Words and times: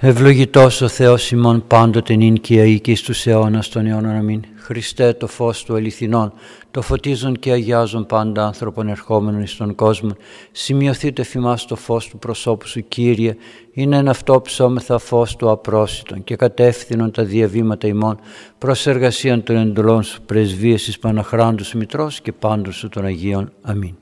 Ευλογητός 0.00 0.80
ο 0.80 0.88
Θεός 0.88 1.30
ημών 1.30 1.66
πάντοτε 1.66 2.14
νυν 2.14 2.40
και 2.40 2.60
αίκη 2.60 2.94
στους 2.94 3.26
αιώνας 3.26 3.68
των 3.68 3.86
αιώνων 3.86 4.16
αμήν. 4.16 4.44
Χριστέ 4.56 5.12
το 5.12 5.26
φως 5.26 5.64
του 5.64 5.74
αληθινών, 5.74 6.32
το 6.70 6.82
φωτίζουν 6.82 7.38
και 7.38 7.52
αγιάζουν 7.52 8.06
πάντα 8.06 8.46
άνθρωπον 8.46 8.88
ερχόμενων 8.88 9.40
εις 9.42 9.56
τον 9.56 9.74
κόσμο. 9.74 10.10
Σημειωθείτε 10.52 11.22
φημάς 11.22 11.64
το 11.64 11.76
φως 11.76 12.08
του 12.08 12.18
προσώπου 12.18 12.66
σου 12.66 12.88
Κύριε, 12.88 13.36
είναι 13.72 13.96
ένα 13.96 14.10
αυτό 14.10 14.40
ψώμεθα 14.40 14.98
φως 14.98 15.36
του 15.36 15.50
απρόσιτον 15.50 16.24
και 16.24 16.36
κατεύθυνον 16.36 17.10
τα 17.10 17.24
διαβήματα 17.24 17.86
ημών 17.86 18.18
προς 18.58 18.86
εργασίαν 18.86 19.42
των 19.42 19.56
εντολών 19.56 20.02
σου 20.02 20.22
πρεσβείες 20.22 20.98
Παναχράντους 20.98 21.74
Μητρός 21.74 22.20
και 22.20 22.32
πάντων 22.32 22.72
σου 22.72 22.88
των 22.88 23.04
Αγίων. 23.04 23.52
Αμήν. 23.62 23.94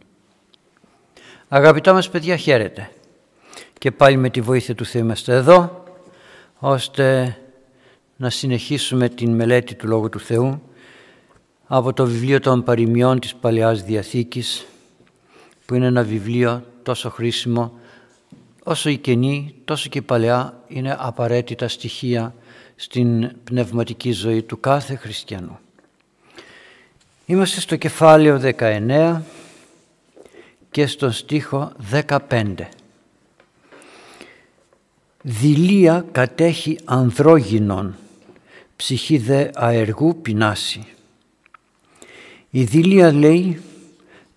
Αγαπητά 1.49 1.93
μας 1.93 2.09
παιδιά 2.11 2.37
χαίρετε 2.37 2.91
και 3.79 3.91
πάλι 3.91 4.17
με 4.17 4.31
τη 4.31 4.41
βοήθεια 4.41 4.75
του 4.75 4.85
Θεού 4.85 5.01
είμαστε 5.01 5.35
εδώ 5.35 5.85
ώστε 6.59 7.37
να 8.17 8.31
συνεχίσουμε 8.31 9.09
την 9.09 9.35
μελέτη 9.35 9.75
του 9.75 9.87
Λόγου 9.87 10.09
του 10.09 10.21
Θεού 10.21 10.63
από 11.67 11.93
το 11.93 12.07
βιβλίο 12.07 12.41
των 12.41 12.63
παροιμιών 12.63 13.21
της 13.21 13.35
Παλαιάς 13.35 13.83
Διαθήκης 13.83 14.67
που 15.67 15.75
είναι 15.75 15.87
ένα 15.87 16.03
βιβλίο 16.03 16.65
τόσο 16.83 17.11
χρήσιμο 17.11 17.73
όσο 18.63 18.91
η 18.91 18.97
Καινή 18.97 19.55
τόσο 19.65 19.89
και 19.89 19.99
η 19.99 20.03
Παλαιά 20.03 20.61
είναι 20.69 20.97
απαραίτητα 20.99 21.69
στοιχεία 21.69 22.35
στην 22.77 23.31
πνευματική 23.45 24.13
ζωή 24.13 24.43
του 24.43 24.61
κάθε 24.61 24.97
χριστιανού. 24.97 25.59
Είμαστε 27.27 27.61
στο 27.61 27.77
κεφάλαιο 27.77 28.41
19 28.59 29.21
και 30.71 30.87
στον 30.87 31.13
στίχο 31.13 31.73
15. 32.09 32.55
Δηλία 35.29 36.05
κατέχει 36.13 36.79
ανδρόγυνον, 36.85 37.97
ψυχή 38.77 39.19
δε 39.19 39.51
αεργού 39.55 40.21
πεινάσει. 40.23 40.87
Η 42.51 42.65
δηλία 42.65 43.13
λέει 43.13 43.63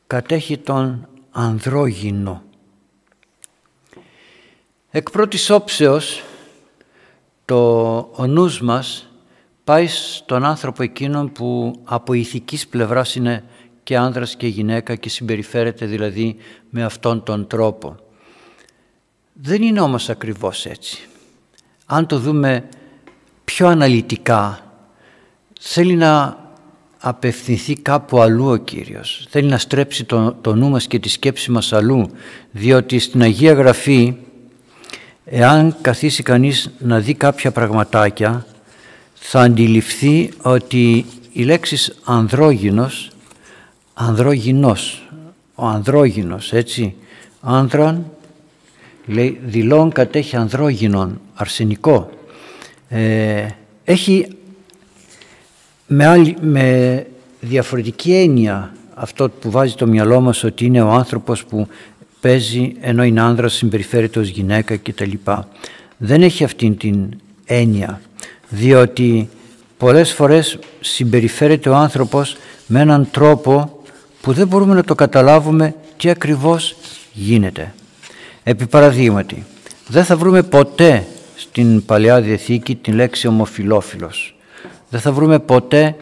κατέχει 0.07 0.57
τον 0.57 1.07
ανδρόγυνο. 1.31 2.43
Εκ 4.91 5.09
πρώτης 5.09 5.49
όψεως 5.49 6.23
το, 7.45 7.97
ο 7.97 8.27
νους 8.27 8.61
μας 8.61 9.09
πάει 9.63 9.87
στον 9.87 10.43
άνθρωπο 10.45 10.83
εκείνον 10.83 11.31
που 11.31 11.79
από 11.83 12.13
ηθικής 12.13 12.67
πλευράς 12.67 13.15
είναι 13.15 13.43
και 13.83 13.97
άνδρας 13.97 14.35
και 14.35 14.47
γυναίκα 14.47 14.95
και 14.95 15.09
συμπεριφέρεται 15.09 15.85
δηλαδή 15.85 16.35
με 16.69 16.83
αυτόν 16.83 17.23
τον 17.23 17.47
τρόπο. 17.47 18.08
Δεν 19.41 19.61
είναι 19.61 19.81
όμως 19.81 20.09
ακριβώς 20.09 20.65
έτσι. 20.65 21.07
Αν 21.85 22.05
το 22.05 22.19
δούμε 22.19 22.63
πιο 23.43 23.67
αναλυτικά, 23.67 24.59
θέλει 25.59 25.95
να 25.95 26.37
απευθυνθεί 26.99 27.73
κάπου 27.73 28.19
αλλού 28.19 28.49
ο 28.49 28.55
Κύριος. 28.55 29.27
Θέλει 29.29 29.49
να 29.49 29.57
στρέψει 29.57 30.03
το, 30.03 30.37
το 30.41 30.55
νου 30.55 30.69
μας 30.69 30.87
και 30.87 30.99
τη 30.99 31.09
σκέψη 31.09 31.51
μας 31.51 31.73
αλλού, 31.73 32.11
διότι 32.51 32.99
στην 32.99 33.21
Αγία 33.21 33.53
Γραφή, 33.53 34.15
εάν 35.25 35.75
καθίσει 35.81 36.23
κανείς 36.23 36.69
να 36.79 36.99
δει 36.99 37.13
κάποια 37.13 37.51
πραγματάκια, 37.51 38.45
θα 39.13 39.41
αντιληφθεί 39.41 40.31
ότι 40.41 41.05
η 41.31 41.43
λέξη 41.43 41.93
ανδρόγυνος, 42.03 43.11
ανδρόγυνος, 43.93 45.09
ο 45.55 45.65
ανδρόγυνος, 45.65 46.53
έτσι, 46.53 46.95
άνδραν 47.41 48.11
λέει 49.09 49.39
δηλών 49.43 49.91
κατέχει 49.91 50.35
ανδρόγυνον 50.35 51.21
αρσενικό 51.33 52.09
ε, 52.89 53.45
έχει 53.83 54.27
με, 55.87 56.05
άλλη, 56.05 56.35
με 56.41 57.05
διαφορετική 57.39 58.13
έννοια 58.13 58.73
αυτό 58.93 59.29
που 59.29 59.51
βάζει 59.51 59.75
το 59.75 59.87
μυαλό 59.87 60.21
μας 60.21 60.43
ότι 60.43 60.65
είναι 60.65 60.81
ο 60.81 60.89
άνθρωπος 60.89 61.45
που 61.45 61.67
παίζει 62.21 62.75
ενώ 62.81 63.03
είναι 63.03 63.21
άνδρας 63.21 63.53
συμπεριφέρεται 63.53 64.19
ως 64.19 64.27
γυναίκα 64.27 64.77
κτλ. 64.77 65.11
Δεν 65.97 66.21
έχει 66.21 66.43
αυτήν 66.43 66.77
την 66.77 67.09
έννοια 67.45 68.01
διότι 68.49 69.29
πολλές 69.77 70.13
φορές 70.13 70.59
συμπεριφέρεται 70.79 71.69
ο 71.69 71.75
άνθρωπος 71.75 72.37
με 72.67 72.79
έναν 72.79 73.07
τρόπο 73.11 73.81
που 74.21 74.33
δεν 74.33 74.47
μπορούμε 74.47 74.73
να 74.73 74.83
το 74.83 74.95
καταλάβουμε 74.95 75.75
τι 75.97 76.09
ακριβώς 76.09 76.75
γίνεται. 77.13 77.73
Επί 78.43 78.67
παραδείγματι, 78.67 79.45
δεν 79.87 80.03
θα 80.03 80.17
βρούμε 80.17 80.43
ποτέ 80.43 81.05
στην 81.35 81.85
Παλαιά 81.85 82.21
Διαθήκη 82.21 82.75
την 82.75 82.93
λέξη 82.93 83.27
ομοφιλόφιλος. 83.27 84.35
Δεν 84.89 84.99
θα 84.99 85.11
βρούμε 85.11 85.39
ποτέ 85.39 85.95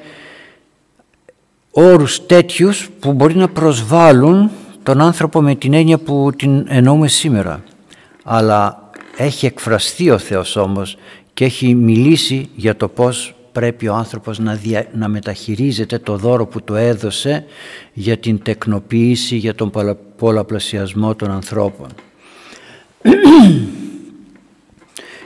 όρους 1.72 2.26
τέτοιους 2.26 2.90
που 3.00 3.14
μπορεί 3.14 3.36
να 3.36 3.48
προσβάλλουν 3.48 4.52
τον 4.84 5.02
άνθρωπο 5.02 5.42
με 5.42 5.56
την 5.56 5.74
έννοια 5.74 5.98
που 5.98 6.32
την 6.38 6.66
εννοούμε 6.70 7.08
σήμερα. 7.08 7.64
Αλλά 8.24 8.90
έχει 9.18 9.46
εκφραστεί 9.46 10.10
ο 10.10 10.18
Θεός 10.18 10.56
όμως 10.56 10.98
και 11.34 11.46
έχει 11.46 11.76
μιλήσει 11.76 12.50
για 12.56 12.76
το 12.76 12.88
πώς 12.88 13.36
πρέπει 13.52 13.88
ο 13.88 13.94
άνθρωπος 13.94 14.40
να, 14.40 14.60
να 14.94 15.08
μεταχειρίζεται 15.08 16.00
το 16.00 16.18
δώρο 16.18 16.46
που 16.46 16.64
του 16.64 16.76
έδωσε 16.76 17.46
για 17.94 18.18
την 18.18 18.42
τεκνοποίηση, 18.44 19.36
για 19.36 19.56
τον 19.56 19.72
πολλαπλασιασμό 20.18 21.16
των 21.16 21.32
ανθρώπων. 21.32 21.88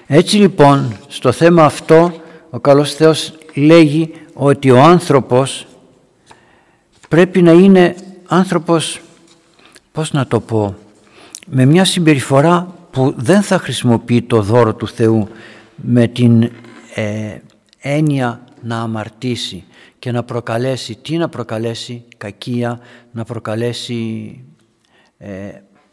Έτσι 0.08 0.38
λοιπόν 0.38 0.98
στο 1.08 1.32
θέμα 1.32 1.66
αυτό 1.66 2.22
ο 2.50 2.60
καλός 2.60 2.94
Θεός 2.94 3.34
λέγει 3.56 4.12
ότι 4.34 4.72
ο 4.72 4.82
άνθρωπος 4.82 5.68
πρέπει 7.10 7.42
να 7.42 7.52
είναι 7.52 7.96
άνθρωπος, 8.28 9.02
πώς 9.92 10.12
να 10.12 10.28
το 10.28 10.40
πω, 10.40 10.76
με 11.48 11.66
μια 11.66 11.86
συμπεριφορά 11.86 12.76
που 12.92 13.14
δεν 13.18 13.42
θα 13.42 13.58
χρησιμοποιεί 13.58 14.22
το 14.22 14.42
δώρο 14.42 14.74
του 14.74 14.88
Θεού 14.88 15.28
με 15.76 16.08
την 16.08 16.52
ε, 16.96 17.38
έννοια 17.80 18.44
να 18.62 18.82
αμαρτήσει 18.82 19.64
και 20.00 20.12
να 20.12 20.24
προκαλέσει, 20.24 20.96
τι 20.96 21.18
να 21.18 21.30
προκαλέσει, 21.30 22.04
κακία, 22.18 22.80
να 23.12 23.24
προκαλέσει 23.24 24.40
ε, 25.18 25.30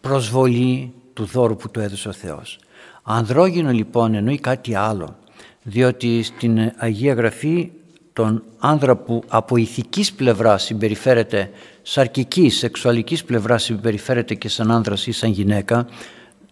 προσβολή, 0.01 0.93
του 1.19 1.25
δώρου 1.25 1.57
που 1.57 1.71
του 1.71 1.81
έδωσε 1.81 2.09
ο 2.09 2.13
Θεός. 2.13 2.59
Ανδρόγυνο 3.03 3.71
λοιπόν 3.71 4.15
εννοεί 4.15 4.39
κάτι 4.39 4.75
άλλο, 4.75 5.17
διότι 5.63 6.23
στην 6.23 6.73
Αγία 6.77 7.15
Γραφή 7.15 7.71
τον 8.13 8.43
άνδρα 8.59 8.97
που 8.97 9.23
από 9.29 9.57
ηθικής 9.57 10.13
πλευράς 10.13 10.63
συμπεριφέρεται, 10.63 11.51
σαρκικής, 11.83 12.57
σεξουαλικής 12.57 13.25
πλευράς 13.25 13.63
συμπεριφέρεται 13.63 14.35
και 14.35 14.49
σαν 14.49 14.71
άνδρας 14.71 15.07
ή 15.07 15.13
σαν 15.13 15.31
γυναίκα, 15.31 15.87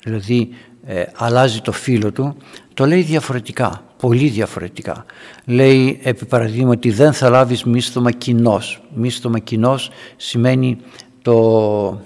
δηλαδή 0.02 0.48
ε, 0.86 1.04
αλλάζει 1.16 1.60
το 1.60 1.72
φίλο 1.72 2.12
του, 2.12 2.36
το 2.74 2.86
λέει 2.86 3.02
διαφορετικά, 3.02 3.82
πολύ 3.96 4.28
διαφορετικά. 4.28 5.04
Λέει 5.44 6.00
επί 6.02 6.24
παραδείγμα 6.24 6.70
ότι 6.70 6.90
δεν 6.90 7.12
θα 7.12 7.28
λάβεις 7.28 7.64
μίσθωμα 7.64 8.10
κοινός. 8.10 8.82
Μίσθωμα 8.94 9.38
κοινός 9.38 9.90
σημαίνει 10.16 10.78
το, 11.22 12.00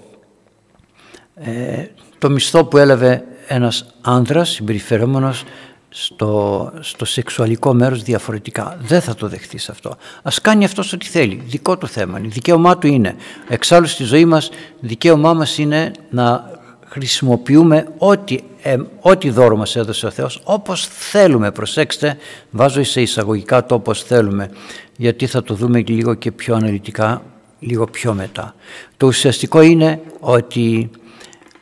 ε, 1.35 1.85
το 2.21 2.31
μισθό 2.31 2.65
που 2.65 2.79
έλαβε 2.79 3.25
ένας 3.47 3.87
άνδρας 4.01 4.49
συμπεριφερόμενος 4.51 5.45
στο, 5.89 6.73
στο 6.81 7.05
σεξουαλικό 7.05 7.75
μέρος 7.75 8.03
διαφορετικά. 8.03 8.77
Δεν 8.81 9.01
θα 9.01 9.15
το 9.15 9.29
δεχτείς 9.29 9.69
αυτό. 9.69 9.97
Ας 10.23 10.41
κάνει 10.41 10.65
αυτός 10.65 10.93
ό,τι 10.93 11.07
θέλει. 11.07 11.43
Δικό 11.47 11.79
του 11.79 11.87
θέμα. 11.87 12.21
Η 12.23 12.27
δικαίωμά 12.27 12.79
του 12.79 12.87
είναι. 12.87 13.17
Εξάλλου 13.49 13.87
στη 13.87 14.05
ζωή 14.05 14.25
μας 14.25 14.51
δικαίωμά 14.81 15.35
μας 15.35 15.59
είναι 15.59 15.93
να 16.11 16.51
χρησιμοποιούμε 16.87 17.87
ό,τι, 17.99 18.39
ε, 18.63 18.77
ό,τι 19.01 19.31
δώρο 19.31 19.57
μας 19.57 19.77
έδωσε 19.77 20.07
ο 20.07 20.11
Θεός 20.11 20.41
όπως 20.45 20.87
θέλουμε. 20.87 21.51
Προσέξτε, 21.51 22.17
βάζω 22.51 22.83
σε 22.83 23.01
εισαγωγικά 23.01 23.67
το 23.67 23.75
όπως 23.75 24.03
θέλουμε 24.03 24.51
γιατί 24.97 25.27
θα 25.27 25.43
το 25.43 25.55
δούμε 25.55 25.83
λίγο 25.87 26.15
και 26.15 26.33
πιο 26.33 26.55
αναλυτικά 26.55 27.23
λίγο 27.61 27.87
πιο 27.87 28.15
μετά. 28.15 28.55
Το 28.97 29.07
ουσιαστικό 29.07 29.61
είναι 29.61 30.01
ότι 30.21 30.91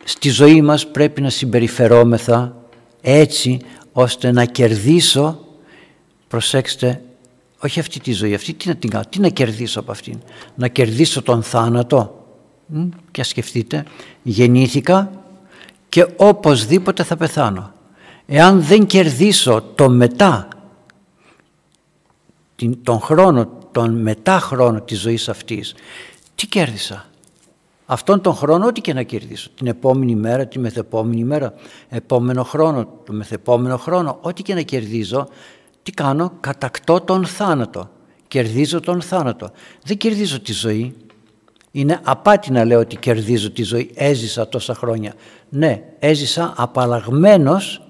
στη 0.09 0.29
ζωή 0.29 0.63
μας 0.63 0.87
πρέπει 0.87 1.21
να 1.21 1.31
συμπεριφερόμεθα 1.31 2.57
έτσι 3.01 3.61
ώστε 3.93 4.33
να 4.33 4.45
κερδίσω, 4.45 5.39
προσέξτε, 6.29 7.03
όχι 7.59 7.81
αυτή 7.81 8.01
τη 8.01 8.13
ζωή, 8.13 8.35
αυτή 8.35 8.53
τι 8.53 8.69
να 8.69 8.77
την 8.77 8.91
κάνω, 8.91 9.05
τι 9.09 9.21
να 9.21 9.29
κερδίσω 9.29 9.81
από 9.81 9.91
αυτήν, 9.91 10.19
να 10.55 10.69
κερδίσω 10.69 11.23
τον 11.23 11.43
θάνατο. 11.43 12.27
Και 13.11 13.23
σκεφτείτε, 13.23 13.85
γεννήθηκα 14.23 15.11
και 15.89 16.07
οπωσδήποτε 16.17 17.03
θα 17.03 17.17
πεθάνω. 17.17 17.73
Εάν 18.27 18.63
δεν 18.63 18.87
κερδίσω 18.87 19.63
το 19.75 19.91
μετά, 19.91 20.49
τον 22.83 23.01
χρόνο, 23.01 23.49
τον 23.73 24.01
μετά 24.01 24.41
χρόνο 24.41 24.81
της 24.81 25.01
ζωής 25.01 25.29
αυτής, 25.29 25.75
τι 26.35 26.47
κέρδισα; 26.47 27.07
Αυτόν 27.91 28.21
τον 28.21 28.35
χρόνο 28.35 28.67
ό,τι 28.67 28.81
και 28.81 28.93
να 28.93 29.03
κερδίσω. 29.03 29.51
Την 29.55 29.67
επόμενη 29.67 30.15
μέρα, 30.15 30.47
τη 30.47 30.59
μεθεπόμενη 30.59 31.25
μέρα, 31.25 31.55
επόμενο 31.89 32.43
χρόνο, 32.45 32.85
το 33.05 33.13
μεθεπόμενο 33.13 33.77
χρόνο, 33.77 34.19
ό,τι 34.21 34.43
και 34.43 34.55
να 34.55 34.61
κερδίζω, 34.61 35.29
τι 35.83 35.93
κάνω, 35.93 36.33
κατακτώ 36.41 37.01
τον 37.01 37.27
θάνατο. 37.27 37.91
Κερδίζω 38.29 38.81
τον 38.81 39.03
θάνατο. 39.03 39.51
Δεν 39.85 39.97
κερδίζω 39.97 40.41
τη 40.41 40.53
ζωή. 40.53 40.95
Είναι 41.71 42.01
απάτη 42.03 42.53
να 42.53 42.65
λέω 42.65 42.81
ότι 42.81 42.97
κερδίζω 42.97 43.51
τη 43.51 43.63
ζωή. 43.63 43.91
Έζησα 43.95 44.49
τόσα 44.49 44.75
χρόνια. 44.75 45.15
Ναι, 45.49 45.83
έζησα 45.99 46.55
απαλλαγμένος, 46.57 47.89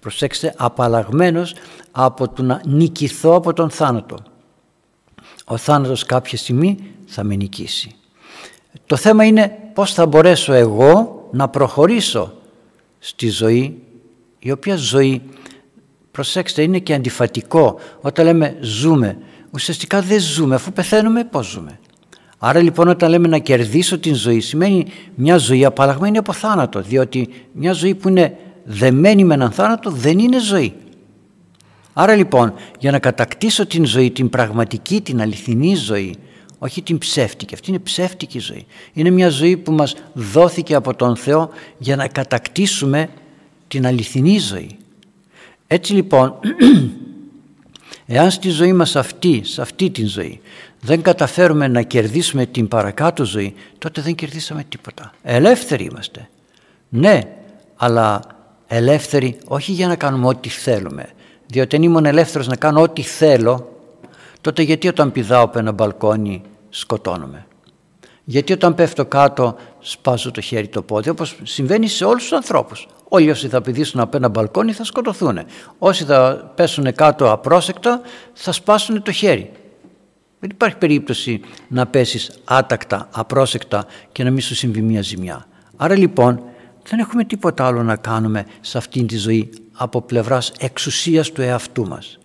προσέξτε, 0.00 0.54
απαλλαγμένος 0.56 1.54
από 1.90 2.28
το 2.28 2.42
να 2.42 2.60
νικηθώ 2.66 3.34
από 3.34 3.52
τον 3.52 3.70
θάνατο. 3.70 4.16
Ο 5.44 5.56
θάνατος 5.56 6.04
κάποια 6.04 6.38
στιγμή 6.38 6.78
θα 7.06 7.24
με 7.24 7.34
νικήσει. 7.34 7.96
Το 8.86 8.96
θέμα 8.96 9.24
είναι 9.24 9.58
πώς 9.74 9.92
θα 9.92 10.06
μπορέσω 10.06 10.52
εγώ 10.52 11.28
να 11.32 11.48
προχωρήσω 11.48 12.32
στη 12.98 13.28
ζωή, 13.28 13.82
η 14.38 14.50
οποία 14.50 14.76
ζωή, 14.76 15.22
προσέξτε, 16.10 16.62
είναι 16.62 16.78
και 16.78 16.94
αντιφατικό. 16.94 17.78
Όταν 18.00 18.24
λέμε 18.24 18.56
ζούμε, 18.60 19.18
ουσιαστικά 19.50 20.00
δεν 20.00 20.20
ζούμε, 20.20 20.54
αφού 20.54 20.72
πεθαίνουμε 20.72 21.24
πώς 21.24 21.46
ζούμε. 21.46 21.78
Άρα 22.38 22.60
λοιπόν 22.60 22.88
όταν 22.88 23.10
λέμε 23.10 23.28
να 23.28 23.38
κερδίσω 23.38 23.98
την 23.98 24.14
ζωή 24.14 24.40
σημαίνει 24.40 24.86
μια 25.14 25.36
ζωή 25.36 25.64
απαλλαγμένη 25.64 26.18
από 26.18 26.32
θάνατο 26.32 26.80
διότι 26.80 27.28
μια 27.52 27.72
ζωή 27.72 27.94
που 27.94 28.08
είναι 28.08 28.36
δεμένη 28.64 29.24
με 29.24 29.34
έναν 29.34 29.50
θάνατο 29.50 29.90
δεν 29.90 30.18
είναι 30.18 30.38
ζωή. 30.38 30.74
Άρα 31.92 32.14
λοιπόν 32.14 32.54
για 32.78 32.90
να 32.90 32.98
κατακτήσω 32.98 33.66
την 33.66 33.84
ζωή, 33.84 34.10
την 34.10 34.28
πραγματική, 34.28 35.00
την 35.00 35.20
αληθινή 35.20 35.74
ζωή 35.74 36.16
όχι 36.64 36.82
την 36.82 36.98
ψεύτικη, 36.98 37.54
αυτή 37.54 37.70
είναι 37.70 37.78
ψεύτικη 37.78 38.38
ζωή. 38.38 38.66
Είναι 38.92 39.10
μια 39.10 39.28
ζωή 39.28 39.56
που 39.56 39.72
μας 39.72 39.94
δόθηκε 40.12 40.74
από 40.74 40.94
τον 40.94 41.16
Θεό 41.16 41.50
για 41.78 41.96
να 41.96 42.08
κατακτήσουμε 42.08 43.08
την 43.68 43.86
αληθινή 43.86 44.38
ζωή. 44.38 44.76
Έτσι 45.66 45.92
λοιπόν, 45.92 46.34
εάν 48.06 48.30
στη 48.30 48.48
ζωή 48.48 48.72
μας 48.72 48.96
αυτή, 48.96 49.40
σε 49.44 49.62
αυτή 49.62 49.90
την 49.90 50.06
ζωή, 50.06 50.40
δεν 50.80 51.02
καταφέρουμε 51.02 51.68
να 51.68 51.82
κερδίσουμε 51.82 52.46
την 52.46 52.68
παρακάτω 52.68 53.24
ζωή, 53.24 53.54
τότε 53.78 54.00
δεν 54.00 54.14
κερδίσαμε 54.14 54.64
τίποτα. 54.68 55.12
Ελεύθεροι 55.22 55.84
είμαστε. 55.84 56.28
Ναι, 56.88 57.20
αλλά 57.76 58.20
ελεύθεροι 58.66 59.38
όχι 59.46 59.72
για 59.72 59.86
να 59.86 59.96
κάνουμε 59.96 60.26
ό,τι 60.26 60.48
θέλουμε. 60.48 61.08
Διότι 61.46 61.76
αν 61.76 61.82
ήμουν 61.82 62.04
ελεύθερος 62.04 62.46
να 62.46 62.56
κάνω 62.56 62.80
ό,τι 62.80 63.02
θέλω, 63.02 63.76
τότε 64.40 64.62
γιατί 64.62 64.88
όταν 64.88 65.12
πηδάω 65.12 65.44
από 65.44 65.58
ένα 65.58 65.72
μπαλκόνι 65.72 66.42
σκοτώνομαι. 66.74 67.46
Γιατί 68.24 68.52
όταν 68.52 68.74
πέφτω 68.74 69.06
κάτω 69.06 69.56
σπάζω 69.80 70.30
το 70.30 70.40
χέρι 70.40 70.68
το 70.68 70.82
πόδι 70.82 71.08
όπως 71.08 71.38
συμβαίνει 71.42 71.88
σε 71.88 72.04
όλους 72.04 72.22
τους 72.22 72.32
ανθρώπους. 72.32 72.88
Όλοι 73.08 73.30
όσοι 73.30 73.48
θα 73.48 73.60
πηδήσουν 73.60 74.00
από 74.00 74.16
ένα 74.16 74.28
μπαλκόνι 74.28 74.72
θα 74.72 74.84
σκοτωθούν. 74.84 75.38
Όσοι 75.78 76.04
θα 76.04 76.52
πέσουν 76.54 76.94
κάτω 76.94 77.32
απρόσεκτα 77.32 78.00
θα 78.32 78.52
σπάσουν 78.52 79.02
το 79.02 79.12
χέρι. 79.12 79.50
Δεν 80.40 80.50
υπάρχει 80.50 80.76
περίπτωση 80.76 81.40
να 81.68 81.86
πέσεις 81.86 82.30
άτακτα, 82.44 83.08
απρόσεκτα 83.12 83.86
και 84.12 84.24
να 84.24 84.30
μην 84.30 84.40
σου 84.40 84.54
συμβεί 84.54 84.80
μια 84.80 85.02
ζημιά. 85.02 85.46
Άρα 85.76 85.96
λοιπόν 85.96 86.42
δεν 86.88 86.98
έχουμε 86.98 87.24
τίποτα 87.24 87.66
άλλο 87.66 87.82
να 87.82 87.96
κάνουμε 87.96 88.46
σε 88.60 88.78
αυτήν 88.78 89.06
τη 89.06 89.16
ζωή 89.16 89.50
από 89.72 90.02
πλευράς 90.02 90.52
εξουσίας 90.58 91.32
του 91.32 91.42
εαυτού 91.42 91.88
μας. 91.88 92.18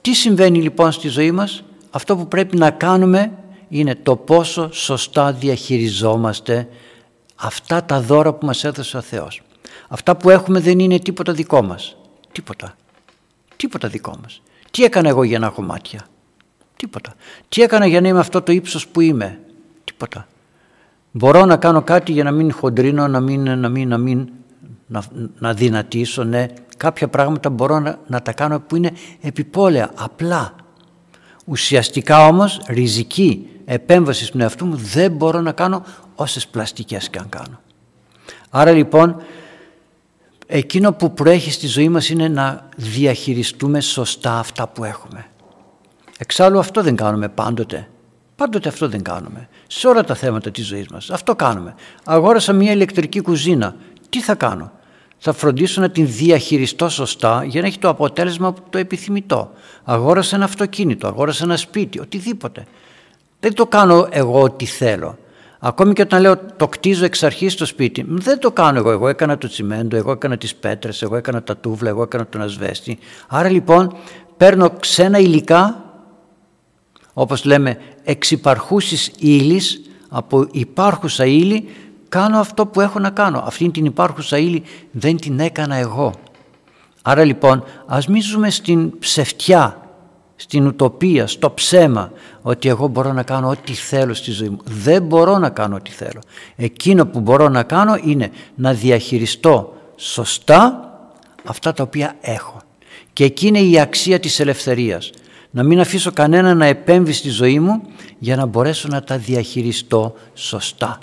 Τι 0.00 0.14
συμβαίνει 0.14 0.62
λοιπόν 0.62 0.92
στη 0.92 1.08
ζωή 1.08 1.30
μας, 1.30 1.64
αυτό 1.92 2.16
που 2.16 2.28
πρέπει 2.28 2.56
να 2.56 2.70
κάνουμε 2.70 3.32
είναι 3.68 3.94
το 3.94 4.16
πόσο 4.16 4.72
σωστά 4.72 5.32
διαχειριζόμαστε 5.32 6.68
αυτά 7.36 7.84
τα 7.84 8.00
δώρα 8.00 8.32
που 8.32 8.46
μας 8.46 8.64
έδωσε 8.64 8.96
ο 8.96 9.00
Θεός. 9.00 9.42
Αυτά 9.88 10.16
που 10.16 10.30
έχουμε 10.30 10.60
δεν 10.60 10.78
είναι 10.78 10.98
τίποτα 10.98 11.32
δικό 11.32 11.62
μας. 11.62 11.96
Τίποτα. 12.32 12.74
Τίποτα 13.56 13.88
δικό 13.88 14.14
μας. 14.22 14.42
Τι 14.70 14.84
έκανα 14.84 15.08
εγώ 15.08 15.22
για 15.22 15.38
να 15.38 15.46
έχω 15.46 15.62
μάτια; 15.62 16.06
Τίποτα. 16.76 17.14
Τι 17.48 17.62
έκανα 17.62 17.86
για 17.86 18.00
να 18.00 18.08
είμαι 18.08 18.18
αυτό 18.18 18.42
το 18.42 18.52
ύψος 18.52 18.88
που 18.88 19.00
είμαι; 19.00 19.40
Τίποτα. 19.84 20.26
Μπορώ 21.10 21.44
να 21.44 21.56
κάνω 21.56 21.82
κάτι 21.82 22.12
για 22.12 22.24
να 22.24 22.30
μην 22.30 22.52
χοντρίνω, 22.52 23.08
να 23.08 23.20
μην, 23.20 23.58
να 23.58 23.68
μην, 23.68 23.88
να 23.88 23.98
μην 23.98 24.28
να, 24.86 25.02
να 25.38 25.54
δυνατήσω, 25.54 26.24
ναι. 26.24 26.46
Κάποια 26.76 27.08
πράγματα 27.08 27.50
μπορώ 27.50 27.78
να, 27.78 27.98
να 28.06 28.22
τα 28.22 28.32
κάνω 28.32 28.60
που 28.60 28.76
είναι 28.76 28.92
επιπόλαια, 29.20 29.90
απλά. 29.94 30.54
Ουσιαστικά 31.44 32.26
όμως 32.26 32.60
ριζική 32.66 33.46
επέμβαση 33.64 34.24
στον 34.24 34.40
εαυτό 34.40 34.64
μου 34.64 34.76
δεν 34.76 35.12
μπορώ 35.12 35.40
να 35.40 35.52
κάνω 35.52 35.84
όσες 36.14 36.46
πλαστικές 36.46 37.08
και 37.08 37.18
αν 37.18 37.28
κάνω. 37.28 37.60
Άρα 38.50 38.70
λοιπόν 38.70 39.22
εκείνο 40.46 40.92
που 40.92 41.14
προέχει 41.14 41.50
στη 41.50 41.66
ζωή 41.66 41.88
μας 41.88 42.08
είναι 42.08 42.28
να 42.28 42.68
διαχειριστούμε 42.76 43.80
σωστά 43.80 44.38
αυτά 44.38 44.68
που 44.68 44.84
έχουμε. 44.84 45.26
Εξάλλου 46.18 46.58
αυτό 46.58 46.82
δεν 46.82 46.96
κάνουμε 46.96 47.28
πάντοτε. 47.28 47.88
Πάντοτε 48.36 48.68
αυτό 48.68 48.88
δεν 48.88 49.02
κάνουμε. 49.02 49.48
Σε 49.66 49.88
όλα 49.88 50.04
τα 50.04 50.14
θέματα 50.14 50.50
της 50.50 50.66
ζωής 50.66 50.88
μας. 50.88 51.10
Αυτό 51.10 51.36
κάνουμε. 51.36 51.74
Αγόρασα 52.04 52.52
μια 52.52 52.72
ηλεκτρική 52.72 53.20
κουζίνα. 53.20 53.76
Τι 54.10 54.20
θα 54.20 54.34
κάνω; 54.34 54.72
Θα 55.24 55.32
φροντίσω 55.32 55.80
να 55.80 55.90
την 55.90 56.06
διαχειριστώ 56.06 56.88
σωστά 56.88 57.44
για 57.44 57.60
να 57.60 57.66
έχει 57.66 57.78
το 57.78 57.88
αποτέλεσμα 57.88 58.54
το 58.70 58.78
επιθυμητό. 58.78 59.52
Αγόρασα 59.84 60.36
ένα 60.36 60.44
αυτοκίνητο, 60.44 61.06
αγόρασα 61.06 61.44
ένα 61.44 61.56
σπίτι, 61.56 62.00
οτιδήποτε. 62.00 62.66
Δεν 63.40 63.54
το 63.54 63.66
κάνω 63.66 64.08
εγώ 64.10 64.42
ό,τι 64.42 64.64
θέλω. 64.64 65.18
Ακόμη 65.58 65.92
και 65.92 66.02
όταν 66.02 66.20
λέω 66.20 66.36
το 66.56 66.68
κτίζω 66.68 67.04
εξ 67.04 67.22
αρχής 67.22 67.52
στο 67.52 67.66
σπίτι, 67.66 68.04
δεν 68.08 68.38
το 68.38 68.50
κάνω 68.50 68.78
εγώ. 68.78 68.90
Εγώ 68.90 69.08
έκανα 69.08 69.38
το 69.38 69.48
τσιμέντο, 69.48 69.96
εγώ 69.96 70.10
έκανα 70.10 70.36
τις 70.36 70.54
πέτρες, 70.54 71.02
εγώ 71.02 71.16
έκανα 71.16 71.42
τα 71.42 71.56
τούβλα, 71.56 71.88
εγώ 71.88 72.02
έκανα 72.02 72.26
τον 72.26 72.42
ασβέστη. 72.42 72.98
Άρα 73.28 73.48
λοιπόν 73.48 73.96
παίρνω 74.36 74.70
ξένα 74.70 75.18
υλικά, 75.18 75.84
όπως 77.12 77.44
λέμε 77.44 77.78
εξυπαρχούσεις 78.04 79.12
ύλης, 79.18 79.80
από 80.08 80.48
υπάρχουσα 80.50 81.26
ύλη 81.26 81.68
κάνω 82.12 82.38
αυτό 82.38 82.66
που 82.66 82.80
έχω 82.80 82.98
να 82.98 83.10
κάνω. 83.10 83.42
Αυτή 83.46 83.70
την 83.70 83.84
υπάρχουσα 83.84 84.38
ύλη 84.38 84.62
δεν 84.90 85.16
την 85.16 85.40
έκανα 85.40 85.74
εγώ. 85.74 86.12
Άρα 87.02 87.24
λοιπόν 87.24 87.64
ας 87.86 88.06
μην 88.06 88.22
ζούμε 88.22 88.50
στην 88.50 88.98
ψευτιά, 88.98 89.76
στην 90.36 90.66
ουτοπία, 90.66 91.26
στο 91.26 91.52
ψέμα 91.52 92.12
ότι 92.42 92.68
εγώ 92.68 92.86
μπορώ 92.86 93.12
να 93.12 93.22
κάνω 93.22 93.48
ό,τι 93.48 93.72
θέλω 93.72 94.14
στη 94.14 94.30
ζωή 94.30 94.48
μου. 94.48 94.58
Δεν 94.64 95.02
μπορώ 95.02 95.38
να 95.38 95.50
κάνω 95.50 95.76
ό,τι 95.76 95.90
θέλω. 95.90 96.20
Εκείνο 96.56 97.06
που 97.06 97.20
μπορώ 97.20 97.48
να 97.48 97.62
κάνω 97.62 97.98
είναι 98.04 98.30
να 98.54 98.72
διαχειριστώ 98.72 99.74
σωστά 99.96 100.90
αυτά 101.44 101.72
τα 101.72 101.82
οποία 101.82 102.14
έχω. 102.20 102.60
Και 103.12 103.24
εκεί 103.24 103.46
είναι 103.46 103.60
η 103.60 103.80
αξία 103.80 104.20
της 104.20 104.40
ελευθερίας. 104.40 105.10
Να 105.50 105.62
μην 105.62 105.80
αφήσω 105.80 106.12
κανένα 106.12 106.54
να 106.54 106.66
επέμβει 106.66 107.12
στη 107.12 107.28
ζωή 107.28 107.58
μου 107.58 107.82
για 108.18 108.36
να 108.36 108.46
μπορέσω 108.46 108.88
να 108.90 109.02
τα 109.02 109.18
διαχειριστώ 109.18 110.14
σωστά. 110.34 110.98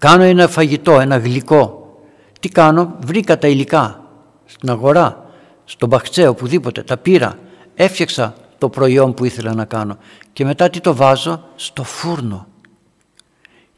Κάνω 0.00 0.22
ένα 0.22 0.48
φαγητό, 0.48 1.00
ένα 1.00 1.16
γλυκό. 1.16 1.94
Τι 2.40 2.48
κάνω, 2.48 2.96
βρήκα 3.04 3.38
τα 3.38 3.48
υλικά 3.48 4.04
στην 4.44 4.70
αγορά, 4.70 5.30
στον 5.64 5.88
μπαχτσέ, 5.88 6.26
οπουδήποτε, 6.26 6.82
τα 6.82 6.96
πήρα, 6.96 7.38
έφτιαξα 7.74 8.34
το 8.58 8.68
προϊόν 8.68 9.14
που 9.14 9.24
ήθελα 9.24 9.54
να 9.54 9.64
κάνω 9.64 9.96
και 10.32 10.44
μετά 10.44 10.70
τι 10.70 10.80
το 10.80 10.94
βάζω 10.94 11.44
στο 11.56 11.84
φούρνο. 11.84 12.46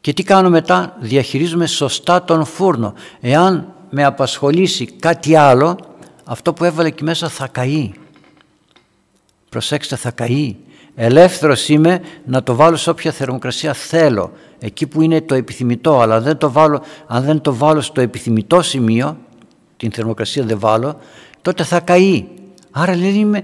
Και 0.01 0.13
τι 0.13 0.23
κάνω 0.23 0.49
μετά, 0.49 0.95
διαχειρίζουμε 0.99 1.65
σωστά 1.65 2.23
τον 2.23 2.45
φούρνο. 2.45 2.93
Εάν 3.21 3.73
με 3.89 4.03
απασχολήσει 4.03 4.85
κάτι 4.85 5.35
άλλο, 5.35 5.77
αυτό 6.23 6.53
που 6.53 6.63
έβαλε 6.63 6.87
εκεί 6.87 7.03
μέσα 7.03 7.29
θα 7.29 7.47
καεί. 7.47 7.93
Προσέξτε, 9.49 9.95
θα 9.95 10.11
καεί. 10.11 10.55
Ελεύθερος 10.95 11.69
είμαι 11.69 12.01
να 12.25 12.43
το 12.43 12.55
βάλω 12.55 12.75
σε 12.75 12.89
όποια 12.89 13.11
θερμοκρασία 13.11 13.73
θέλω, 13.73 14.31
εκεί 14.59 14.87
που 14.87 15.01
είναι 15.01 15.21
το 15.21 15.35
επιθυμητό, 15.35 15.99
αλλά 15.99 16.21
δεν 16.21 16.37
το 16.37 16.51
βάλω, 16.51 16.83
αν 17.07 17.23
δεν 17.23 17.41
το 17.41 17.55
βάλω 17.55 17.81
στο 17.81 18.01
επιθυμητό 18.01 18.61
σημείο, 18.61 19.17
την 19.77 19.91
θερμοκρασία 19.91 20.43
δεν 20.43 20.59
βάλω, 20.59 20.99
τότε 21.41 21.63
θα 21.63 21.79
καεί. 21.79 22.25
Άρα 22.71 22.93
δεν 22.93 23.15
είμαι, 23.15 23.43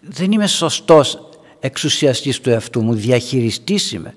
δεν 0.00 0.32
είμαι 0.32 0.46
σωστός 0.46 1.28
εξουσιαστής 1.60 2.40
του 2.40 2.50
εαυτού 2.50 2.82
μου, 2.82 2.94
διαχειριστής 2.94 3.92
είμαι. 3.92 4.14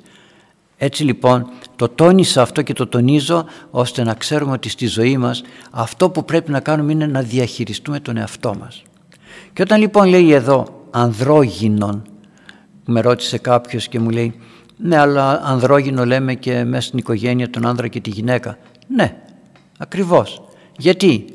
Έτσι 0.78 1.04
λοιπόν 1.04 1.50
το 1.76 1.90
τόνισα 1.90 2.42
αυτό 2.42 2.62
και 2.62 2.74
το 2.74 2.88
τονίζω 2.88 3.46
ώστε 3.72 4.04
να 4.04 4.14
ξέρουμε 4.14 4.52
ότι 4.52 4.70
στη 4.70 4.86
ζωή 4.86 5.18
μας 5.18 5.44
αυτό 5.72 6.10
που 6.10 6.26
πρέπει 6.26 6.52
να 6.52 6.60
κάνουμε 6.60 6.92
είναι 6.92 7.06
να 7.06 7.22
διαχειριστούμε 7.22 8.00
τον 8.00 8.18
εαυτό 8.18 8.56
μας. 8.60 8.84
Και 9.54 9.62
όταν 9.62 9.80
λοιπόν 9.80 10.08
λέει 10.08 10.32
εδώ 10.32 10.66
ανδρόγυνον 10.92 12.04
με 12.86 13.02
ρώτησε 13.02 13.38
κάποιος 13.38 13.88
και 13.88 14.00
μου 14.00 14.10
λέει 14.10 14.34
ναι 14.78 14.98
αλλά 14.98 15.42
ανδρόγυνο 15.44 16.06
λέμε 16.06 16.34
και 16.34 16.64
μέσα 16.64 16.88
στην 16.88 17.00
οικογένεια 17.00 17.50
τον 17.50 17.66
άνδρα 17.66 17.88
και 17.88 18.00
τη 18.00 18.10
γυναίκα. 18.10 18.58
Ναι, 18.88 19.16
ακριβώς. 19.78 20.42
Γιατί, 20.78 21.26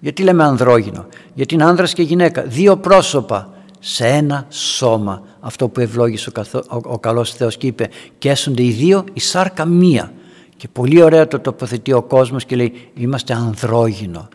γιατί 0.00 0.22
λέμε 0.22 0.44
ανδρόγυνο. 0.44 1.06
Γιατί 1.34 1.54
είναι 1.54 1.64
άνδρας 1.64 1.92
και 1.92 2.02
γυναίκα, 2.02 2.42
δύο 2.42 2.76
πρόσωπα 2.76 3.54
σε 3.78 4.06
ένα 4.06 4.46
σώμα. 4.48 5.22
Αυτό 5.40 5.68
που 5.68 5.80
ευλόγησε 5.80 6.28
ο, 6.28 6.32
καθο, 6.32 6.58
ο, 6.58 6.80
ο 6.82 6.98
καλός 6.98 7.34
Θεός 7.34 7.56
και 7.56 7.66
είπε 7.66 7.88
και 8.18 8.30
έσονται 8.30 8.62
οι 8.62 8.70
δύο 8.70 9.04
η 9.12 9.20
σάρκα 9.20 9.64
μία. 9.64 10.12
Και 10.56 10.68
πολύ 10.68 11.02
ωραία 11.02 11.28
το 11.28 11.38
τοποθετεί 11.38 11.92
ο 11.92 12.02
κόσμος 12.02 12.44
και 12.44 12.56
λέει 12.56 12.90
είμαστε 12.94 13.34
ανδρόγυνο. 13.34 14.28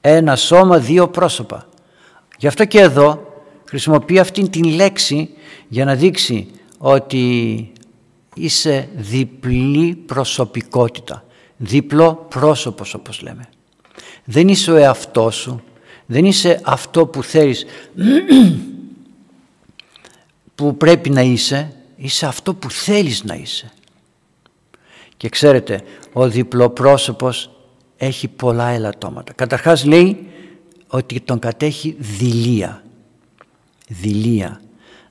Ένα 0.00 0.36
σώμα, 0.36 0.78
δύο 0.78 1.08
πρόσωπα. 1.08 1.66
Γι' 2.38 2.46
αυτό 2.46 2.64
και 2.64 2.80
εδώ 2.80 3.25
χρησιμοποιεί 3.68 4.18
αυτήν 4.18 4.50
την 4.50 4.64
λέξη 4.64 5.30
για 5.68 5.84
να 5.84 5.94
δείξει 5.94 6.48
ότι 6.78 7.72
είσαι 8.34 8.88
διπλή 8.96 9.94
προσωπικότητα. 9.94 11.24
Διπλό 11.56 12.26
πρόσωπος 12.28 12.94
όπως 12.94 13.22
λέμε. 13.22 13.48
Δεν 14.24 14.48
είσαι 14.48 14.72
ο 14.72 14.76
εαυτός 14.76 15.36
σου, 15.36 15.62
δεν 16.06 16.24
είσαι 16.24 16.60
αυτό 16.64 17.06
που 17.06 17.22
θέλεις 17.22 17.66
που 20.54 20.76
πρέπει 20.76 21.10
να 21.10 21.20
είσαι, 21.20 21.72
είσαι 21.96 22.26
αυτό 22.26 22.54
που 22.54 22.70
θέλεις 22.70 23.24
να 23.24 23.34
είσαι. 23.34 23.72
Και 25.16 25.28
ξέρετε, 25.28 25.80
ο 26.12 26.28
διπλοπρόσωπος 26.28 27.50
έχει 27.96 28.28
πολλά 28.28 28.68
ελαττώματα. 28.68 29.32
Καταρχάς 29.32 29.84
λέει 29.84 30.26
ότι 30.86 31.20
τον 31.20 31.38
κατέχει 31.38 31.96
δηλία. 31.98 32.85
Δηλία. 33.86 34.60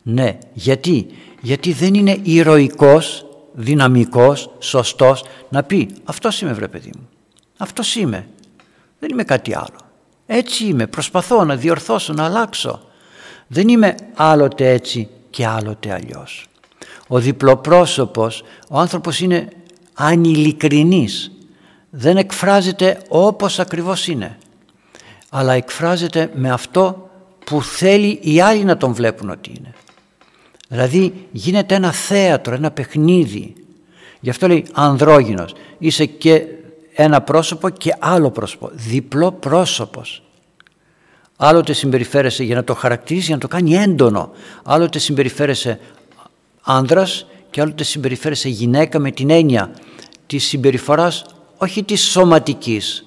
Ναι, 0.02 0.38
γιατί. 0.54 1.08
Γιατί 1.42 1.74
δεν 1.74 1.94
είναι 1.94 2.20
ηρωικός, 2.24 3.26
δυναμικός, 3.54 4.50
σωστός 4.60 5.24
να 5.50 5.64
πει 5.64 5.90
αυτό 6.04 6.30
είμαι 6.42 6.54
βρε 6.54 6.68
παιδί 6.68 6.92
μου. 6.98 7.10
Αυτό 7.58 7.84
είμαι. 8.00 8.28
Δεν 9.00 9.10
είμαι 9.10 9.24
κάτι 9.24 9.56
άλλο. 9.56 9.80
Έτσι 10.26 10.66
είμαι. 10.66 10.88
Προσπαθώ 10.88 11.44
να 11.44 11.56
διορθώσω, 11.56 12.14
να 12.14 12.26
αλλάξω. 12.26 12.82
Δεν 13.48 13.68
είμαι 13.68 13.96
άλλοτε 14.16 14.70
έτσι 14.70 15.08
και 15.30 15.46
άλλοτε 15.46 15.94
αλλιώς. 15.94 16.46
Ο 17.08 17.20
διπλοπρόσωπος, 17.20 18.44
ο 18.70 18.80
άνθρωπος 18.80 19.20
είναι 19.20 19.50
ανηλικρινής. 19.94 21.32
Δεν 21.90 22.18
εκφράζεται 22.18 23.02
όπως 23.08 23.60
ακριβώς 23.60 24.08
είναι. 24.08 24.38
Αλλά 25.30 25.54
εκφράζεται 25.54 26.32
με 26.34 26.52
αυτό 26.52 27.05
που 27.46 27.64
θέλει 27.64 28.20
οι 28.22 28.42
άλλοι 28.42 28.64
να 28.64 28.78
τον 28.78 28.94
βλέπουν 28.94 29.30
ότι 29.30 29.52
είναι. 29.58 29.74
Δηλαδή 30.68 31.14
γίνεται 31.32 31.76
ένα 31.76 31.92
θέατρο, 31.92 32.56
ένα 32.56 32.72
παιχνίδι. 32.72 33.54
Γι' 34.20 34.30
αυτό 34.30 34.48
λέει 34.48 34.66
ανδρόγυνος. 34.74 35.54
Είσαι 35.78 36.06
και 36.06 36.46
ένα 36.94 37.22
πρόσωπο 37.22 37.70
και 37.70 37.96
άλλο 38.00 38.32
πρόσωπο. 38.32 38.70
Διπλό 38.74 39.32
πρόσωπος. 39.32 40.24
Άλλοτε 41.36 41.74
συμπεριφέρεσαι 41.74 42.44
για 42.44 42.56
να 42.56 42.64
το 42.64 42.74
χαρακτηρίσει, 42.74 43.26
για 43.26 43.36
να 43.36 43.42
το 43.42 43.48
κάνει 43.48 43.76
έντονο. 43.76 44.32
Άλλοτε 44.64 45.00
συμπεριφέρεσαι 45.00 45.80
άνδρας 46.62 47.26
και 47.50 47.62
άλλοτε 47.62 47.84
συμπεριφέρεσαι 47.84 48.50
γυναίκα 48.50 49.00
με 49.00 49.12
την 49.12 49.30
έννοια 49.30 49.72
της 50.28 50.44
συμπεριφοράς 50.44 51.26
όχι 51.58 51.84
της 51.84 52.02
σωματικής, 52.02 53.04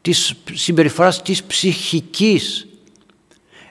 της 0.00 0.34
συμπεριφοράς 0.52 1.22
της 1.22 1.42
ψυχικής. 1.42 2.67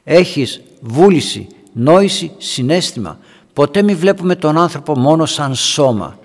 Έχεις 0.10 0.62
βούληση, 0.82 1.48
νόηση, 1.74 2.32
συνέστημα. 2.38 3.20
Ποτέ 3.54 3.82
μην 3.82 3.98
βλέπουμε 3.98 4.36
τον 4.36 4.58
άνθρωπο 4.58 4.98
μόνο 4.98 5.26
σαν 5.26 5.56
σώμα. 5.56 6.20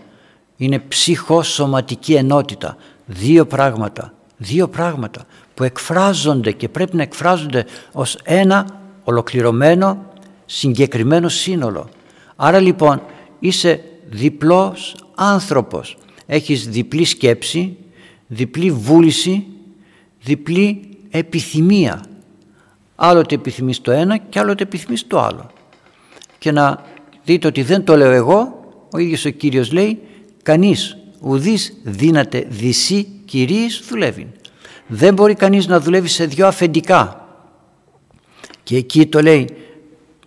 Είναι 0.56 0.78
ψυχοσωματική 0.78 2.14
ενότητα. 2.14 2.76
Δύο 3.06 3.46
πράγματα. 3.46 4.14
Δύο 4.36 4.68
πράγματα 4.68 5.26
που 5.54 5.64
εκφράζονται 5.64 6.52
και 6.52 6.68
πρέπει 6.68 6.96
να 6.96 7.02
εκφράζονται 7.02 7.66
ως 7.92 8.18
ένα 8.24 8.80
ολοκληρωμένο 9.04 10.06
συγκεκριμένο 10.46 11.28
σύνολο. 11.28 11.88
Άρα 12.36 12.60
λοιπόν 12.60 13.02
είσαι 13.38 13.84
διπλός 14.10 14.96
άνθρωπος. 15.14 15.96
Έχεις 16.26 16.68
διπλή 16.68 17.04
σκέψη, 17.04 17.76
διπλή 18.26 18.70
βούληση, 18.70 19.46
διπλή 20.22 20.88
επιθυμία. 21.10 22.02
Άλλοτε 23.04 23.34
επιθυμείς 23.34 23.80
το 23.80 23.90
ένα 23.90 24.16
και 24.16 24.38
άλλοτε 24.38 24.62
επιθυμείς 24.62 25.06
το 25.06 25.20
άλλο. 25.20 25.50
Και 26.38 26.52
να 26.52 26.82
δείτε 27.24 27.46
ότι 27.46 27.62
δεν 27.62 27.84
το 27.84 27.96
λέω 27.96 28.10
εγώ, 28.10 28.64
ο 28.92 28.98
ίδιος 28.98 29.24
ο 29.24 29.30
Κύριος 29.30 29.72
λέει 29.72 30.00
κανείς 30.42 30.96
ουδής 31.20 31.76
δύναται 31.82 32.46
δυσί 32.48 33.08
κυρίης 33.24 33.84
δουλεύει. 33.88 34.32
Δεν 34.86 35.14
μπορεί 35.14 35.34
κανείς 35.34 35.66
να 35.66 35.80
δουλεύει 35.80 36.08
σε 36.08 36.24
δυο 36.26 36.46
αφεντικά. 36.46 37.26
Και 38.62 38.76
εκεί 38.76 39.06
το 39.06 39.20
λέει 39.20 39.48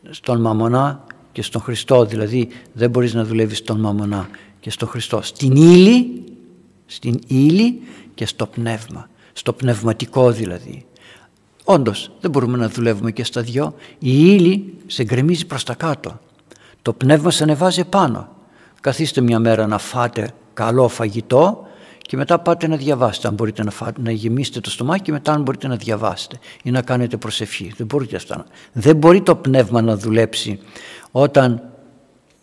στον 0.09 0.41
Μαμονά 0.41 1.03
και 1.31 1.41
στον 1.41 1.61
Χριστό, 1.61 2.05
δηλαδή 2.05 2.47
δεν 2.73 2.89
μπορείς 2.89 3.13
να 3.13 3.23
δουλεύεις 3.23 3.57
στον 3.57 3.79
Μαμονά 3.79 4.29
και 4.59 4.69
στον 4.69 4.87
Χριστό. 4.87 5.21
Στην 5.21 5.55
ύλη, 5.55 6.23
στην 6.85 7.19
ύλη 7.27 7.81
και 8.13 8.25
στο 8.25 8.47
πνεύμα, 8.47 9.09
στο 9.33 9.53
πνευματικό 9.53 10.31
δηλαδή. 10.31 10.85
Όντως 11.67 12.11
δεν 12.21 12.31
μπορούμε 12.31 12.57
να 12.57 12.69
δουλεύουμε 12.69 13.11
και 13.11 13.23
στα 13.23 13.41
δυο. 13.41 13.73
Η 13.99 14.11
ύλη 14.23 14.73
σε 14.85 15.03
γκρεμίζει 15.03 15.45
προς 15.45 15.63
τα 15.63 15.73
κάτω. 15.73 16.19
Το 16.81 16.93
πνεύμα 16.93 17.31
σε 17.31 17.43
ανεβάζει 17.43 17.83
πάνω. 17.85 18.27
Καθίστε 18.81 19.21
μια 19.21 19.39
μέρα 19.39 19.67
να 19.67 19.77
φάτε 19.77 20.31
καλό 20.53 20.87
φαγητό 20.87 21.67
και 22.01 22.17
μετά 22.17 22.39
πάτε 22.39 22.67
να 22.67 22.75
διαβάσετε. 22.75 23.27
Αν 23.27 23.33
μπορείτε 23.33 23.63
να, 23.63 23.71
φάτε, 23.71 24.01
να 24.01 24.11
γεμίσετε 24.11 24.59
το 24.59 24.69
στομάχι 24.69 25.01
και 25.01 25.11
μετά 25.11 25.31
αν 25.31 25.41
μπορείτε 25.41 25.67
να 25.67 25.75
διαβάσετε 25.75 26.39
ή 26.63 26.71
να 26.71 26.81
κάνετε 26.81 27.17
προσευχή. 27.17 27.73
Δεν, 27.77 27.85
μπορείτε 27.85 28.15
αυτά. 28.15 28.45
δεν 28.71 28.95
μπορεί 28.95 29.21
το 29.21 29.35
πνεύμα 29.35 29.81
να 29.81 29.97
δουλέψει 29.97 30.59
όταν 31.11 31.63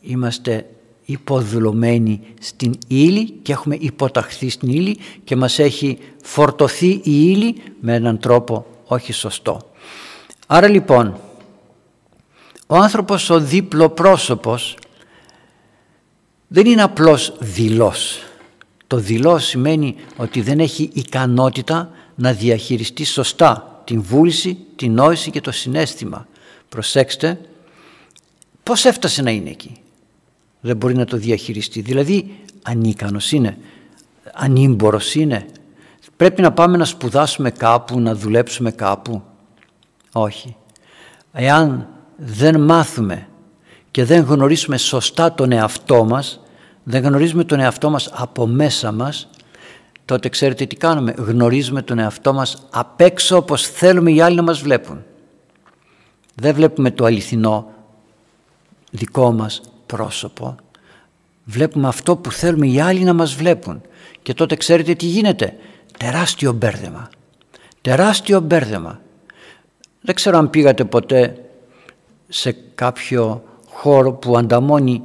είμαστε 0.00 0.67
υποδουλωμένοι 1.05 2.21
στην 2.41 2.75
ύλη 2.87 3.31
και 3.31 3.52
έχουμε 3.52 3.76
υποταχθεί 3.81 4.49
στην 4.49 4.69
ύλη 4.69 4.99
και 5.25 5.37
μας 5.37 5.59
έχει 5.59 5.99
φορτωθεί 6.23 6.88
η 6.88 7.00
ύλη 7.05 7.55
με 7.81 7.95
έναν 7.95 8.19
τρόπο 8.19 8.67
όχι 8.92 9.12
σωστό. 9.12 9.70
Άρα 10.46 10.68
λοιπόν 10.68 11.16
ο 12.66 12.76
άνθρωπος 12.76 13.30
ο 13.30 13.40
δίπλο 13.40 13.90
πρόσωπος 13.90 14.76
δεν 16.49 16.66
είναι 16.66 16.82
απλώς 16.82 17.34
δηλός. 17.38 18.22
Το 18.87 18.96
δηλός 18.96 19.44
σημαίνει 19.44 19.96
ότι 20.16 20.40
δεν 20.40 20.61
έχει 20.61 20.90
ικανότητα 20.92 21.90
να 22.14 22.32
διαχειριστεί 22.32 23.04
σωστά 23.04 23.82
την 23.84 24.02
βούληση, 24.02 24.58
την 24.76 24.92
νόηση 24.92 25.30
και 25.30 25.40
το 25.40 25.50
συνέστημα. 25.50 26.26
Προσέξτε 26.68 27.40
πώς 28.62 28.84
έφτασε 28.84 29.22
να 29.22 29.30
είναι 29.30 29.50
εκεί. 29.50 29.76
Δεν 30.61 30.76
μπορεί 30.76 30.94
να 30.94 31.04
το 31.04 31.16
διαχειριστεί. 31.16 31.80
Δηλαδή 31.80 32.37
ανίκανος 32.62 33.32
είναι, 33.32 33.58
ανήμπορος 34.32 35.14
είναι. 35.14 35.46
Πρέπει 36.16 36.42
να 36.42 36.52
πάμε 36.52 36.76
να 36.76 36.85
σπουδάσουμε 36.85 37.50
κάπου, 37.50 38.00
να 38.00 38.14
δουλέψουμε 38.14 38.71
κάπου. 38.71 39.23
Όχι. 40.12 40.57
Εάν 41.33 41.88
δεν 42.16 42.61
μάθουμε 42.61 43.28
και 43.90 44.04
δεν 44.04 44.25
γνωρίσουμε 44.25 44.76
σωστά 44.76 45.33
τον 45.35 45.52
εαυτό 45.52 46.04
μας, 46.04 46.40
δεν 46.83 47.02
γνωρίζουμε 47.02 47.45
τον 47.45 47.61
εαυτό 47.61 47.90
μας 47.90 48.11
από 48.12 48.47
μέσα 48.47 48.92
μας, 48.92 49.28
τότε 50.04 50.28
ξέρετε 50.28 50.66
τι 50.66 50.76
κάνουμε. 50.76 51.14
Γνωρίζουμε 51.19 51.83
τον 51.83 51.99
εαυτό 51.99 52.33
μας 52.33 52.66
απ' 52.71 53.00
έξω 53.00 53.37
όπως 53.37 53.69
θέλουμε 53.69 54.12
οι 54.12 54.21
άλλοι 54.21 54.37
να 54.37 54.42
μας 54.42 54.61
βλέπουν. 54.61 55.04
Δεν 56.35 56.54
βλέπουμε 56.54 56.90
το 56.90 57.04
αληθινό 57.04 57.71
δικό 58.90 59.33
μας 59.33 59.61
πρόσωπο. 59.87 60.57
Βλέπουμε 61.45 61.88
αυτό 61.88 62.16
που 62.16 62.33
θέλουμε 62.33 62.66
οι 62.66 62.81
άλλοι 62.81 63.00
να 63.00 63.12
μας 63.12 63.35
βλέπουν. 63.35 63.81
Και 64.23 64.35
τότε 64.35 64.57
ξέρετε 64.57 64.95
τι 64.95 65.07
γίνεται. 65.07 65.57
Τεράστιο 65.99 66.52
μπέρδεμα. 66.52 67.11
Τεράστιο 67.80 68.40
μπέρδεμα. 68.40 69.00
Δεν 70.00 70.14
ξέρω 70.14 70.38
αν 70.38 70.50
πήγατε 70.50 70.84
ποτέ 70.84 71.37
σε 72.28 72.56
κάποιο 72.75 73.42
χώρο 73.68 74.12
που 74.12 74.37
ανταμώνει 74.37 75.02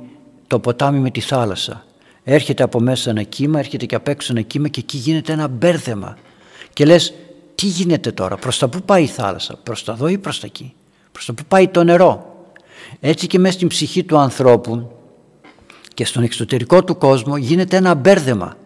το 0.48 0.60
ποτάμι 0.60 1.00
με 1.00 1.10
τη 1.10 1.20
θάλασσα. 1.20 1.86
Έρχεται 2.24 2.64
από 2.64 2.80
μέσα 2.80 3.10
ένα 3.10 3.24
κύμα, 3.24 3.60
έρχεται 3.60 3.86
και 3.86 3.96
απ' 3.96 4.08
έξω 4.08 4.32
ένα 4.32 4.42
κύμα 4.42 4.68
και 4.68 4.80
εκεί 4.80 4.98
γίνεται 4.98 5.34
ένα 5.34 5.48
μπέρδεμα. 5.48 6.18
Και 6.74 6.86
λες, 6.86 7.14
τι 7.56 7.66
γίνεται 7.66 8.12
τώρα, 8.12 8.36
προς 8.36 8.58
τα 8.58 8.68
που 8.68 8.82
πάει 8.82 9.04
η 9.04 9.08
θάλασσα, 9.08 9.60
προς 9.64 9.84
τα 9.84 9.92
εδώ 9.92 10.08
ή 10.08 10.18
προς 10.18 10.40
τα 10.40 10.46
εκεί, 10.46 10.74
προς 11.12 11.26
τα 11.26 11.34
που 11.34 11.44
πάει 11.48 11.68
το 11.68 11.84
νερό. 11.84 12.36
Έτσι 13.00 13.28
και 13.28 13.40
μέσα 13.40 13.54
στην 13.54 13.68
ψυχή 13.68 14.04
του 14.04 14.18
ανθρώπου 14.18 14.92
και 15.94 16.06
στον 16.06 16.24
εξωτερικό 16.24 16.84
του 16.84 16.98
κόσμο 16.98 17.38
γίνεται 17.38 17.78
ένα 17.78 17.96
μπέρδεμα. 17.96 18.58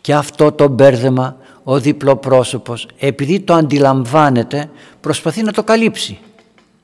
Και 0.00 0.14
αυτό 0.14 0.52
το 0.52 0.68
μπέρδεμα 0.68 1.36
ο 1.64 1.80
διπλό 1.80 2.16
πρόσωπος 2.16 2.86
επειδή 2.98 3.40
το 3.40 3.54
αντιλαμβάνεται 3.54 4.70
προσπαθεί 5.00 5.42
να 5.42 5.52
το 5.52 5.62
καλύψει. 5.62 6.18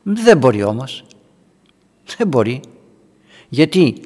Δεν 0.03 0.39
μπορεί 0.39 0.63
όμως. 0.63 1.05
Δεν 2.17 2.27
μπορεί. 2.27 2.61
Γιατί 3.49 4.01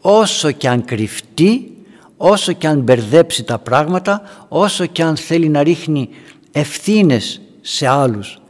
όσο 0.00 0.50
και 0.50 0.68
αν 0.68 0.84
κρυφτεί, 0.84 1.72
όσο 2.16 2.52
και 2.52 2.66
αν 2.66 2.80
μπερδέψει 2.80 3.44
τα 3.44 3.58
πράγματα, 3.58 4.22
όσο 4.48 4.86
και 4.86 5.02
αν 5.02 5.16
θέλει 5.16 5.48
να 5.48 5.62
ρίχνει 5.62 6.08
ευθύνες 6.52 7.40
σε 7.60 7.86
άλλους 7.86 8.40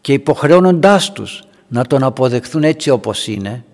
και 0.00 0.12
υποχρεώνοντάς 0.12 1.12
τους 1.12 1.42
να 1.68 1.84
τον 1.84 2.02
αποδεχθούν 2.02 2.64
έτσι 2.64 2.90
όπως 2.90 3.26
είναι, 3.26 3.64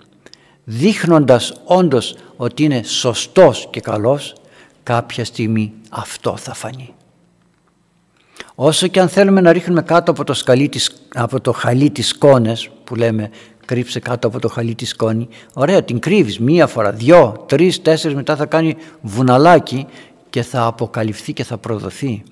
δείχνοντας 0.65 1.55
όντως 1.65 2.17
ότι 2.37 2.63
είναι 2.65 2.83
σωστός 2.83 3.69
και 3.71 3.81
καλός, 3.81 4.35
κάποια 4.83 5.25
στιγμή 5.25 5.73
αυτό 5.91 6.37
θα 6.37 6.55
φανεί. 6.55 6.94
Όσο 8.55 8.87
και 8.87 9.01
αν 9.01 9.09
θέλουμε 9.09 9.41
να 9.41 9.53
ρίχνουμε 9.53 9.83
κάτω 9.83 10.11
από 10.11 10.25
το, 10.25 10.35
σκαλί 10.35 10.69
της, 10.69 11.07
από 11.15 11.41
το 11.41 11.53
χαλί 11.53 11.91
της 11.91 12.09
σκόνες 12.09 12.71
που 12.85 12.95
λέμε 12.95 13.31
κρύψε 13.67 14.01
κάτω 14.01 14.29
από 14.29 14.41
το 14.41 14.49
χαλί 14.49 14.75
της 14.75 14.89
σκόνη 14.89 15.29
ωραία 15.55 15.83
την 15.83 15.99
κρύβεις 15.99 16.39
μία 16.39 16.67
φορά, 16.67 16.93
δυο, 16.93 17.45
τρεις, 17.49 17.83
τέσσερις 17.83 18.17
μετά 18.17 18.37
θα 18.37 18.47
κάνει 18.47 18.77
βουναλάκι 19.01 19.87
και 20.31 20.43
θα 20.43 20.65
αποκαλυφθεί 20.67 21.33
και 21.33 21.45
θα 21.45 21.59
προδοθεί. 21.59 22.23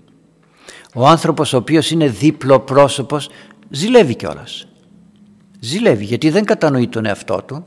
Ο 0.94 1.06
άνθρωπος 1.06 1.52
ο 1.52 1.56
οποίος 1.56 1.90
είναι 1.90 2.08
δίπλο 2.08 2.60
πρόσωπος 2.60 3.28
ζηλεύει 3.70 4.14
κιόλας. 4.14 4.66
Ζηλεύει 5.60 6.04
γιατί 6.04 6.30
δεν 6.30 6.44
κατανοεί 6.44 6.88
τον 6.88 7.06
εαυτό 7.06 7.42
του 7.46 7.66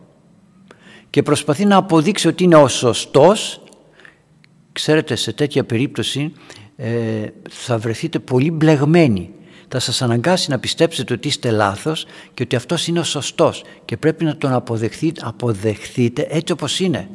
και 1.09 1.23
προσπαθεί 1.23 1.65
να 1.65 1.75
αποδείξει 1.75 2.27
ότι 2.27 2.43
είναι 2.43 2.55
ο 2.55 2.67
σωστός. 2.67 3.61
Ξέρετε 4.71 5.15
σε 5.15 5.33
τέτοια 5.33 5.63
περίπτωση 5.63 6.33
ε, 6.75 7.25
θα 7.49 7.77
βρεθείτε 7.77 8.19
πολύ 8.19 8.51
μπλεγμένοι. 8.51 9.29
Θα 9.67 9.79
σας 9.79 10.01
αναγκάσει 10.01 10.49
να 10.49 10.59
πιστέψετε 10.59 11.13
ότι 11.13 11.27
είστε 11.27 11.51
λάθος 11.51 12.05
και 12.33 12.43
ότι 12.43 12.55
αυτός 12.55 12.87
είναι 12.87 12.99
ο 12.99 13.03
σωστός 13.03 13.63
και 13.85 13.97
πρέπει 13.97 14.23
να 14.23 14.37
τον 14.37 14.53
αποδεχθείτε, 14.53 15.21
αποδεχθείτε 15.23 16.27
έτσι 16.29 16.53
όπως 16.53 16.79
είναι. 16.79 17.09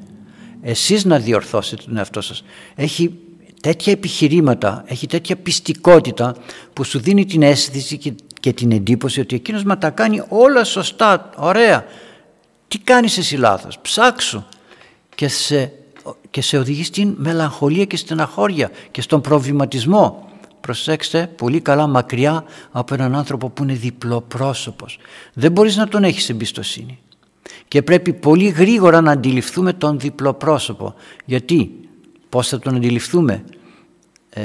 Εσείς 0.62 1.04
να 1.04 1.18
διορθώσετε 1.18 1.82
τον 1.86 1.96
εαυτό 1.96 2.20
σας. 2.20 2.44
Έχει 2.74 3.18
τέτοια 3.60 3.92
επιχειρήματα, 3.92 4.84
έχει 4.86 5.06
τέτοια 5.06 5.36
πιστικότητα 5.36 6.36
που 6.72 6.84
σου 6.84 6.98
δίνει 6.98 7.24
την 7.24 7.42
αίσθηση 7.42 7.98
και, 7.98 8.12
και 8.40 8.52
την 8.52 8.72
εντύπωση 8.72 9.20
ότι 9.20 9.34
εκείνος 9.34 9.64
μα 9.64 9.78
τα 9.78 9.90
κάνει 9.90 10.22
όλα 10.28 10.64
σωστά, 10.64 11.30
ωραία. 11.36 11.84
Τι 12.68 12.78
κάνεις 12.78 13.18
εσύ 13.18 13.36
λάθος, 13.36 13.78
ψάξου 13.78 14.44
και 15.14 15.28
σε 15.28 15.72
και 16.30 16.42
σε 16.42 16.58
οδηγεί 16.58 16.84
στην 16.84 17.14
μελαγχολία 17.18 17.84
και 17.84 17.96
στην 17.96 18.20
αχώρια 18.20 18.70
και 18.90 19.00
στον 19.00 19.20
προβληματισμό. 19.20 20.28
Προσέξτε 20.60 21.26
πολύ 21.36 21.60
καλά 21.60 21.86
μακριά 21.86 22.44
από 22.70 22.94
έναν 22.94 23.14
άνθρωπο 23.14 23.50
που 23.50 23.62
είναι 23.62 23.72
διπλοπρόσωπος. 23.72 24.98
Δεν 25.34 25.52
μπορείς 25.52 25.76
να 25.76 25.88
τον 25.88 26.04
έχεις 26.04 26.28
εμπιστοσύνη. 26.28 26.98
Και 27.68 27.82
πρέπει 27.82 28.12
πολύ 28.12 28.48
γρήγορα 28.48 29.00
να 29.00 29.12
αντιληφθούμε 29.12 29.72
τον 29.72 29.98
διπλοπρόσωπο. 29.98 30.94
Γιατί, 31.24 31.88
πώς 32.28 32.48
θα 32.48 32.58
τον 32.58 32.74
αντιληφθούμε; 32.76 33.44
Ε, 34.30 34.42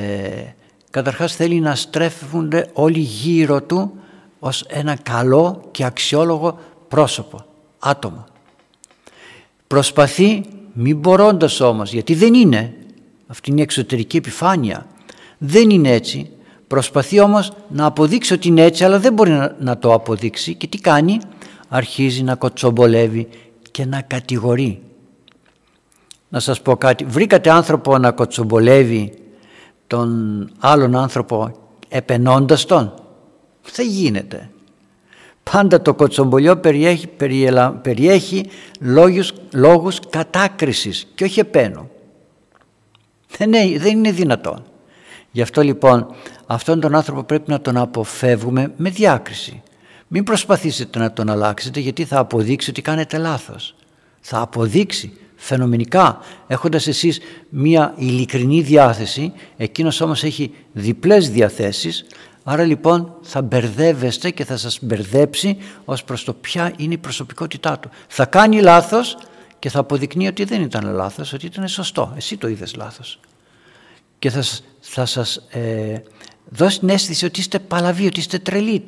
καταρχάς 0.89 1.35
θέλει 1.35 1.59
να 1.59 1.75
στρέφονται 1.75 2.69
όλοι 2.73 2.99
γύρω 2.99 3.61
του 3.61 3.91
ως 4.39 4.65
ένα 4.67 4.95
καλό 4.95 5.61
και 5.71 5.83
αξιόλογο 5.83 6.59
πρόσωπο, 6.87 7.45
άτομο. 7.79 8.25
Προσπαθεί 9.67 10.43
μην 10.77 10.97
μπορώντας 10.97 11.59
όμως, 11.59 11.93
γιατί 11.93 12.13
δεν 12.13 12.33
είναι, 12.33 12.73
αυτή 13.27 13.49
είναι 13.49 13.59
η 13.59 13.63
εξωτερική 13.63 14.17
επιφάνεια, 14.17 14.87
δεν 15.37 15.69
είναι 15.69 15.91
έτσι, 15.91 16.29
προσπαθεί 16.67 17.19
όμως 17.19 17.51
να 17.69 17.85
αποδείξει 17.85 18.33
ότι 18.33 18.47
είναι 18.47 18.61
έτσι, 18.61 18.83
αλλά 18.83 18.99
δεν 18.99 19.13
μπορεί 19.13 19.31
να, 19.59 19.77
το 19.77 19.93
αποδείξει 19.93 20.55
και 20.55 20.67
τι 20.67 20.77
κάνει, 20.77 21.19
αρχίζει 21.67 22.23
να 22.23 22.35
κοτσομπολεύει 22.35 23.27
και 23.71 23.85
να 23.85 24.01
κατηγορεί. 24.01 24.81
Να 26.29 26.39
σας 26.39 26.61
πω 26.61 26.75
κάτι, 26.75 27.05
βρήκατε 27.05 27.49
άνθρωπο 27.49 27.97
να 27.97 28.11
κοτσομπολεύει 28.11 29.13
τον 29.87 30.49
άλλον 30.59 30.95
άνθρωπο 30.95 31.51
επενώντας 31.87 32.65
τον; 32.65 32.93
Δεν 33.75 33.87
γίνεται. 33.87 34.49
Πάντα 35.51 35.81
το 35.81 35.93
κοτσομπολιό 35.93 36.57
περιέχει, 36.57 37.07
περιελα, 37.07 37.71
περιέχει 37.71 38.45
λόγους, 38.79 39.33
λόγους 39.53 39.99
κατάκρισης 40.09 41.07
και 41.15 41.23
όχι 41.23 41.39
επένου. 41.39 41.89
Δεν 43.37 43.53
είναι, 43.53 43.79
δεν 43.79 43.97
είναι 43.97 44.11
δυνατόν. 44.11 44.63
Γι' 45.31 45.41
αυτό 45.41 45.61
λοιπόν 45.61 46.07
αυτόν 46.45 46.79
τον 46.79 46.95
άνθρωπο 46.95 47.23
πρέπει 47.23 47.51
να 47.51 47.61
τον 47.61 47.77
αποφεύγουμε 47.77 48.73
με 48.77 48.89
διάκριση. 48.89 49.61
Μην 50.07 50.23
προσπαθήσετε 50.23 50.99
να 50.99 51.13
τον 51.13 51.29
αλλάξετε 51.29 51.79
γιατί 51.79 52.05
θα 52.05 52.19
αποδείξει 52.19 52.69
ότι 52.69 52.81
κάνετε 52.81 53.17
λάθος. 53.17 53.75
Θα 54.19 54.39
αποδείξει 54.39 55.17
φαινομενικά 55.35 56.19
έχοντας 56.47 56.87
εσείς 56.87 57.19
μία 57.49 57.93
ειλικρινή 57.97 58.61
διάθεση, 58.61 59.33
εκείνος 59.57 60.01
όμως 60.01 60.23
έχει 60.23 60.53
διπλές 60.71 61.29
διαθέσεις 61.29 62.05
Άρα 62.47 62.63
λοιπόν 62.63 63.15
θα 63.21 63.41
μπερδεύεστε 63.41 64.29
και 64.29 64.45
θα 64.45 64.57
σας 64.57 64.79
μπερδέψει 64.81 65.57
ως 65.85 66.03
προς 66.03 66.23
το 66.23 66.33
ποια 66.33 66.73
είναι 66.77 66.93
η 66.93 66.97
προσωπικότητά 66.97 67.79
του. 67.79 67.89
Θα 68.07 68.25
κάνει 68.25 68.61
λάθος 68.61 69.17
και 69.59 69.69
θα 69.69 69.79
αποδεικνύει 69.79 70.27
ότι 70.27 70.43
δεν 70.43 70.61
ήταν 70.61 70.93
λάθος, 70.93 71.33
ότι 71.33 71.45
ήταν 71.45 71.67
σωστό. 71.67 72.13
Εσύ 72.15 72.37
το 72.37 72.47
είδες 72.47 72.75
λάθος. 72.75 73.19
Και 74.19 74.29
θα, 74.29 74.43
θα 74.79 75.05
σας 75.05 75.35
ε, 75.49 76.01
δώσει 76.49 76.79
την 76.79 76.89
αίσθηση 76.89 77.25
ότι 77.25 77.39
είστε 77.39 77.59
παλαβοί, 77.59 78.05
ότι 78.05 78.19
είστε 78.19 78.39
τρελοί. 78.39 78.83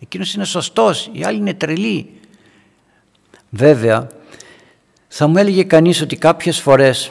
Εκείνος 0.00 0.34
είναι 0.34 0.44
σωστός, 0.44 1.10
οι 1.12 1.24
άλλοι 1.24 1.38
είναι 1.38 1.54
τρελοί. 1.54 2.20
Βέβαια, 3.50 4.06
θα 5.08 5.26
μου 5.26 5.36
έλεγε 5.36 5.64
κανείς 5.64 6.00
ότι 6.00 6.16
κάποιες 6.16 6.60
φορές 6.60 7.10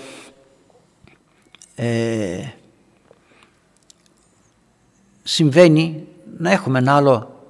ε, 1.76 2.44
συμβαίνει 5.24 6.08
να 6.38 6.52
έχουμε 6.52 6.80
ένα 6.80 6.96
άλλο 6.96 7.42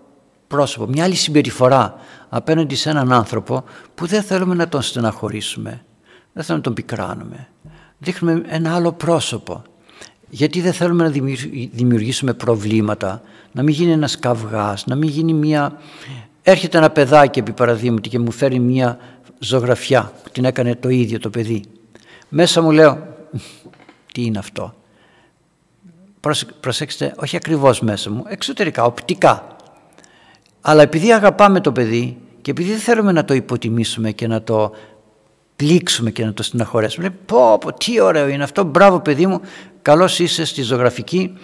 πρόσωπο, 0.47 0.87
μια 0.87 1.03
άλλη 1.03 1.15
συμπεριφορά 1.15 1.95
απέναντι 2.29 2.75
σε 2.75 2.89
έναν 2.89 3.11
άνθρωπο 3.11 3.63
που 3.95 4.05
δεν 4.05 4.23
θέλουμε 4.23 4.55
να 4.55 4.67
τον 4.67 4.81
στεναχωρήσουμε, 4.81 5.85
δεν 6.33 6.43
θέλουμε 6.43 6.57
να 6.57 6.61
τον 6.61 6.73
πικράνουμε. 6.73 7.47
Δείχνουμε 7.97 8.43
ένα 8.47 8.75
άλλο 8.75 8.91
πρόσωπο. 8.91 9.61
Γιατί 10.29 10.61
δεν 10.61 10.73
θέλουμε 10.73 11.03
να 11.03 11.09
δημιουργήσουμε 11.71 12.33
προβλήματα, 12.33 13.21
να 13.51 13.63
μην 13.63 13.73
γίνει 13.73 13.91
ένας 13.91 14.19
καυγάς, 14.19 14.85
να 14.85 14.95
μην 14.95 15.09
γίνει 15.09 15.33
μια... 15.33 15.79
Έρχεται 16.43 16.77
ένα 16.77 16.89
παιδάκι 16.89 17.39
επί 17.39 17.51
παραδείγματι 17.51 18.09
και 18.09 18.19
μου 18.19 18.31
φέρει 18.31 18.59
μια 18.59 18.97
ζωγραφιά 19.39 20.11
που 20.23 20.29
την 20.29 20.45
έκανε 20.45 20.75
το 20.75 20.89
ίδιο 20.89 21.19
το 21.19 21.29
παιδί. 21.29 21.63
Μέσα 22.29 22.61
μου 22.61 22.71
λέω, 22.71 23.07
τι 24.13 24.25
είναι 24.25 24.39
αυτό 24.39 24.73
προσέξτε, 26.59 27.13
όχι 27.15 27.35
ακριβώς 27.35 27.81
μέσα 27.81 28.09
μου, 28.11 28.23
εξωτερικά, 28.27 28.83
οπτικά. 28.83 29.55
Αλλά 30.61 30.81
επειδή 30.81 31.13
αγαπάμε 31.13 31.61
το 31.61 31.71
παιδί 31.71 32.17
και 32.41 32.51
επειδή 32.51 32.69
δεν 32.69 32.79
θέλουμε 32.79 33.11
να 33.11 33.25
το 33.25 33.33
υποτιμήσουμε 33.33 34.11
και 34.11 34.27
να 34.27 34.41
το 34.41 34.71
πλήξουμε 35.55 36.11
και 36.11 36.25
να 36.25 36.33
το 36.33 36.43
στεναχωρέσουμε, 36.43 37.07
λέει 37.07 37.17
πω, 37.25 37.57
πω 37.57 37.73
τι 37.73 37.99
ωραίο 37.99 38.27
είναι 38.27 38.43
αυτό, 38.43 38.63
μπράβο 38.63 38.99
παιδί 38.99 39.27
μου, 39.27 39.41
καλώς 39.81 40.19
είσαι 40.19 40.45
στη 40.45 40.61
ζωγραφική, 40.61 41.37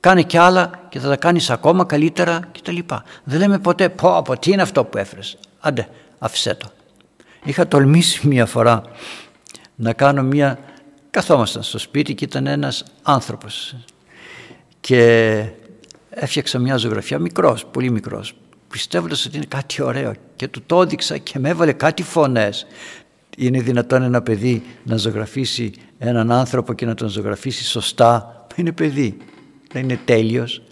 κάνε 0.00 0.22
κι 0.22 0.36
άλλα 0.36 0.70
και 0.88 0.98
θα 0.98 1.08
τα 1.08 1.16
κάνεις 1.16 1.50
ακόμα 1.50 1.84
καλύτερα 1.84 2.40
κτλ. 2.52 2.78
Δεν 3.24 3.38
λέμε 3.38 3.58
ποτέ 3.58 3.88
πω, 3.88 4.22
πω 4.24 4.38
τι 4.38 4.50
είναι 4.50 4.62
αυτό 4.62 4.84
που 4.84 4.98
έφερες, 4.98 5.36
άντε 5.60 5.88
αφησέ 6.18 6.54
το. 6.54 6.70
Είχα 7.44 7.68
τολμήσει 7.68 8.26
μία 8.26 8.46
φορά 8.46 8.82
να 9.74 9.92
κάνω 9.92 10.22
μία, 10.22 10.58
καθόμασταν 11.10 11.62
στο 11.62 11.78
σπίτι 11.78 12.14
και 12.14 12.24
ήταν 12.24 12.46
ένας 12.46 12.84
άνθρωπος 13.02 13.74
και 14.86 15.44
έφτιαξα 16.10 16.58
μια 16.58 16.76
ζωγραφιά 16.76 17.18
μικρός, 17.18 17.66
πολύ 17.66 17.90
μικρός, 17.90 18.34
πιστεύοντας 18.68 19.26
ότι 19.26 19.36
είναι 19.36 19.46
κάτι 19.48 19.82
ωραίο 19.82 20.12
και 20.36 20.48
του 20.48 20.62
το 20.66 20.82
έδειξα 20.82 21.18
και 21.18 21.38
με 21.38 21.48
έβαλε 21.48 21.72
κάτι 21.72 22.02
φωνές. 22.02 22.66
Είναι 23.38 23.60
δυνατόν 23.60 24.02
ένα 24.02 24.22
παιδί 24.22 24.62
να 24.84 24.96
ζωγραφίσει 24.96 25.72
έναν 25.98 26.32
άνθρωπο 26.32 26.72
και 26.72 26.86
να 26.86 26.94
τον 26.94 27.08
ζωγραφίσει 27.08 27.64
σωστά; 27.64 28.46
Είναι 28.56 28.72
παιδί, 28.72 29.16
δεν 29.72 29.82
είναι 29.82 29.98
τέλειος. 30.04 30.62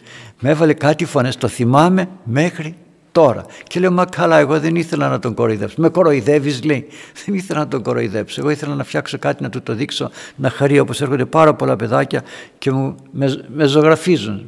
Με 0.41 0.51
έβαλε 0.51 0.73
κάτι 0.75 1.05
φωνές, 1.05 1.37
το 1.37 1.49
θυμάμαι 1.49 2.09
μέχρι 2.25 2.77
τώρα. 3.13 3.45
Και 3.67 3.81
λέω, 3.81 3.91
μα 3.91 4.05
καλά, 4.05 4.39
εγώ 4.39 4.61
δεν 4.61 4.77
ήθελα 4.77 5.09
να 5.09 5.19
τον 5.19 5.35
κοροϊδέψω. 5.35 5.75
Με 5.79 5.89
κοροϊδεύεις, 5.89 6.65
λέει. 6.65 6.87
Δεν 7.25 7.35
ήθελα 7.35 7.59
να 7.59 7.69
τον 7.69 7.83
κοροϊδέψω. 7.83 8.41
Εγώ 8.41 8.51
ήθελα 8.51 8.75
να 8.75 8.85
φτιάξω 8.85 9.19
κάτι 9.19 9.43
να 9.43 9.49
του 9.49 9.63
το 9.63 9.75
δείξω, 9.75 10.11
να 10.37 10.51
χαρεί 10.51 10.79
όπως 10.79 11.01
έρχονται 11.01 11.25
πάρα 11.25 11.55
πολλά 11.55 11.77
παιδάκια 11.77 12.23
και 12.59 12.71
μου, 12.71 12.97
με, 13.11 13.45
με 13.55 13.67
ζωγραφίζουν. 13.67 14.47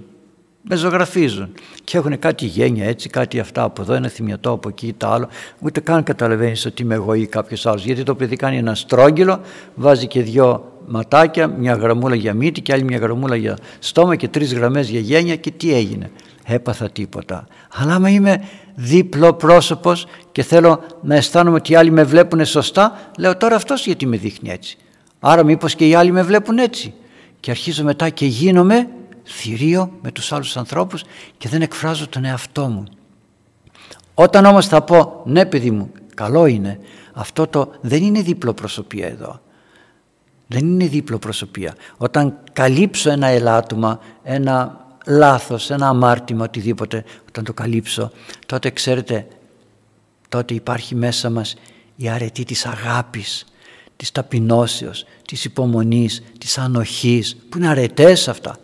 Με 0.68 0.76
ζωγραφίζουν. 0.76 1.52
Και 1.84 1.96
έχουν 1.98 2.18
κάτι 2.18 2.44
γένια 2.44 2.84
έτσι, 2.84 3.08
κάτι 3.08 3.40
αυτά 3.40 3.62
από 3.62 3.82
εδώ, 3.82 3.94
ένα 3.94 4.08
θυμιατό 4.08 4.50
από 4.50 4.68
εκεί, 4.68 4.94
τα 4.96 5.08
άλλο. 5.08 5.28
Ούτε 5.60 5.80
καν 5.80 6.02
καταλαβαίνεις 6.02 6.66
ότι 6.66 6.82
είμαι 6.82 6.94
εγώ 6.94 7.14
ή 7.14 7.26
κάποιος 7.26 7.66
άλλος. 7.66 7.84
Γιατί 7.84 8.02
το 8.02 8.14
παιδί 8.14 8.36
κάνει 8.36 8.56
ένα 8.56 8.74
στρόγγυλο, 8.74 9.40
βάζει 9.74 10.06
και 10.06 10.22
δυο 10.22 10.72
ματάκια, 10.86 11.48
μια 11.48 11.74
γραμμούλα 11.74 12.14
για 12.14 12.34
μύτη 12.34 12.60
και 12.60 12.72
άλλη 12.72 12.84
μια 12.84 12.98
γραμμούλα 12.98 13.36
για 13.36 13.58
στόμα 13.78 14.16
και 14.16 14.28
τρεις 14.28 14.54
γραμμές 14.54 14.88
για 14.88 15.00
γένια 15.00 15.36
και 15.36 15.50
τι 15.50 15.74
έγινε 15.74 16.10
έπαθα 16.44 16.90
τίποτα. 16.90 17.46
Αλλά 17.74 17.94
άμα 17.94 18.08
είμαι 18.08 18.44
δίπλο 18.74 19.32
πρόσωπος 19.32 20.06
και 20.32 20.42
θέλω 20.42 20.80
να 21.02 21.14
αισθάνομαι 21.14 21.56
ότι 21.56 21.72
οι 21.72 21.74
άλλοι 21.74 21.90
με 21.90 22.04
βλέπουν 22.04 22.44
σωστά, 22.44 23.10
λέω 23.18 23.36
τώρα 23.36 23.56
αυτός 23.56 23.86
γιατί 23.86 24.06
με 24.06 24.16
δείχνει 24.16 24.50
έτσι. 24.50 24.76
Άρα 25.20 25.44
μήπως 25.44 25.74
και 25.74 25.88
οι 25.88 25.94
άλλοι 25.94 26.12
με 26.12 26.22
βλέπουν 26.22 26.58
έτσι. 26.58 26.94
Και 27.40 27.50
αρχίζω 27.50 27.84
μετά 27.84 28.08
και 28.08 28.26
γίνομαι 28.26 28.88
θηρίο 29.24 29.92
με 30.02 30.12
τους 30.12 30.32
άλλους 30.32 30.56
ανθρώπους 30.56 31.04
και 31.38 31.48
δεν 31.48 31.62
εκφράζω 31.62 32.08
τον 32.08 32.24
εαυτό 32.24 32.66
μου. 32.66 32.84
Όταν 34.14 34.44
όμως 34.44 34.66
θα 34.66 34.82
πω 34.82 35.22
ναι 35.24 35.46
παιδί 35.46 35.70
μου 35.70 35.92
καλό 36.14 36.46
είναι 36.46 36.80
αυτό 37.12 37.46
το 37.46 37.70
δεν 37.80 38.02
είναι 38.02 38.20
δίπλο 38.20 38.54
προσωπία 38.54 39.06
εδώ. 39.06 39.40
Δεν 40.46 40.66
είναι 40.66 40.86
δίπλο 40.86 41.18
προσωπία. 41.18 41.74
Όταν 41.96 42.38
καλύψω 42.52 43.10
ένα 43.10 43.26
ελάττωμα, 43.26 44.00
ένα 44.22 44.86
λάθος, 45.06 45.70
ένα 45.70 45.88
αμάρτημα, 45.88 46.44
οτιδήποτε, 46.44 47.04
όταν 47.28 47.44
το 47.44 47.52
καλύψω, 47.52 48.10
τότε 48.46 48.70
ξέρετε, 48.70 49.26
τότε 50.28 50.54
υπάρχει 50.54 50.94
μέσα 50.94 51.30
μας 51.30 51.54
η 51.96 52.08
αρετή 52.08 52.44
της 52.44 52.66
αγάπης, 52.66 53.44
της 53.96 54.12
ταπεινώσεως, 54.12 55.04
της 55.26 55.44
υπομονής, 55.44 56.22
της 56.38 56.58
ανοχής, 56.58 57.36
που 57.48 57.58
είναι 57.58 57.68
αρετές 57.68 58.28
αυτά. 58.28 58.56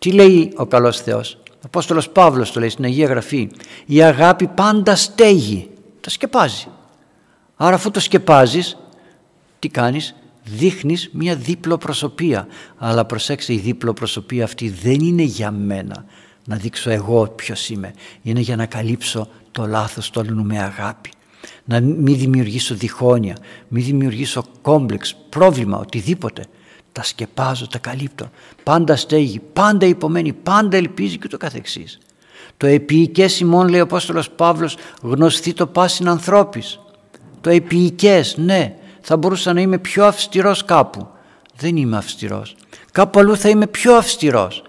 Τι 0.00 0.12
λέει 0.12 0.52
ο 0.56 0.66
καλός 0.66 1.00
Θεός; 1.00 1.38
Ο 1.48 1.64
Απόστολος 1.64 2.08
Παύλος 2.08 2.52
το 2.52 2.60
λέει 2.60 2.68
στην 2.68 2.84
Αγία 2.84 3.06
Γραφή. 3.06 3.48
Η 3.86 4.02
αγάπη 4.02 4.46
πάντα 4.46 4.96
στέγει. 4.96 5.70
Τα 6.00 6.10
σκεπάζει. 6.10 6.66
Άρα 7.56 7.74
αφού 7.74 7.90
το 7.90 8.00
σκεπάζεις, 8.00 8.76
τι 9.58 9.68
κάνεις, 9.68 10.14
δείχνεις 10.44 11.10
μια 11.12 11.36
δίπλο 11.36 11.78
προσωπία. 11.78 12.46
Αλλά 12.78 13.04
προσέξτε, 13.04 13.52
η 13.52 13.58
δίπλο 13.58 13.92
προσωπία 13.92 14.44
αυτή 14.44 14.68
δεν 14.68 15.00
είναι 15.00 15.22
για 15.22 15.50
μένα 15.50 16.04
να 16.44 16.56
δείξω 16.56 16.90
εγώ 16.90 17.28
ποιος 17.28 17.68
είμαι. 17.68 17.92
Είναι 18.22 18.40
για 18.40 18.56
να 18.56 18.66
καλύψω 18.66 19.28
το 19.50 19.66
λάθος 19.66 20.10
το 20.10 20.24
με 20.24 20.58
αγάπη. 20.58 21.10
Να 21.64 21.80
μην 21.80 22.18
δημιουργήσω 22.18 22.74
διχόνοια, 22.74 23.36
μην 23.68 23.84
δημιουργήσω 23.84 24.44
κόμπλεξ, 24.62 25.16
πρόβλημα, 25.28 25.78
οτιδήποτε. 25.78 26.46
Τα 26.92 27.02
σκεπάζω, 27.02 27.66
τα 27.66 27.78
καλύπτω. 27.78 28.30
Πάντα 28.62 28.96
στέγει, 28.96 29.40
πάντα 29.52 29.86
υπομένει, 29.86 30.32
πάντα 30.32 30.76
ελπίζει 30.76 31.18
και 31.18 31.28
το 31.28 31.36
καθεξής. 31.36 31.98
Το 32.56 32.66
επίοικες 32.66 33.40
ημών 33.40 33.68
λέει 33.68 33.80
ο 33.80 33.82
Απόστολος 33.82 34.30
Παύλος 34.30 34.76
γνωστή 35.02 35.52
το 35.52 35.66
πάσιν 35.66 36.08
ανθρώπης. 36.08 36.80
Το 37.40 37.50
επίοικες, 37.50 38.36
ναι, 38.36 38.74
θα 39.00 39.16
μπορούσα 39.16 39.52
να 39.52 39.60
είμαι 39.60 39.78
πιο 39.78 40.04
αυστηρός 40.04 40.64
κάπου. 40.64 41.08
Δεν 41.56 41.76
είμαι 41.76 41.96
αυστηρός. 41.96 42.56
Κάπου 42.92 43.18
αλλού 43.18 43.36
θα 43.36 43.48
είμαι 43.48 43.66
πιο 43.66 43.94
αυστηρός. 43.94 44.62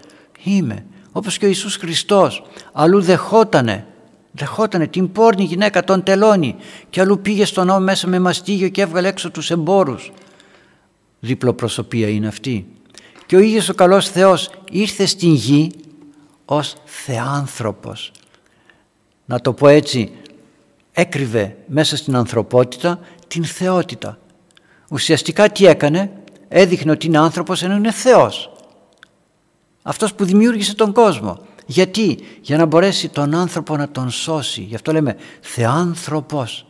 Είμαι. 0.43 0.85
Όπως 1.11 1.37
και 1.37 1.45
ο 1.45 1.47
Ιησούς 1.47 1.75
Χριστός. 1.75 2.43
Αλλού 2.73 3.01
δεχότανε. 3.01 3.85
Δεχότανε 4.31 4.87
την 4.87 5.11
πόρνη 5.11 5.43
γυναίκα, 5.43 5.83
τον 5.83 6.03
τελώνει. 6.03 6.55
Και 6.89 7.01
αλλού 7.01 7.19
πήγε 7.19 7.45
στον 7.45 7.67
νόμο 7.67 7.79
μέσα 7.79 8.07
με 8.07 8.19
μαστίγιο 8.19 8.69
και 8.69 8.81
έβγαλε 8.81 9.07
έξω 9.07 9.31
τους 9.31 9.51
εμπόρους. 9.51 10.11
Διπλοπροσωπία 11.23 12.09
είναι 12.09 12.27
αυτή. 12.27 12.67
Και 13.25 13.35
ο 13.35 13.39
ίδιος 13.39 13.69
ο 13.69 13.73
καλός 13.73 14.09
Θεός 14.09 14.49
ήρθε 14.71 15.05
στην 15.05 15.33
γη 15.33 15.71
ως 16.45 16.75
θεάνθρωπος. 16.85 18.11
Να 19.25 19.39
το 19.39 19.53
πω 19.53 19.67
έτσι, 19.67 20.11
έκρυβε 20.91 21.57
μέσα 21.67 21.97
στην 21.97 22.15
ανθρωπότητα 22.15 22.99
την 23.27 23.43
θεότητα. 23.43 24.19
Ουσιαστικά 24.89 25.49
τι 25.49 25.65
έκανε, 25.65 26.11
έδειχνε 26.47 26.91
ότι 26.91 27.07
είναι 27.07 27.17
άνθρωπος 27.17 27.63
ενώ 27.63 27.75
είναι 27.75 27.91
Θεός. 27.91 28.51
Αυτός 29.81 30.13
που 30.13 30.25
δημιούργησε 30.25 30.75
τον 30.75 30.93
κόσμο. 30.93 31.39
Γιατί, 31.65 32.19
για 32.41 32.57
να 32.57 32.65
μπορέσει 32.65 33.09
τον 33.09 33.35
άνθρωπο 33.35 33.77
να 33.77 33.89
τον 33.89 34.09
σώσει. 34.09 34.61
Γι' 34.61 34.75
αυτό 34.75 34.91
λέμε 34.91 35.17
θεάνθρωπος. 35.41 36.65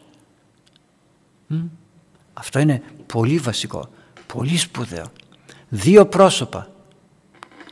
Αυτό 2.34 2.60
είναι 2.60 2.82
πολύ 3.06 3.38
βασικό, 3.38 3.90
πολύ 4.34 4.58
σπουδαίο. 4.58 5.06
Δύο 5.70 6.06
πρόσωπα. 6.06 6.72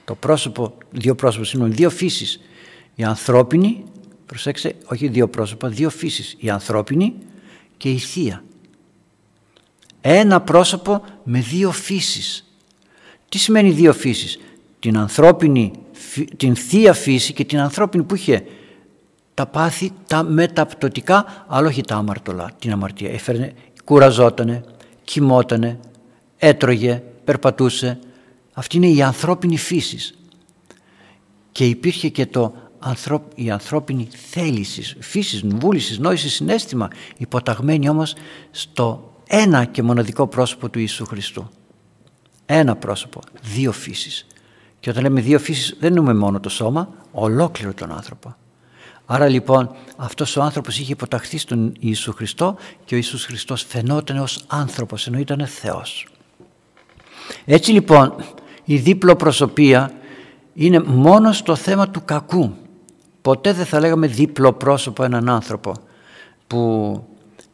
Το 0.05 0.15
πρόσωπο, 0.15 0.73
δύο 0.91 1.15
πρόσωπα, 1.15 1.45
συγγνώμη, 1.45 1.73
δύο 1.73 1.89
φύσεις. 1.89 2.39
Η 2.95 3.03
ανθρώπινη, 3.03 3.83
προσέξτε, 4.25 4.75
όχι 4.85 5.07
δύο 5.07 5.27
πρόσωπα, 5.27 5.67
δύο 5.69 5.89
φύσεις. 5.89 6.35
Η 6.39 6.49
ανθρώπινη 6.49 7.13
και 7.77 7.89
η 7.91 7.97
θεία. 7.97 8.43
Ένα 10.01 10.41
πρόσωπο 10.41 11.03
με 11.23 11.39
δύο 11.39 11.71
φύσεις. 11.71 12.53
Τι 13.29 13.37
σημαίνει 13.37 13.69
δύο 13.69 13.93
φύσεις; 13.93 14.39
Την 14.79 14.97
ανθρώπινη, 14.97 15.71
την 16.37 16.55
θεία 16.55 16.93
φύση 16.93 17.33
και 17.33 17.45
την 17.45 17.59
ανθρώπινη 17.59 18.03
που 18.03 18.15
είχε 18.15 18.43
τα 19.33 19.45
πάθη, 19.45 19.91
τα 20.07 20.23
μεταπτωτικά, 20.23 21.45
αλλά 21.47 21.67
όχι 21.67 21.81
τα 21.81 21.95
αμαρτωλά, 21.95 22.51
την 22.59 22.71
αμαρτία. 22.71 23.11
Έφερνε, 23.11 23.53
κουραζότανε, 23.83 24.63
κοιμότανε, 25.03 25.79
έτρωγε, 26.39 27.03
περπατούσε. 27.23 27.99
Αυτή 28.53 28.77
είναι 28.77 28.87
η 28.87 29.01
ανθρώπινη 29.01 29.57
φύση. 29.57 30.13
Και 31.51 31.65
υπήρχε 31.65 32.09
και 32.09 32.25
το 32.25 32.55
η 33.35 33.49
ανθρώπινη 33.49 34.07
θέληση, 34.31 34.95
φύσης, 34.99 35.43
βούλησης, 35.45 35.99
νόησης, 35.99 36.33
συνέστημα, 36.33 36.87
υποταγμένη 37.17 37.89
όμως 37.89 38.15
στο 38.51 39.13
ένα 39.27 39.65
και 39.65 39.83
μοναδικό 39.83 40.27
πρόσωπο 40.27 40.69
του 40.69 40.79
Ιησού 40.79 41.05
Χριστού. 41.05 41.49
Ένα 42.45 42.75
πρόσωπο, 42.75 43.21
δύο 43.41 43.71
φύσεις. 43.71 44.27
Και 44.79 44.89
όταν 44.89 45.03
λέμε 45.03 45.21
δύο 45.21 45.39
φύσεις 45.39 45.75
δεν 45.79 45.87
εννοούμε 45.89 46.13
μόνο 46.13 46.39
το 46.39 46.49
σώμα, 46.49 46.89
ολόκληρο 47.11 47.73
τον 47.73 47.91
άνθρωπο. 47.91 48.35
Άρα 49.05 49.27
λοιπόν 49.27 49.71
αυτός 49.97 50.35
ο 50.35 50.41
άνθρωπος 50.41 50.79
είχε 50.79 50.91
υποταχθεί 50.91 51.37
στον 51.37 51.73
Ιησού 51.79 52.13
Χριστό 52.13 52.55
και 52.85 52.93
ο 52.93 52.97
Ιησούς 52.97 53.25
Χριστός 53.25 53.63
φαινόταν 53.63 54.17
ως 54.17 54.43
άνθρωπος 54.47 55.07
ενώ 55.07 55.17
ήταν 55.17 55.47
Θεός. 55.47 56.07
Έτσι 57.45 57.71
λοιπόν 57.71 58.15
η 58.63 58.77
δίπλο 58.77 59.15
προσωπία 59.15 59.91
είναι 60.53 60.79
μόνος 60.79 61.37
στο 61.37 61.55
θέμα 61.55 61.89
του 61.89 62.01
κακού. 62.05 62.53
Ποτέ 63.21 63.53
δεν 63.53 63.65
θα 63.65 63.79
λέγαμε 63.79 64.07
δίπλο 64.07 64.53
πρόσωπο 64.53 65.03
έναν 65.03 65.29
άνθρωπο 65.29 65.73
που 66.47 67.03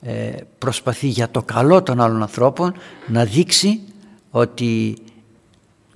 ε, 0.02 0.32
προσπαθεί 0.58 1.08
για 1.08 1.30
το 1.30 1.42
καλό 1.42 1.84
των 1.84 2.02
άλλων 2.02 2.22
ανθρώπων 2.22 2.74
να 3.08 3.26
δείξει 3.26 3.82
ότι 4.30 4.98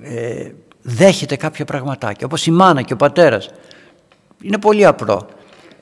ε, 0.02 0.52
δέχεται 0.82 1.36
κάποια 1.36 1.65
πραγματάκια 1.65 2.26
όπως 2.26 2.46
η 2.46 2.52
μάνα 2.52 2.82
και 2.82 2.94
ο 2.94 2.96
πατέρας. 2.96 3.50
Είναι 4.42 4.58
πολύ 4.58 4.86
απλό. 4.86 5.28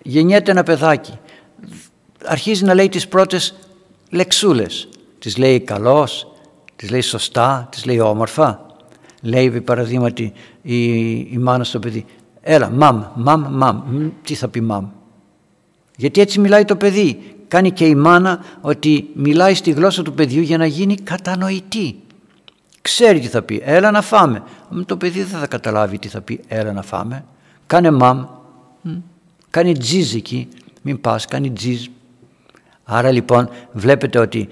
Γεννιέται 0.01 0.51
ένα 0.51 0.63
παιδάκι. 0.63 1.19
Αρχίζει 2.25 2.63
να 2.63 2.73
λέει 2.73 2.89
τις 2.89 3.07
πρώτες 3.07 3.55
λεξούλες. 4.09 4.89
Τις 5.19 5.37
λέει 5.37 5.59
καλός 5.59 6.31
τις 6.77 6.89
λέει 6.89 7.01
σωστά, 7.01 7.67
τις 7.71 7.85
λέει 7.85 7.99
όμορφα 7.99 8.65
λέει 9.21 9.61
παραδείγματι 9.61 10.33
η, 10.61 11.09
η 11.17 11.37
μάνα 11.39 11.63
στο 11.63 11.79
παιδί 11.79 12.05
έλα 12.41 12.69
μαμ, 12.69 13.03
μαμ, 13.15 13.45
μαμ 13.49 14.09
τι 14.23 14.35
θα 14.35 14.47
πει 14.47 14.61
μαμ 14.61 14.87
γιατί 15.97 16.21
έτσι 16.21 16.39
μιλάει 16.39 16.65
το 16.65 16.75
παιδί 16.75 17.37
κάνει 17.47 17.71
και 17.71 17.85
η 17.85 17.95
μάνα 17.95 18.43
ότι 18.61 19.09
μιλάει 19.13 19.53
στη 19.53 19.71
γλώσσα 19.71 20.01
του 20.01 20.13
παιδιού 20.13 20.41
για 20.41 20.57
να 20.57 20.65
γίνει 20.65 20.95
κατανοητή. 20.95 21.99
Ξέρει 22.81 23.19
τι 23.19 23.27
θα 23.27 23.41
πει, 23.41 23.61
έλα 23.65 23.91
να 23.91 24.01
φάμε. 24.01 24.43
Το 24.85 24.97
παιδί 24.97 25.23
δεν 25.23 25.39
θα 25.39 25.47
καταλάβει 25.47 25.99
τι 25.99 26.07
θα 26.07 26.21
πει, 26.21 26.39
έλα 26.47 26.71
να 26.71 26.81
φάμε. 26.81 27.25
Κάνε 27.67 27.91
μαμ, 27.91 28.25
κάνει 29.49 29.77
τζιζ 29.77 30.13
εκεί, 30.13 30.47
μην 30.81 31.01
πας, 31.01 31.25
κάνει 31.25 31.51
τζιζ. 31.51 31.85
Άρα 32.83 33.11
λοιπόν 33.11 33.49
βλέπετε 33.71 34.19
ότι 34.19 34.47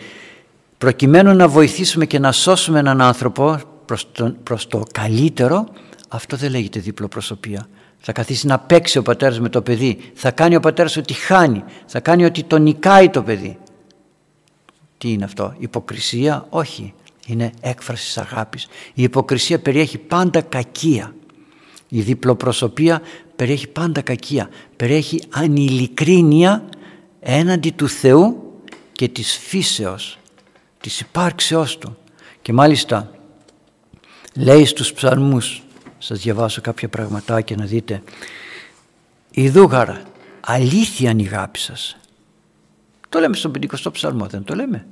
προκειμένου 0.85 1.35
να 1.35 1.47
βοηθήσουμε 1.47 2.05
και 2.05 2.19
να 2.19 2.31
σώσουμε 2.31 2.79
έναν 2.79 3.01
άνθρωπο 3.01 3.59
προς 3.85 4.11
το, 4.11 4.35
προς 4.43 4.67
το 4.67 4.83
καλύτερο, 4.91 5.67
αυτό 6.07 6.37
δεν 6.37 6.51
λέγεται 6.51 6.79
δίπλο 6.79 7.07
προσωπία. 7.07 7.67
Θα 7.97 8.11
καθίσει 8.11 8.47
να 8.47 8.59
παίξει 8.59 8.97
ο 8.97 9.01
πατέρας 9.01 9.39
με 9.39 9.49
το 9.49 9.61
παιδί. 9.61 10.11
Θα 10.13 10.31
κάνει 10.31 10.55
ο 10.55 10.59
πατέρας 10.59 10.97
ότι 10.97 11.13
χάνει. 11.13 11.63
Θα 11.85 11.99
κάνει 11.99 12.25
ότι 12.25 12.43
το 12.43 12.57
νικάει 12.57 13.09
το 13.09 13.23
παιδί. 13.23 13.57
Τι 14.97 15.11
είναι 15.11 15.23
αυτό, 15.23 15.55
υποκρισία, 15.57 16.45
όχι. 16.49 16.93
Είναι 17.27 17.51
έκφραση 17.61 18.19
αγάπης. 18.19 18.67
Η 18.93 19.03
υποκρισία 19.03 19.59
περιέχει 19.59 19.97
πάντα 19.97 20.41
κακία. 20.41 21.15
Η 21.89 22.01
διπλοπροσωπία 22.01 23.01
περιέχει 23.35 23.67
πάντα 23.67 24.01
κακία. 24.01 24.49
Περιέχει 24.75 25.21
ανηλικρίνεια 25.29 26.69
έναντι 27.19 27.69
του 27.69 27.87
Θεού 27.87 28.53
και 28.91 29.07
της 29.07 29.37
φύσεως, 29.37 30.19
της 30.85 30.99
υπάρξεώς 30.99 31.77
Του. 31.77 31.97
Και 32.41 32.53
μάλιστα 32.53 33.11
λέει 34.35 34.65
στους 34.65 34.93
ψαλμούς 34.93 35.63
σας 35.97 36.19
διαβάσω 36.19 36.61
κάποια 36.61 36.89
πραγματάκια 36.89 37.55
να 37.55 37.65
δείτε. 37.65 38.03
Ιδούγαρα, 39.31 40.01
αλήθεια 40.39 41.09
είναι 41.09 41.21
η 41.21 41.25
αγάπη 41.25 41.59
σας. 41.59 41.97
Το 43.09 43.19
λέμε 43.19 43.35
στον 43.35 43.51
50ο 43.51 43.91
ψαλμό, 43.91 44.25
δεν 44.25 44.43
το 44.43 44.55
λέμε. 44.55 44.87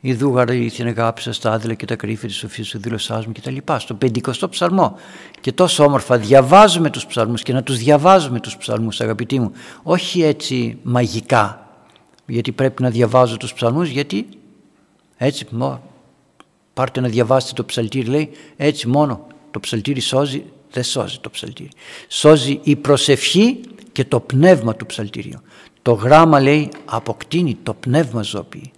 Ιδούγαρα, 0.00 0.52
αλήθεια 0.52 0.84
είναι 0.84 0.94
η 0.96 1.00
αγάπη 1.00 1.20
σας, 1.20 1.38
τα 1.38 1.50
άδειλα 1.50 1.74
και 1.74 1.86
τα 1.86 1.96
κρύφη 1.96 2.26
της 2.26 2.36
σοφίας 2.36 2.66
σου 2.66 2.78
δήλωσάς 2.78 3.26
μου 3.26 3.32
κτλ. 3.32 3.56
Στον 3.76 3.98
50ο 4.02 4.48
ψαλμό. 4.50 4.98
Και 5.40 5.52
τόσο 5.52 5.84
όμορφα 5.84 6.18
διαβάζουμε 6.18 6.90
τους 6.90 7.06
ψαλμούς 7.06 7.42
και 7.42 7.52
να 7.52 7.62
τους 7.62 7.78
διαβάζουμε 7.78 8.40
τους 8.40 8.56
ψαλμούς 8.56 9.00
αγαπητοί 9.00 9.38
μου. 9.38 9.52
Όχι 9.82 10.22
έτσι 10.22 10.78
μαγικά. 10.82 11.68
Γιατί 12.26 12.52
πρέπει 12.52 12.82
να 12.82 12.90
διαβάζω 12.90 13.36
τους 13.36 13.52
ψαλμούς 13.52 13.88
γιατί 13.88 14.26
έτσι 15.22 15.46
πάρτε 16.74 17.00
να 17.00 17.08
διαβάσετε 17.08 17.52
το 17.54 17.64
ψαλτήρι 17.64 18.06
λέει 18.06 18.30
έτσι 18.56 18.88
μόνο 18.88 19.26
το 19.50 19.60
ψαλτήρι 19.60 20.00
σώζει, 20.00 20.44
δεν 20.70 20.82
σώζει 20.82 21.18
το 21.20 21.30
ψαλτήρι. 21.30 21.68
Σώζει 22.08 22.60
η 22.62 22.76
προσευχή 22.76 23.60
και 23.92 24.04
το 24.04 24.20
πνεύμα 24.20 24.74
του 24.74 24.86
ψαλτήριου. 24.86 25.40
Το 25.82 25.92
γράμμα 25.92 26.40
λέει 26.40 26.70
αποκτήνει, 26.84 27.58
το 27.62 27.74
πνεύμα 27.74 28.22
ζωπεί. 28.22 28.72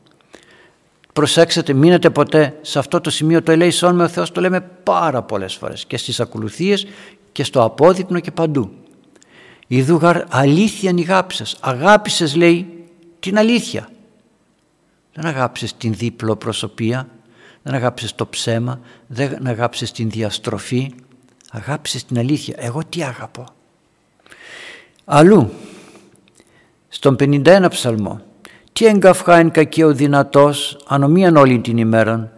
Προσέξτε, 1.13 1.73
μείνετε 1.73 2.11
ποτέ 2.11 2.59
σε 2.61 2.79
αυτό 2.79 3.01
το 3.01 3.11
σημείο 3.11 3.43
το 3.43 3.53
ελέησόν 3.53 3.95
με 3.95 4.03
ο 4.05 4.09
Θεός 4.09 4.33
το 4.33 4.41
λέμε 4.41 4.61
πάρα 4.61 5.23
πολλές 5.23 5.55
φορές 5.55 5.85
και 5.85 5.97
στις 5.97 6.21
ακολουθίες 6.21 6.87
και 7.33 7.45
στο 7.45 7.63
απόδειπνο 7.63 8.21
και 8.21 8.31
παντού. 8.31 8.71
Ιδούγαρ 9.67 10.25
αλήθεια 10.29 10.95
αγάπησες. 10.99 11.57
Αγάπησες 11.61 12.35
λέει 12.35 12.67
την 13.21 13.39
αλήθεια. 13.39 13.89
Δεν 15.15 15.27
αγάπησες 15.27 15.77
την 15.77 15.95
δίπλο 15.95 16.37
προσωπία, 16.37 17.09
δεν 17.63 17.75
αγάπησες 17.75 18.15
το 18.15 18.27
ψέμα, 18.27 18.81
δεν 19.07 19.47
αγάπησες 19.47 19.93
την 19.93 20.11
διαστροφή, 20.11 20.91
αγάπησες 21.51 22.05
την 22.05 22.19
αλήθεια. 22.19 22.55
Εγώ 22.59 22.81
τι 22.89 23.03
αγαπώ. 23.03 23.45
Αλλού, 25.05 25.51
στον 26.89 27.17
51 27.19 27.67
ψαλμό, 27.71 28.21
τι 28.73 28.87
εγκαυχά 28.87 29.37
εν 29.37 29.51
κακή 29.51 29.83
ο 29.83 29.95
δυνατός, 29.95 30.79
ανομίαν 30.87 31.37
όλη 31.37 31.61
την 31.61 31.77
ημέραν, 31.77 32.33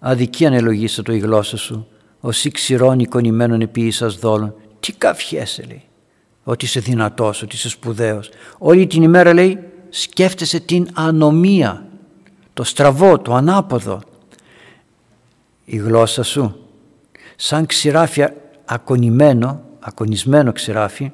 αδικίαν 0.00 0.52
ελογίσα 0.52 1.02
το 1.02 1.12
η 1.12 1.18
γλώσσα 1.18 1.56
σου, 1.56 1.88
ως 2.20 2.46
ξηρών 2.52 2.98
εικονημένων 2.98 3.60
επί 3.60 3.80
ίσας 3.80 4.16
δόλων. 4.16 4.54
Τι 4.80 4.92
καυχέσαι 4.92 5.62
λέει, 5.62 5.82
ότι 6.44 6.64
είσαι 6.64 6.80
δυνατός, 6.80 7.42
ότι 7.42 7.54
είσαι 7.56 7.68
σπουδαίος. 7.68 8.30
Όλη 8.58 8.86
την 8.86 9.02
ημέρα 9.02 9.34
λέει 9.34 9.58
σκέφτεσαι 9.88 10.60
την 10.60 10.88
ανομία, 10.94 11.86
το 12.56 12.64
στραβό, 12.64 13.18
το 13.18 13.34
ανάποδο. 13.34 14.00
Η 15.64 15.76
γλώσσα 15.76 16.22
σου 16.22 16.56
σαν 17.36 17.66
ξηράφι 17.66 18.26
ακονημένο, 18.64 19.62
ακονισμένο 19.80 20.52
ξηράφι 20.52 21.12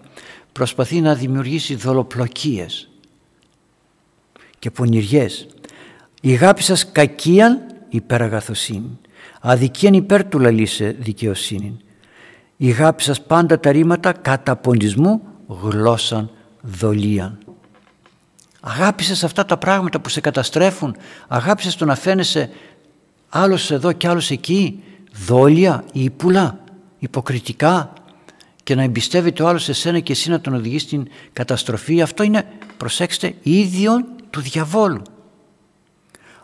προσπαθεί 0.52 1.00
να 1.00 1.14
δημιουργήσει 1.14 1.74
δολοπλοκίες 1.74 2.88
και 4.58 4.70
πονηριές. 4.70 5.46
Η 6.20 6.32
αγάπη 6.32 6.62
σας 6.62 6.92
κακίαν 6.92 7.60
υπεραγαθοσύνη. 7.88 8.98
Αδικίαν 9.40 9.94
υπέρ 9.94 10.24
του 10.24 10.38
λαλήσε 10.38 10.96
δικαιοσύνη. 10.98 11.76
Η 12.56 12.70
αγάπη 12.70 13.02
σας 13.02 13.22
πάντα 13.22 13.60
τα 13.60 13.72
ρήματα 13.72 14.12
κατά 14.12 14.56
ποντισμού 14.56 15.22
γλώσσαν 15.46 16.30
δολίαν. 16.60 17.38
Αγάπησες 18.64 19.24
αυτά 19.24 19.44
τα 19.44 19.56
πράγματα 19.56 20.00
που 20.00 20.08
σε 20.08 20.20
καταστρέφουν; 20.20 20.96
Αγάπησες 21.28 21.76
το 21.76 21.84
να 21.84 21.94
φαίνεσαι 21.94 22.50
άλλος 23.28 23.70
εδώ 23.70 23.92
και 23.92 24.08
άλλος 24.08 24.30
εκεί; 24.30 24.82
Δόλια, 25.26 25.84
ύπουλα, 25.92 26.58
υποκριτικά; 26.98 27.92
Και 28.62 28.74
να 28.74 28.82
εμπιστεύεται 28.82 29.42
ο 29.42 29.48
άλλος 29.48 29.62
σε 29.62 29.72
σένα 29.72 30.00
και 30.00 30.12
εσύ 30.12 30.30
να 30.30 30.40
τον 30.40 30.54
οδηγείς 30.54 30.82
στην 30.82 31.08
καταστροφή; 31.32 32.02
Αυτό 32.02 32.22
είναι, 32.22 32.46
προσέξτε, 32.76 33.34
ίδιον 33.42 34.06
του 34.30 34.40
διαβόλου. 34.40 35.02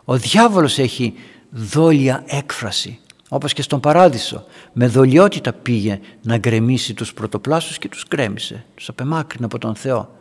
Ο 0.04 0.16
διάβολος 0.16 0.78
έχει 0.78 1.14
δόλια 1.50 2.22
έκφραση 2.26 2.98
όπως 3.28 3.52
και 3.52 3.62
στον 3.62 3.80
παράδεισο 3.80 4.44
με 4.72 4.86
δολιότητα 4.86 5.52
πήγε 5.52 6.00
να 6.22 6.38
γκρεμίσει 6.38 6.94
τους 6.94 7.14
πρωτοπλάσους 7.14 7.78
και 7.78 7.88
τους 7.88 8.04
γκρέμισε 8.08 8.64
τους 8.74 8.88
απεμάκρυνε 8.88 9.44
από 9.44 9.58
τον 9.58 9.74
Θεό 9.74 10.17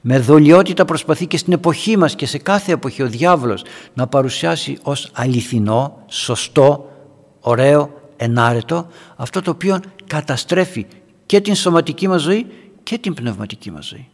με 0.00 0.18
δολιότητα 0.18 0.84
προσπαθεί 0.84 1.26
και 1.26 1.36
στην 1.36 1.52
εποχή 1.52 1.96
μας 1.96 2.14
και 2.14 2.26
σε 2.26 2.38
κάθε 2.38 2.72
εποχή 2.72 3.02
ο 3.02 3.08
διάβολος 3.08 3.62
να 3.94 4.06
παρουσιάσει 4.06 4.78
ως 4.82 5.10
αληθινό, 5.12 6.04
σωστό, 6.06 6.90
ωραίο, 7.40 8.02
ενάρετο 8.16 8.86
αυτό 9.16 9.42
το 9.42 9.50
οποίο 9.50 9.80
καταστρέφει 10.06 10.86
και 11.26 11.40
την 11.40 11.54
σωματική 11.54 12.08
μας 12.08 12.22
ζωή 12.22 12.46
και 12.82 12.98
την 12.98 13.14
πνευματική 13.14 13.70
μας 13.70 13.86
ζωή. 13.86 14.08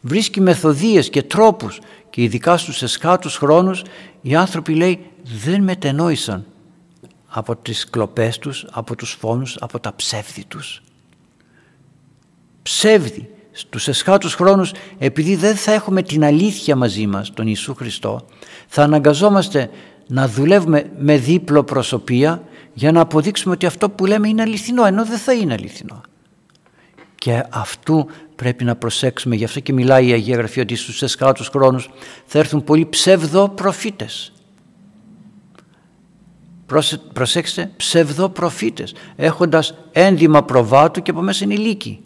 Βρίσκει 0.00 0.40
μεθοδίες 0.40 1.10
και 1.10 1.22
τρόπους 1.22 1.80
και 2.10 2.22
ειδικά 2.22 2.56
στους 2.56 2.82
εσχάτους 2.82 3.36
χρόνους 3.36 3.82
οι 4.20 4.34
άνθρωποι 4.34 4.74
λέει 4.74 5.06
δεν 5.22 5.62
μετενόησαν 5.62 6.46
από 7.26 7.56
τις 7.56 7.90
κλοπές 7.90 8.38
τους, 8.38 8.66
από 8.70 8.96
τους 8.96 9.12
φόνους, 9.12 9.56
από 9.60 9.80
τα 9.80 9.94
ψεύδι 9.94 10.44
τους. 10.44 10.82
Ψεύδι 12.62 13.30
στους 13.52 13.88
εσχάτους 13.88 14.34
χρόνους 14.34 14.72
επειδή 14.98 15.36
δεν 15.36 15.56
θα 15.56 15.72
έχουμε 15.72 16.02
την 16.02 16.24
αλήθεια 16.24 16.76
μαζί 16.76 17.06
μας, 17.06 17.32
τον 17.34 17.46
Ιησού 17.46 17.74
Χριστό, 17.74 18.26
θα 18.66 18.82
αναγκαζόμαστε 18.82 19.70
να 20.06 20.28
δουλεύουμε 20.28 20.90
με 20.98 21.16
δίπλο 21.16 21.64
προσωπία 21.64 22.42
για 22.72 22.92
να 22.92 23.00
αποδείξουμε 23.00 23.54
ότι 23.54 23.66
αυτό 23.66 23.90
που 23.90 24.06
λέμε 24.06 24.28
είναι 24.28 24.42
αληθινό, 24.42 24.86
ενώ 24.86 25.04
δεν 25.04 25.18
θα 25.18 25.32
είναι 25.32 25.52
αληθινό. 25.52 26.00
Και 27.14 27.44
αυτού 27.50 28.06
πρέπει 28.36 28.64
να 28.64 28.76
προσέξουμε, 28.76 29.34
γι' 29.34 29.44
αυτό 29.44 29.60
και 29.60 29.72
μιλάει 29.72 30.06
η 30.06 30.12
Αγία 30.12 30.36
Γραφή 30.36 30.60
ότι 30.60 30.76
στους 30.76 31.02
εσχάτους 31.02 31.48
χρόνους 31.48 31.90
θα 32.26 32.38
έρθουν 32.38 32.64
πολλοί 32.64 32.86
ψευδοπροφήτες. 32.86 34.32
Προσέξτε, 37.12 37.70
ψευδοπροφήτες, 37.76 38.94
έχοντας 39.16 39.74
ένδυμα 39.92 40.44
προβάτου 40.44 41.02
και 41.02 41.10
από 41.10 41.20
μέσα 41.20 41.44
είναι 41.44 41.56
λύκοι. 41.56 42.04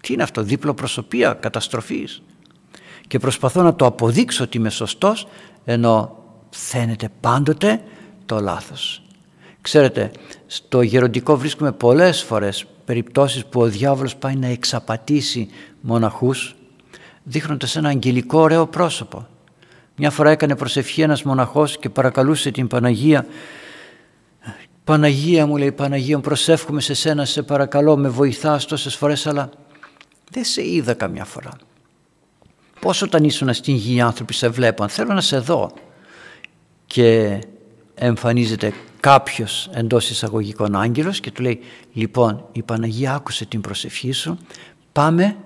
Τι 0.00 0.12
είναι 0.12 0.22
αυτό, 0.22 0.42
δίπλο 0.42 0.74
προσωπία 0.74 1.32
καταστροφής; 1.32 2.22
Και 3.06 3.18
προσπαθώ 3.18 3.62
να 3.62 3.74
το 3.74 3.86
αποδείξω 3.86 4.44
ότι 4.44 4.56
είμαι 4.56 4.70
σωστός, 4.70 5.28
ενώ 5.64 6.16
φαίνεται 6.50 7.08
πάντοτε 7.20 7.80
το 8.26 8.40
λάθος. 8.40 9.02
Ξέρετε, 9.60 10.10
στο 10.46 10.82
γεροντικό 10.82 11.36
βρίσκουμε 11.36 11.72
πολλές 11.72 12.22
φορές 12.22 12.66
περιπτώσεις 12.84 13.46
που 13.46 13.60
ο 13.60 13.66
διάβολος 13.66 14.16
πάει 14.16 14.34
να 14.34 14.46
εξαπατήσει 14.46 15.48
μοναχούς 15.80 16.56
δείχνοντας 17.22 17.76
ένα 17.76 17.88
αγγελικό 17.88 18.40
ωραίο 18.40 18.66
πρόσωπο. 18.66 19.26
Μια 19.96 20.10
φορά 20.10 20.30
έκανε 20.30 20.56
προσευχή 20.56 21.00
ένας 21.00 21.22
μοναχός 21.22 21.78
και 21.78 21.88
παρακαλούσε 21.88 22.50
την 22.50 22.66
Παναγία 22.66 23.26
«Παναγία 24.84 25.46
μου 25.46 25.56
λέει, 25.56 25.72
Παναγία 25.72 26.18
προσεύχομαι 26.18 26.80
σε 26.80 26.94
σένα, 26.94 27.24
σε 27.24 27.42
παρακαλώ, 27.42 27.96
με 27.96 28.08
βοηθάς 28.08 28.66
τόσες 28.66 28.96
φορές 28.96 29.26
αλλά 29.26 29.50
δεν 30.30 30.44
σε 30.44 30.68
είδα 30.68 30.94
καμιά 30.94 31.24
φορά. 31.24 31.52
Πώς 32.80 33.02
όταν 33.02 33.24
ήσουν 33.24 33.54
στην 33.54 33.74
γη 33.74 33.94
οι 33.94 34.00
άνθρωποι 34.00 34.34
σε 34.34 34.48
βλέπαν, 34.48 34.88
θέλω 34.88 35.12
να 35.12 35.20
σε 35.20 35.38
δω». 35.38 35.70
Και 36.86 37.38
εμφανίζεται 37.94 38.72
κάποιος 39.00 39.70
εντός 39.72 40.10
εισαγωγικών 40.10 40.76
άγγελος 40.76 41.20
και 41.20 41.30
του 41.30 41.42
λέει 41.42 41.60
λοιπόν 41.92 42.44
η 42.52 42.62
Παναγία 42.62 43.14
άκουσε 43.14 43.44
την 43.44 43.60
προσευχή 43.60 44.12
σου 44.12 44.38
πάμε, 44.92 45.36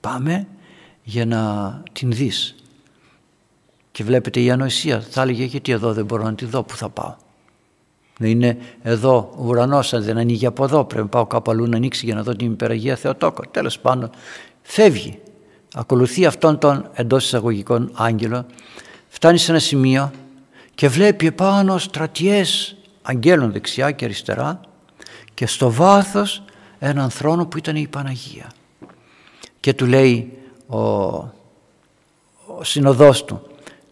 πάμε 0.00 0.46
για 1.02 1.26
να 1.26 1.82
την 1.92 2.12
δεις 2.12 2.54
και 3.92 4.04
βλέπετε 4.04 4.40
η 4.40 4.50
ανοησία 4.50 5.00
θα 5.00 5.22
έλεγε 5.22 5.44
γιατί 5.44 5.72
εδώ 5.72 5.92
δεν 5.92 6.04
μπορώ 6.04 6.22
να 6.22 6.34
τη 6.34 6.44
δω 6.44 6.62
που 6.62 6.76
θα 6.76 6.88
πάω 6.88 7.14
δεν 8.18 8.30
είναι 8.30 8.58
εδώ 8.82 9.32
ο 9.36 9.44
ουρανός 9.46 9.92
αν 9.92 10.02
δεν 10.02 10.18
ανοίγει 10.18 10.46
από 10.46 10.64
εδώ 10.64 10.84
πρέπει 10.84 11.02
να 11.02 11.08
πάω 11.08 11.26
κάπου 11.26 11.50
αλλού 11.50 11.66
να 11.66 11.76
ανοίξει 11.76 12.04
για 12.04 12.14
να 12.14 12.22
δω 12.22 12.32
την 12.32 12.52
υπεραγία 12.52 12.96
Θεοτόκο 12.96 13.42
τέλος 13.50 13.78
πάντων 13.78 14.10
φεύγει 14.62 15.18
ακολουθεί 15.74 16.26
αυτόν 16.26 16.58
τον 16.58 16.90
εντός 16.94 17.24
εισαγωγικών 17.24 17.90
άγγελο 17.94 18.46
φτάνει 19.08 19.38
σε 19.38 19.50
ένα 19.50 19.60
σημείο 19.60 20.10
και 20.74 20.88
βλέπει 20.88 21.26
επάνω 21.26 21.78
στρατιές 21.78 22.76
αγγέλων 23.02 23.52
δεξιά 23.52 23.90
και 23.90 24.04
αριστερά 24.04 24.60
και 25.34 25.46
στο 25.46 25.70
βάθος 25.70 26.42
έναν 26.78 27.10
θρόνο 27.10 27.46
που 27.46 27.58
ήταν 27.58 27.76
η 27.76 27.88
Παναγία. 27.88 28.52
Και 29.60 29.74
του 29.74 29.86
λέει 29.86 30.38
ο, 30.66 30.78
ο 30.78 31.32
συνοδός 32.60 33.24
του 33.24 33.42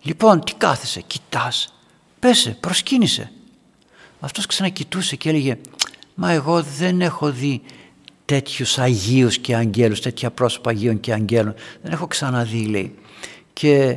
«Λοιπόν, 0.02 0.44
τι 0.44 0.54
κάθεσαι, 0.54 1.00
κοιτάς, 1.00 1.74
πέσε, 2.18 2.56
προσκύνησε». 2.60 3.32
Αυτός 4.20 4.46
ξανακοιτούσε 4.46 5.16
και 5.16 5.28
έλεγε 5.28 5.56
«Μα 6.14 6.30
εγώ 6.30 6.62
δεν 6.62 7.00
έχω 7.00 7.32
δει 7.32 7.62
τέτοιους 8.24 8.78
Αγίους 8.78 9.38
και 9.38 9.56
Αγγέλους, 9.56 10.00
τέτοια 10.00 10.30
πρόσωπα 10.30 10.70
Αγίων 10.70 11.00
και 11.00 11.12
Αγγέλων, 11.12 11.54
δεν 11.82 11.92
έχω 11.92 12.06
ξαναδεί» 12.06 12.64
λέει. 12.64 12.94
Και 13.52 13.96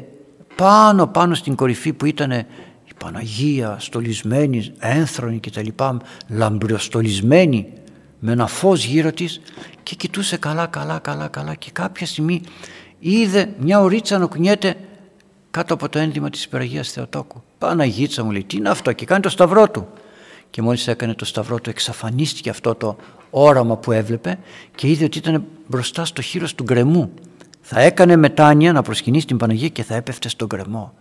πάνω 0.56 1.08
πάνω 1.08 1.36
στην 1.36 1.56
κορυφή 1.56 1.94
που 1.94 2.06
ήταν 2.06 2.46
Παναγία 3.04 3.78
στολισμένη, 3.80 4.74
ένθρονη 4.80 5.40
και 5.40 5.50
τα 5.50 5.62
λοιπά, 5.62 5.98
λαμπριοστολισμένη 6.28 7.68
με 8.20 8.32
ένα 8.32 8.48
φως 8.48 8.86
γύρω 8.86 9.12
της 9.12 9.42
και 9.84 9.96
κοιτούσε 9.96 10.38
καλά, 10.38 10.68
καλά, 10.68 11.00
καλά, 11.00 11.28
καλά 11.28 11.56
και 11.56 11.70
κάποια 11.74 12.06
στιγμή 12.06 12.42
είδε 13.00 13.54
μια 13.60 13.82
ωρίτσα 13.82 14.18
να 14.18 14.26
κουνιέται 14.26 14.76
κάτω 15.52 15.74
από 15.74 15.90
το 15.90 16.00
ένδυμα 16.00 16.30
της 16.30 16.44
υπεραγίας 16.44 16.92
Θεοτόκου. 16.92 17.44
Παναγίτσα 17.58 18.24
μου 18.24 18.32
λέει, 18.32 18.44
τι 18.44 18.58
είναι 18.58 18.70
αυτό 18.70 18.92
και 18.92 19.06
κάνει 19.06 19.22
το 19.22 19.30
σταυρό 19.30 19.70
του. 19.70 19.88
Και 20.54 20.62
μόλις 20.62 20.88
έκανε 20.88 21.14
το 21.14 21.26
σταυρό 21.26 21.60
του 21.60 21.70
εξαφανίστηκε 21.70 22.50
αυτό 22.50 22.76
το 22.76 22.98
όραμα 23.30 23.78
που 23.78 23.92
έβλεπε 23.92 24.40
και 24.76 24.88
είδε 24.88 25.06
ότι 25.06 25.18
ήταν 25.18 25.46
μπροστά 25.68 26.06
στο 26.06 26.22
χείρος 26.22 26.56
του 26.56 26.64
γκρεμού. 26.64 27.14
Θα 27.62 27.82
έκανε 27.82 28.16
μετάνοια 28.16 28.72
να 28.72 28.82
προσκυνήσει 28.82 29.26
την 29.26 29.38
Παναγία 29.38 29.68
και 29.68 29.84
θα 29.84 29.96
έπεφτε 29.96 30.30
στον 30.30 30.48
γκρεμό. 30.48 30.94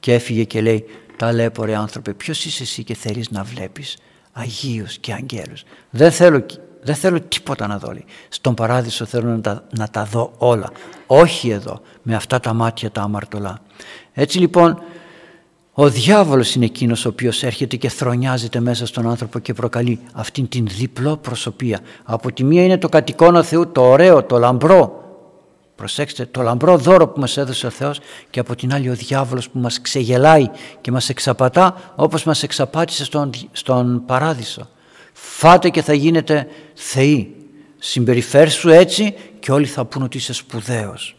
Και 0.00 0.12
έφυγε 0.14 0.44
και 0.44 0.60
λέει 0.60 0.84
ταλέπορε 1.16 1.76
άνθρωπε 1.76 2.12
ποιος 2.12 2.44
είσαι 2.44 2.62
εσύ 2.62 2.84
και 2.84 2.94
θέλεις 2.94 3.30
να 3.30 3.42
βλέπεις 3.42 3.96
Αγίους 4.32 4.98
και 4.98 5.12
Αγγέλους. 5.12 5.62
Δεν 5.90 6.12
θέλω 6.12 6.46
δεν 6.82 6.94
θέλω 6.94 7.20
τίποτα 7.20 7.66
να 7.66 7.78
δω. 7.78 7.92
Στον 8.28 8.54
παράδεισο 8.54 9.04
θέλω 9.04 9.28
να 9.28 9.40
τα, 9.40 9.64
να 9.76 9.88
τα 9.88 10.04
δω 10.04 10.32
όλα. 10.38 10.70
Όχι 11.06 11.50
εδώ, 11.50 11.80
με 12.02 12.14
αυτά 12.14 12.40
τα 12.40 12.52
μάτια 12.52 12.90
τα 12.90 13.02
αμαρτωλά. 13.02 13.62
Έτσι 14.12 14.38
λοιπόν, 14.38 14.82
ο 15.76 15.88
διάβολος 15.88 16.54
είναι 16.54 16.64
εκείνος 16.64 17.04
ο 17.04 17.08
οποίος 17.08 17.42
έρχεται 17.42 17.76
και 17.76 17.88
θρονιάζεται 17.88 18.60
μέσα 18.60 18.86
στον 18.86 19.08
άνθρωπο 19.08 19.38
και 19.38 19.52
προκαλεί 19.52 20.00
αυτήν 20.12 20.48
την 20.48 20.66
διπλό 20.66 21.16
προσωπία. 21.16 21.80
Από 22.04 22.32
τη 22.32 22.44
μία 22.44 22.64
είναι 22.64 22.78
το 22.78 22.88
κατοικόνα 22.88 23.42
Θεού, 23.42 23.72
το 23.72 23.82
ωραίο, 23.82 24.22
το 24.22 24.38
λαμπρό. 24.38 25.02
Προσέξτε, 25.76 26.26
το 26.26 26.42
λαμπρό 26.42 26.78
δώρο 26.78 27.08
που 27.08 27.20
μας 27.20 27.36
έδωσε 27.36 27.66
ο 27.66 27.70
Θεός 27.70 28.00
και 28.30 28.40
από 28.40 28.54
την 28.54 28.74
άλλη 28.74 28.90
ο 28.90 28.94
διάβολος 28.94 29.50
που 29.50 29.58
μας 29.58 29.80
ξεγελάει 29.80 30.48
και 30.80 30.90
μας 30.90 31.08
εξαπατά 31.08 31.92
όπως 31.96 32.24
μας 32.24 32.42
εξαπάτησε 32.42 33.04
στον, 33.04 33.30
στον 33.52 34.02
παράδεισο. 34.06 34.68
Φάτε 35.12 35.68
και 35.68 35.82
θα 35.82 35.94
γίνετε 35.94 36.46
θεοί. 36.74 37.34
Συμπεριφέρσου 37.78 38.68
έτσι 38.68 39.14
και 39.40 39.52
όλοι 39.52 39.66
θα 39.66 39.84
πούν 39.84 40.02
ότι 40.02 40.16
είσαι 40.16 40.32
σπουδαίος. 40.32 41.16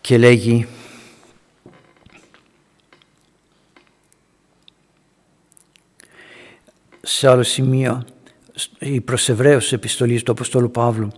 Και 0.00 0.18
λέγει 0.18 0.66
σε 7.08 7.28
άλλο 7.28 7.42
σημείο 7.42 8.04
η 8.78 9.00
προς 9.00 9.28
Εβραίους 9.28 9.72
επιστολής 9.72 10.22
του 10.22 10.32
Αποστόλου 10.32 10.70
Παύλου 10.70 11.08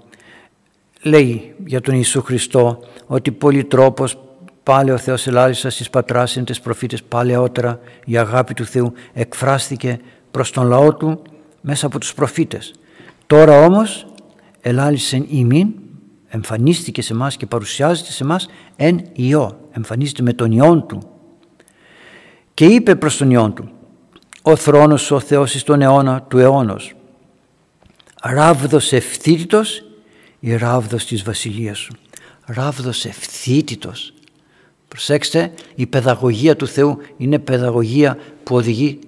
λέει 1.03 1.55
για 1.67 1.81
τον 1.81 1.95
Ιησού 1.95 2.23
Χριστό 2.23 2.79
ότι 3.07 3.31
πολύ 3.31 3.65
τρόπος 3.65 4.19
πάλι 4.63 4.91
ο 4.91 4.99
Θεός 4.99 5.27
ελάλησας 5.27 5.75
στις 5.75 5.91
πατράσινες 5.91 6.61
προφήτες 6.61 7.03
παλαιότερα 7.03 7.81
η 8.05 8.19
αγάπη 8.19 8.55
του 8.55 8.65
Θεού 8.65 8.93
εκφράστηκε 9.13 10.01
προς 10.31 10.51
τον 10.51 10.67
λαό 10.67 10.95
του 10.95 11.23
μέσα 11.61 11.87
από 11.87 11.99
τους 11.99 12.15
προφήτες. 12.15 12.75
Τώρα 13.27 13.65
όμως 13.65 14.07
ελάλησεν 14.61 15.27
ημίν, 15.29 15.69
εμφανίστηκε 16.29 17.03
σε 17.03 17.15
μας 17.15 17.37
και 17.37 17.47
παρουσιάζεται 17.47 18.13
σε 18.13 18.25
μας 18.25 18.49
εν 18.77 19.05
Υιό, 19.13 19.61
εμφανίζεται 19.71 20.23
με 20.23 20.33
τον 20.33 20.53
Υιόν 20.53 20.87
Του. 20.87 21.03
Και 22.55 22.65
είπε 22.65 22.95
προς 22.95 23.17
τον 23.17 23.31
Υιόν 23.31 23.55
Του, 23.55 23.71
ο 24.51 24.57
θρόνος 24.57 25.11
ο 25.11 25.21
Θεός 25.21 25.55
εις 25.55 25.63
τον 25.63 25.83
αιώνα 25.83 26.23
του 26.23 26.39
αιώνος, 26.39 26.95
ράβδος 28.23 28.93
ευθύτητος 28.93 29.83
η 30.41 30.57
ράβδος 30.57 31.05
της 31.05 31.23
βασιλείας 31.23 31.79
σου. 31.79 31.95
Ράβδος 32.47 33.05
ευθύτητος. 33.05 34.13
Προσέξτε, 34.89 35.53
η 35.75 35.87
παιδαγωγία 35.87 36.57
του 36.57 36.67
Θεού 36.67 36.99
είναι 37.17 37.39
παιδαγωγία 37.39 38.19
που 38.43 38.57
οδηγεί 38.57 38.99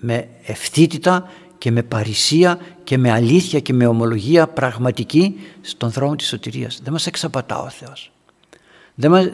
με 0.00 0.28
ευθύτητα 0.44 1.30
και 1.58 1.70
με 1.70 1.82
παρησία 1.82 2.58
και 2.84 2.98
με 2.98 3.10
αλήθεια 3.10 3.60
και 3.60 3.72
με 3.72 3.86
ομολογία 3.86 4.46
πραγματική 4.46 5.40
στον 5.60 5.90
δρόμο 5.90 6.16
της 6.16 6.26
σωτηρίας. 6.26 6.80
Δεν 6.82 6.92
μας 6.92 7.06
εξαπατά 7.06 7.58
ο 7.58 7.68
Θεός. 7.68 8.10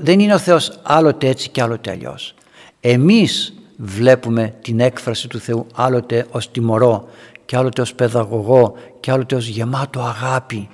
Δεν 0.01 0.21
είναι 0.21 0.35
ο 0.35 0.39
Θεός 0.39 0.81
άλλοτε 0.83 1.29
έτσι 1.29 1.49
και 1.49 1.63
άλλοτε 1.63 1.91
αλλιώς. 1.91 2.35
Εμείς 2.81 3.55
βλέπουμε 3.77 4.55
την 4.63 4.81
έκφραση 4.81 5.29
του 5.29 5.39
Θεού 5.39 5.67
άλλοτε 5.75 6.27
ως 6.31 6.51
τιμωρό 6.51 7.09
και 7.45 7.57
άλλοτε 7.57 7.81
ως 7.81 7.95
παιδαγωγό 7.95 8.75
και 9.01 9.11
άλλοτε 9.11 9.35
ως 9.35 9.47
γεμάτο 9.47 10.01
αγάπη. 10.01 10.69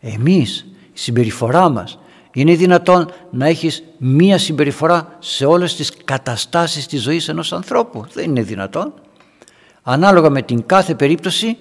Εμείς, 0.00 0.66
η 0.92 0.98
συμπεριφορά 0.98 1.68
μας, 1.68 1.98
είναι 2.32 2.54
δυνατόν 2.54 3.10
να 3.30 3.46
έχεις 3.46 3.82
μία 3.98 4.38
συμπεριφορά 4.38 5.16
σε 5.18 5.44
όλες 5.44 5.76
τις 5.76 5.92
καταστάσεις 6.04 6.86
της 6.86 7.02
ζωής 7.02 7.28
ενός 7.28 7.52
ανθρώπου. 7.52 8.04
Δεν 8.12 8.24
είναι 8.24 8.42
δυνατόν. 8.42 8.94
Ανάλογα 9.82 10.30
με 10.30 10.42
την 10.42 10.66
κάθε 10.66 10.94
περίπτωση 10.94 11.56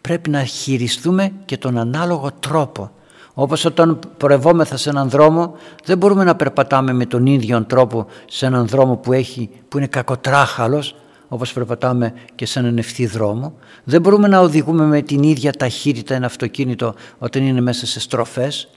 πρέπει 0.00 0.30
να 0.30 0.44
χειριστούμε 0.44 1.32
και 1.44 1.56
τον 1.56 1.78
ανάλογο 1.78 2.30
τρόπο. 2.40 2.90
Όπως 3.34 3.64
όταν 3.64 3.98
πορευόμεθα 4.16 4.76
σε 4.76 4.90
έναν 4.90 5.08
δρόμο 5.10 5.54
δεν 5.84 5.98
μπορούμε 5.98 6.24
να 6.24 6.34
περπατάμε 6.34 6.92
με 6.92 7.06
τον 7.06 7.26
ίδιο 7.26 7.64
τρόπο 7.64 8.06
σε 8.26 8.46
έναν 8.46 8.66
δρόμο 8.66 8.96
που, 8.96 9.12
έχει, 9.12 9.50
που 9.68 9.76
είναι 9.76 9.86
κακοτράχαλος 9.86 10.94
όπως 11.28 11.52
περπατάμε 11.52 12.14
και 12.34 12.46
σε 12.46 12.58
έναν 12.58 12.78
ευθύ 12.78 13.06
δρόμο. 13.06 13.54
Δεν 13.84 14.00
μπορούμε 14.00 14.28
να 14.28 14.40
οδηγούμε 14.40 14.84
με 14.84 15.02
την 15.02 15.22
ίδια 15.22 15.52
ταχύτητα 15.52 16.14
ένα 16.14 16.26
αυτοκίνητο 16.26 16.94
όταν 17.18 17.42
είναι 17.42 17.60
μέσα 17.60 17.86
σε 17.86 18.00
στροφές. 18.00 18.68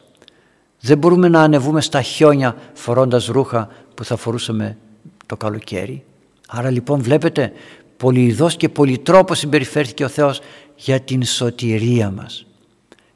Δεν 0.79 0.97
μπορούμε 0.97 1.27
να 1.27 1.41
ανεβούμε 1.41 1.81
στα 1.81 2.01
χιόνια 2.01 2.55
φορώντας 2.73 3.25
ρούχα 3.25 3.67
που 3.93 4.03
θα 4.03 4.15
φορούσαμε 4.15 4.77
το 5.25 5.37
καλοκαίρι. 5.37 6.03
Άρα 6.47 6.69
λοιπόν 6.69 7.01
βλέπετε 7.01 7.51
πολυειδός 7.97 8.55
και 8.55 8.69
πολυτρόπος 8.69 9.37
συμπεριφέρθηκε 9.37 10.03
ο 10.03 10.07
Θεός 10.07 10.41
για 10.75 10.99
την 10.99 11.23
σωτηρία 11.23 12.11
μας. 12.11 12.45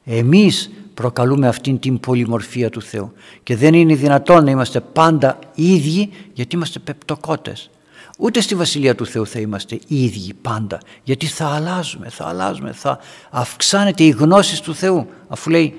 Εμείς 0.04 0.70
προκαλούμε 1.00 1.48
αυτήν 1.48 1.78
την 1.78 2.00
πολυμορφία 2.00 2.70
του 2.70 2.82
Θεού 2.82 3.12
και 3.42 3.56
δεν 3.56 3.74
είναι 3.74 3.94
δυνατόν 3.94 4.44
να 4.44 4.50
είμαστε 4.50 4.80
πάντα 4.80 5.38
ίδιοι 5.54 6.10
γιατί 6.32 6.56
είμαστε 6.56 6.78
πεπτοκότες. 6.78 7.70
Ούτε 8.18 8.40
στη 8.40 8.54
Βασιλεία 8.54 8.94
του 8.94 9.06
Θεού 9.06 9.26
θα 9.26 9.38
είμαστε 9.38 9.78
ίδιοι 9.86 10.34
πάντα 10.42 10.80
γιατί 11.02 11.26
θα 11.26 11.46
αλλάζουμε, 11.46 12.08
θα 12.08 12.26
αλλάζουμε, 12.26 12.72
θα 12.72 12.98
αυξάνεται 13.30 14.02
η 14.04 14.08
γνώση 14.08 14.62
του 14.62 14.74
Θεού 14.74 15.06
αφού 15.28 15.50
λέει 15.50 15.74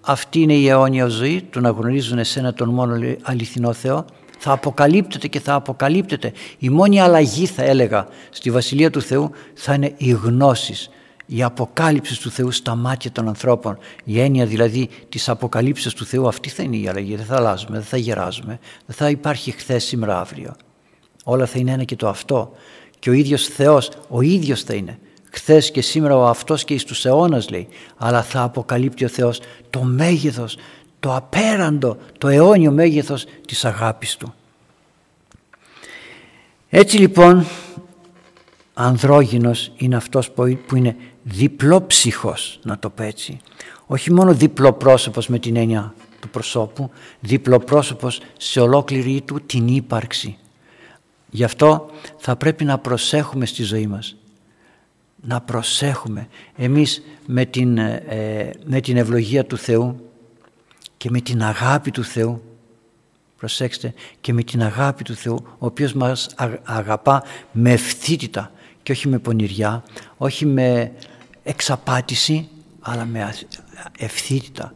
αυτή 0.00 0.40
είναι 0.40 0.54
η 0.54 0.68
αιώνια 0.68 1.06
ζωή 1.06 1.42
του 1.50 1.60
να 1.60 1.70
γνωρίζουν 1.70 2.18
εσένα 2.18 2.54
τον 2.54 2.68
μόνο 2.68 3.16
αληθινό 3.22 3.72
Θεό 3.72 4.04
θα 4.38 4.52
αποκαλύπτεται 4.52 5.28
και 5.28 5.40
θα 5.40 5.54
αποκαλύπτεται. 5.54 6.32
Η 6.58 6.68
μόνη 6.68 7.00
αλλαγή 7.00 7.46
θα 7.46 7.62
έλεγα 7.62 8.06
στη 8.30 8.50
Βασιλεία 8.50 8.90
του 8.90 9.02
Θεού 9.02 9.30
θα 9.54 9.74
είναι 9.74 9.94
οι 9.96 10.10
γνώσεις, 10.10 10.90
η 11.26 11.42
αποκάλυψη 11.42 12.20
του 12.20 12.30
Θεού 12.30 12.50
στα 12.50 12.74
μάτια 12.74 13.12
των 13.12 13.28
ανθρώπων. 13.28 13.78
Η 14.04 14.20
έννοια 14.20 14.46
δηλαδή 14.46 14.88
της 15.08 15.28
αποκαλύψης 15.28 15.94
του 15.94 16.04
Θεού 16.04 16.28
αυτή 16.28 16.48
θα 16.48 16.62
είναι 16.62 16.76
η 16.76 16.88
αλλαγή. 16.88 17.16
Δεν 17.16 17.26
θα 17.26 17.36
αλλάζουμε, 17.36 17.76
δεν 17.76 17.86
θα 17.86 17.96
γεράζουμε, 17.96 18.58
δεν 18.86 18.96
θα 18.96 19.10
υπάρχει 19.10 19.50
χθες 19.50 19.84
σήμερα 19.84 20.20
αύριο. 20.20 20.54
Όλα 21.24 21.46
θα 21.46 21.58
είναι 21.58 21.70
ένα 21.70 21.84
και 21.84 21.96
το 21.96 22.08
αυτό. 22.08 22.52
Και 22.98 23.10
ο 23.10 23.12
ίδιος 23.12 23.46
Θεός, 23.46 23.90
ο 24.08 24.20
ίδιος 24.20 24.62
θα 24.62 24.74
είναι. 24.74 24.98
Χθες 25.30 25.70
και 25.70 25.80
σήμερα 25.80 26.16
ο 26.16 26.26
αυτός 26.26 26.64
και 26.64 26.74
εις 26.74 26.84
τους 26.84 27.04
αιώνας 27.04 27.50
λέει. 27.50 27.68
Αλλά 27.96 28.22
θα 28.22 28.42
αποκαλύπτει 28.42 29.04
ο 29.04 29.08
Θεός 29.08 29.40
το 29.70 29.82
μέγεθος, 29.82 30.58
το 31.00 31.14
απέραντο, 31.14 31.96
το 32.18 32.28
αιώνιο 32.28 32.70
μέγεθος 32.70 33.24
της 33.46 33.64
αγάπης 33.64 34.16
Του. 34.16 34.34
Έτσι 36.68 36.98
λοιπόν 36.98 37.46
ανδρόγυνος 38.78 39.72
είναι 39.76 39.96
αυτός 39.96 40.30
που 40.30 40.76
είναι 40.76 40.96
διπλόψυχος 41.22 42.58
να 42.62 42.78
το 42.78 42.90
πω 42.90 43.02
έτσι. 43.02 43.40
Όχι 43.86 44.12
μόνο 44.12 44.34
διπλοπρόσωπος 44.34 45.28
με 45.28 45.38
την 45.38 45.56
έννοια 45.56 45.94
του 46.20 46.28
προσώπου, 46.28 46.90
διπλοπρόσωπος 47.20 48.20
σε 48.38 48.60
ολόκληρη 48.60 49.20
του 49.20 49.40
την 49.46 49.68
ύπαρξη. 49.68 50.36
Γι' 51.30 51.44
αυτό 51.44 51.90
θα 52.16 52.36
πρέπει 52.36 52.64
να 52.64 52.78
προσέχουμε 52.78 53.46
στη 53.46 53.62
ζωή 53.62 53.86
μας. 53.86 54.16
Να 55.22 55.40
προσέχουμε. 55.40 56.28
Εμείς 56.56 57.02
με 57.26 57.44
την, 57.44 57.78
ε, 57.78 58.50
με 58.64 58.80
την 58.80 58.96
ευλογία 58.96 59.44
του 59.44 59.56
Θεού 59.56 60.10
και 60.96 61.10
με 61.10 61.20
την 61.20 61.42
αγάπη 61.42 61.90
του 61.90 62.04
Θεού 62.04 62.42
προσέξτε 63.38 63.94
και 64.20 64.32
με 64.32 64.42
την 64.42 64.62
αγάπη 64.62 65.04
του 65.04 65.14
Θεού 65.14 65.38
ο 65.44 65.66
οποίος 65.66 65.92
μας 65.92 66.28
αγαπά 66.64 67.22
με 67.52 67.72
ευθύτητα 67.72 68.50
και 68.86 68.92
όχι 68.92 69.08
με 69.08 69.18
πονηριά 69.18 69.82
όχι 70.16 70.46
με 70.46 70.92
εξαπάτηση 71.42 72.48
αλλά 72.80 73.04
με 73.04 73.34
ευθύτητα 73.98 74.72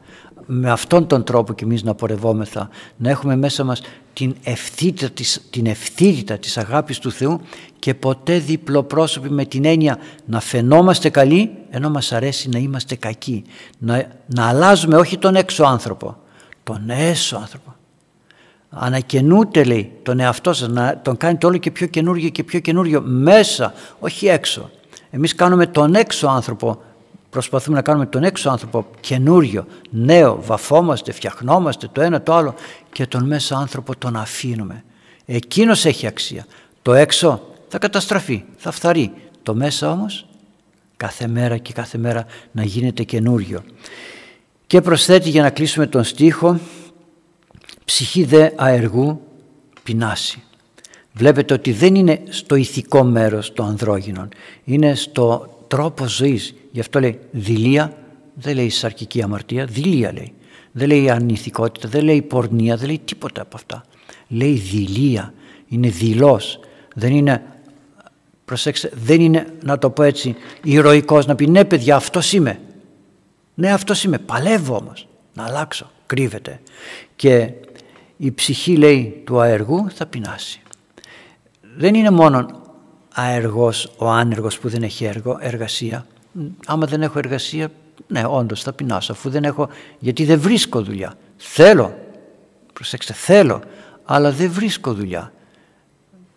με 0.46 0.70
αυτόν 0.70 1.06
τον 1.06 1.24
τρόπο 1.24 1.52
και 1.52 1.64
εμείς 1.64 1.82
να 1.82 1.94
πορευόμεθα 1.94 2.68
να 2.96 3.10
έχουμε 3.10 3.36
μέσα 3.36 3.64
μας 3.64 3.80
την 4.12 4.36
ευθύτητα 4.42 5.10
της, 5.10 5.46
την 5.50 5.66
ευθύτητα 5.66 6.38
της 6.38 6.58
αγάπης 6.58 6.98
του 6.98 7.10
Θεού 7.10 7.40
και 7.78 7.94
ποτέ 7.94 8.38
διπλοπρόσωποι 8.38 9.30
με 9.30 9.44
την 9.44 9.64
έννοια 9.64 9.98
να 10.26 10.40
φαινόμαστε 10.40 11.08
καλοί 11.08 11.50
ενώ 11.70 11.90
μας 11.90 12.12
αρέσει 12.12 12.48
να 12.48 12.58
είμαστε 12.58 12.94
κακοί. 12.94 13.44
Να, 13.78 14.06
να 14.26 14.48
αλλάζουμε 14.48 14.96
όχι 14.96 15.18
τον 15.18 15.34
έξω 15.34 15.64
άνθρωπο, 15.64 16.16
τον 16.62 16.90
έσω 16.90 17.36
άνθρωπο. 17.36 17.74
Ανακαινούται 18.70 19.64
λέει 19.64 19.92
τον 20.03 20.20
εαυτό 20.20 20.53
σας, 20.53 20.68
να 20.68 21.01
τον 21.03 21.16
κάνετε 21.16 21.47
όλο 21.47 21.57
και 21.57 21.70
πιο 21.70 21.86
καινούργιο 21.86 22.28
και 22.28 22.44
πιο 22.44 22.59
καινούργιο 22.59 23.01
μέσα, 23.01 23.74
όχι 23.99 24.26
έξω. 24.26 24.70
Εμείς 25.11 25.34
κάνουμε 25.34 25.66
τον 25.66 25.94
έξω 25.94 26.26
άνθρωπο, 26.26 26.82
προσπαθούμε 27.30 27.76
να 27.76 27.82
κάνουμε 27.82 28.07
τον 28.07 28.22
έξω 28.22 28.51
άνθρωπο 28.51 28.86
καινούριο, 29.01 29.66
νέο, 29.90 30.42
βαφόμαστε, 30.42 31.12
φτιαχνόμαστε 31.12 31.88
το 31.92 32.01
ένα 32.01 32.22
το 32.22 32.34
άλλο 32.34 32.55
και 32.92 33.07
τον 33.07 33.26
μέσα 33.26 33.57
άνθρωπο 33.57 33.97
τον 33.97 34.16
αφήνουμε. 34.16 34.84
Εκείνος 35.26 35.84
έχει 35.84 36.07
αξία. 36.07 36.47
Το 36.82 36.94
έξω 36.94 37.42
θα 37.68 37.78
καταστραφεί, 37.78 38.44
θα 38.57 38.70
φθαρεί. 38.70 39.12
Το 39.42 39.55
μέσα 39.55 39.90
όμως 39.90 40.26
κάθε 40.97 41.26
μέρα 41.26 41.57
και 41.57 41.72
κάθε 41.72 41.99
μέρα 41.99 42.26
να 42.53 42.64
γίνεται 42.64 43.03
καινούριο. 43.03 43.62
Και 44.66 44.80
προσθέτει 44.80 45.28
για 45.28 45.42
να 45.42 45.51
κλείσουμε 45.51 45.86
τον 45.86 46.05
στίχο 46.05 46.59
ψυχή 47.91 48.24
δε 48.24 48.51
αεργού 48.57 49.20
πεινάσει. 49.82 50.43
Βλέπετε 51.12 51.55
ότι 51.55 51.72
δεν 51.72 51.95
είναι 51.95 52.22
στο 52.28 52.55
ηθικό 52.55 53.05
μέρος 53.05 53.53
των 53.53 53.66
ανδρόγυνων, 53.66 54.28
είναι 54.64 54.95
στο 54.95 55.59
τρόπο 55.68 56.07
ζωής, 56.07 56.55
Γι' 56.70 56.80
αυτό 56.80 57.01
λέει 57.01 57.18
δηλία, 57.30 57.97
δεν 58.34 58.55
λέει 58.55 58.68
σαρκική 58.68 59.22
αμαρτία, 59.22 59.64
δηλία 59.64 60.12
λέει. 60.12 60.32
Δεν 60.72 60.88
λέει 60.88 61.11
αρνηθικότητα, 61.11 61.88
δεν 61.88 62.05
λέει 62.05 62.22
πορνεία, 62.22 62.76
δεν 62.76 62.86
λέει 62.86 63.01
τίποτα 63.05 63.43
από 63.43 63.57
αυτά. 63.57 63.84
Λέει 64.28 64.55
δηλία, 64.55 65.34
είναι 65.68 65.88
δηλός, 65.88 66.61
δεν 66.95 67.12
είναι, 67.14 67.43
προσέξτε, 68.45 68.91
δεν 69.05 69.20
είναι 69.20 69.47
να 69.62 69.78
το 69.78 69.91
πω 69.91 70.03
έτσι 70.03 70.36
ηρωικός 70.62 71.26
να 71.26 71.34
πει 71.34 71.47
ναι 71.47 71.64
παιδιά 71.64 71.97
αυτός 71.97 72.32
είμαι. 72.32 72.61
Ναι 73.55 73.72
αυτός 73.72 74.05
είμαι, 74.05 74.18
παλεύω 74.18 74.76
όμως 74.76 75.09
να 75.34 75.45
αλλάξω, 75.45 75.91
κρύβεται. 76.07 76.61
Και 77.16 77.53
η 78.22 78.32
ψυχή 78.32 78.76
λέει 78.76 79.22
του 79.24 79.40
αεργού 79.40 79.90
θα 79.90 80.06
πεινάσει. 80.06 80.62
Δεν 81.76 81.94
είναι 81.94 82.10
μόνο 82.10 82.46
αεργός 83.14 83.92
ο 83.98 84.08
άνεργος 84.08 84.58
που 84.58 84.68
δεν 84.68 84.82
έχει 84.82 85.04
έργο, 85.04 85.38
εργασία. 85.40 86.06
Άμα 86.66 86.86
δεν 86.86 87.02
έχω 87.02 87.18
εργασία, 87.18 87.70
ναι 88.06 88.24
όντως 88.26 88.62
θα 88.62 88.72
πεινάσω 88.72 89.12
αφού 89.12 89.30
δεν 89.30 89.44
έχω, 89.44 89.68
γιατί 89.98 90.24
δεν 90.24 90.40
βρίσκω 90.40 90.82
δουλειά. 90.82 91.14
Θέλω, 91.36 91.98
προσέξτε 92.72 93.12
θέλω, 93.12 93.62
αλλά 94.04 94.32
δεν 94.32 94.50
βρίσκω 94.50 94.92
δουλειά. 94.92 95.32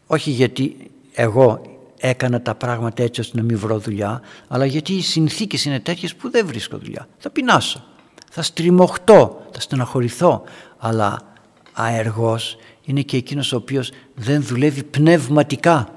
Όχι 0.08 0.30
γιατί 0.30 0.92
εγώ 1.14 1.62
έκανα 2.00 2.42
τα 2.42 2.56
πράγματα 2.56 3.04
έτσι 3.04 3.22
ώστε 3.22 3.38
να 3.38 3.44
μην 3.44 3.58
βρω 3.58 3.80
δουλειά, 3.80 4.22
αλλά 4.48 4.66
γιατί 4.66 4.94
οι 4.94 5.02
συνθήκες 5.02 5.66
είναι 5.66 5.80
τέτοιες 5.80 6.16
που 6.16 6.30
δεν 6.30 6.46
βρίσκω 6.46 6.78
δουλειά. 6.78 7.08
Θα 7.18 7.30
πεινάσω, 7.30 7.84
θα 8.32 8.42
στριμωχτώ, 8.42 9.46
θα 9.52 9.60
στεναχωρηθώ, 9.60 10.44
αλλά 10.78 11.33
αεργός 11.74 12.58
είναι 12.86 13.02
και 13.02 13.18
εκείνος 13.18 13.54
ο 13.54 13.56
οποίος 13.56 13.92
δεν 14.16 14.44
δουλεύει 14.44 14.84
πνευματικά. 14.84 15.88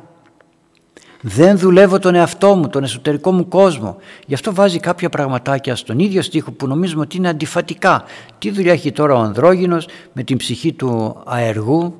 Δεν 1.20 1.58
δουλεύω 1.58 1.98
τον 1.98 2.14
εαυτό 2.14 2.54
μου, 2.54 2.68
τον 2.68 2.84
εσωτερικό 2.84 3.32
μου 3.32 3.48
κόσμο. 3.48 3.96
Γι' 4.26 4.34
αυτό 4.34 4.54
βάζει 4.54 4.78
κάποια 4.78 5.08
πραγματάκια 5.08 5.76
στον 5.76 5.98
ίδιο 5.98 6.22
στίχο 6.22 6.52
που 6.52 6.66
νομίζουμε 6.66 7.00
ότι 7.00 7.16
είναι 7.16 7.28
αντιφατικά. 7.28 8.04
Τι 8.38 8.50
δουλειά 8.50 8.72
έχει 8.72 8.92
τώρα 8.92 9.14
ο 9.14 9.18
ανδρόγυνος 9.18 9.88
με 10.12 10.22
την 10.22 10.36
ψυχή 10.36 10.72
του 10.72 11.22
αεργού 11.24 11.94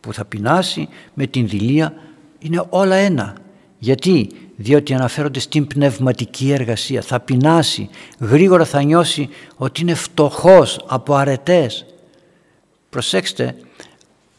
που 0.00 0.12
θα 0.12 0.24
πεινάσει, 0.24 0.88
με 1.14 1.26
την 1.26 1.48
δηλία. 1.48 1.94
Είναι 2.38 2.64
όλα 2.68 2.94
ένα. 2.94 3.34
Γιατί, 3.78 4.30
διότι 4.56 4.94
αναφέρονται 4.94 5.40
στην 5.40 5.66
πνευματική 5.66 6.52
εργασία. 6.52 7.02
Θα 7.02 7.20
πεινάσει, 7.20 7.88
γρήγορα 8.18 8.64
θα 8.64 8.82
νιώσει 8.82 9.28
ότι 9.56 9.80
είναι 9.80 9.94
φτωχός 9.94 10.80
από 10.86 11.14
αρετές. 11.14 11.86
Προσέξτε, 12.90 13.56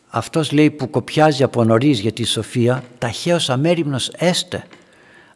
αυτός 0.10 0.52
λέει 0.52 0.70
που 0.70 0.90
κοπιάζει 0.90 1.44
από 1.44 1.64
νωρίς 1.64 2.00
για 2.00 2.12
τη 2.12 2.24
σοφία, 2.24 2.84
ταχαίως 2.98 3.50
αμέριμνος 3.50 4.12
έστε. 4.18 4.64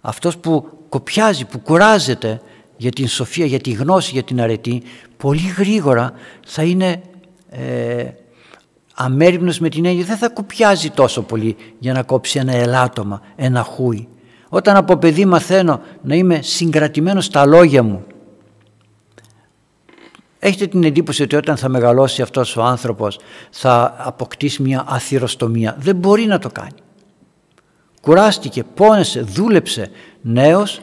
Αυτός 0.01 0.37
που 0.37 0.69
κοπιάζει, 0.89 1.45
που 1.45 1.59
κουράζεται 1.59 2.41
για 2.77 2.91
την 2.91 3.07
σοφία, 3.07 3.45
για 3.45 3.59
τη 3.59 3.71
γνώση, 3.71 4.11
για 4.11 4.23
την 4.23 4.41
αρετή, 4.41 4.83
πολύ 5.17 5.53
γρήγορα 5.57 6.13
θα 6.45 6.63
είναι 6.63 7.01
ε, 7.49 8.07
αμέριμνος 8.93 9.59
με 9.59 9.69
την 9.69 9.85
έννοια, 9.85 10.05
δεν 10.05 10.17
θα 10.17 10.29
κοπιάζει 10.29 10.89
τόσο 10.89 11.21
πολύ 11.21 11.55
για 11.79 11.93
να 11.93 12.03
κόψει 12.03 12.39
ένα 12.39 12.53
ελάττωμα, 12.53 13.21
ένα 13.35 13.63
χούι. 13.63 14.07
Όταν 14.49 14.75
από 14.75 14.97
παιδί 14.97 15.25
μαθαίνω 15.25 15.81
να 16.01 16.15
είμαι 16.15 16.39
συγκρατημένος 16.41 17.25
στα 17.25 17.45
λόγια 17.45 17.83
μου, 17.83 18.05
Έχετε 20.45 20.67
την 20.67 20.83
εντύπωση 20.83 21.23
ότι 21.23 21.35
όταν 21.35 21.57
θα 21.57 21.69
μεγαλώσει 21.69 22.21
αυτός 22.21 22.57
ο 22.57 22.63
άνθρωπος 22.63 23.19
θα 23.49 23.95
αποκτήσει 23.97 24.61
μια 24.61 24.83
αθυροστομία. 24.87 25.75
Δεν 25.79 25.95
μπορεί 25.95 26.25
να 26.25 26.39
το 26.39 26.49
κάνει. 26.49 26.75
Κουράστηκε, 28.01 28.63
πόνεσε, 28.63 29.21
δούλεψε 29.21 29.91
νέος 30.21 30.79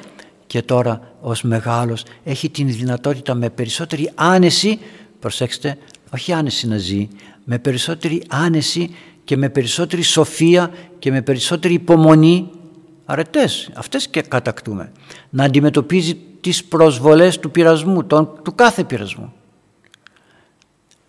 και 0.46 0.62
τώρα 0.62 1.00
ως 1.20 1.42
μεγάλος 1.42 2.04
έχει 2.24 2.50
την 2.50 2.68
δυνατότητα 2.72 3.34
με 3.34 3.50
περισσότερη 3.50 4.10
άνεση, 4.14 4.78
προσέξτε, 5.18 5.78
όχι 6.14 6.32
άνεση 6.32 6.68
να 6.68 6.76
ζει, 6.76 7.08
με 7.44 7.58
περισσότερη 7.58 8.22
άνεση 8.28 8.94
και 9.24 9.36
με 9.36 9.48
περισσότερη 9.48 10.02
σοφία 10.02 10.70
και 10.98 11.10
με 11.10 11.22
περισσότερη 11.22 11.74
υπομονή 11.74 12.50
αρετές, 13.04 13.70
αυτές 13.74 14.08
και 14.08 14.22
κατακτούμε, 14.22 14.92
να 15.30 15.44
αντιμετωπίζει 15.44 16.14
τις 16.40 16.64
προσβολές 16.64 17.38
του 17.38 17.50
πειρασμού, 17.50 18.04
του 18.42 18.52
κάθε 18.54 18.84
πειρασμού. 18.84 19.32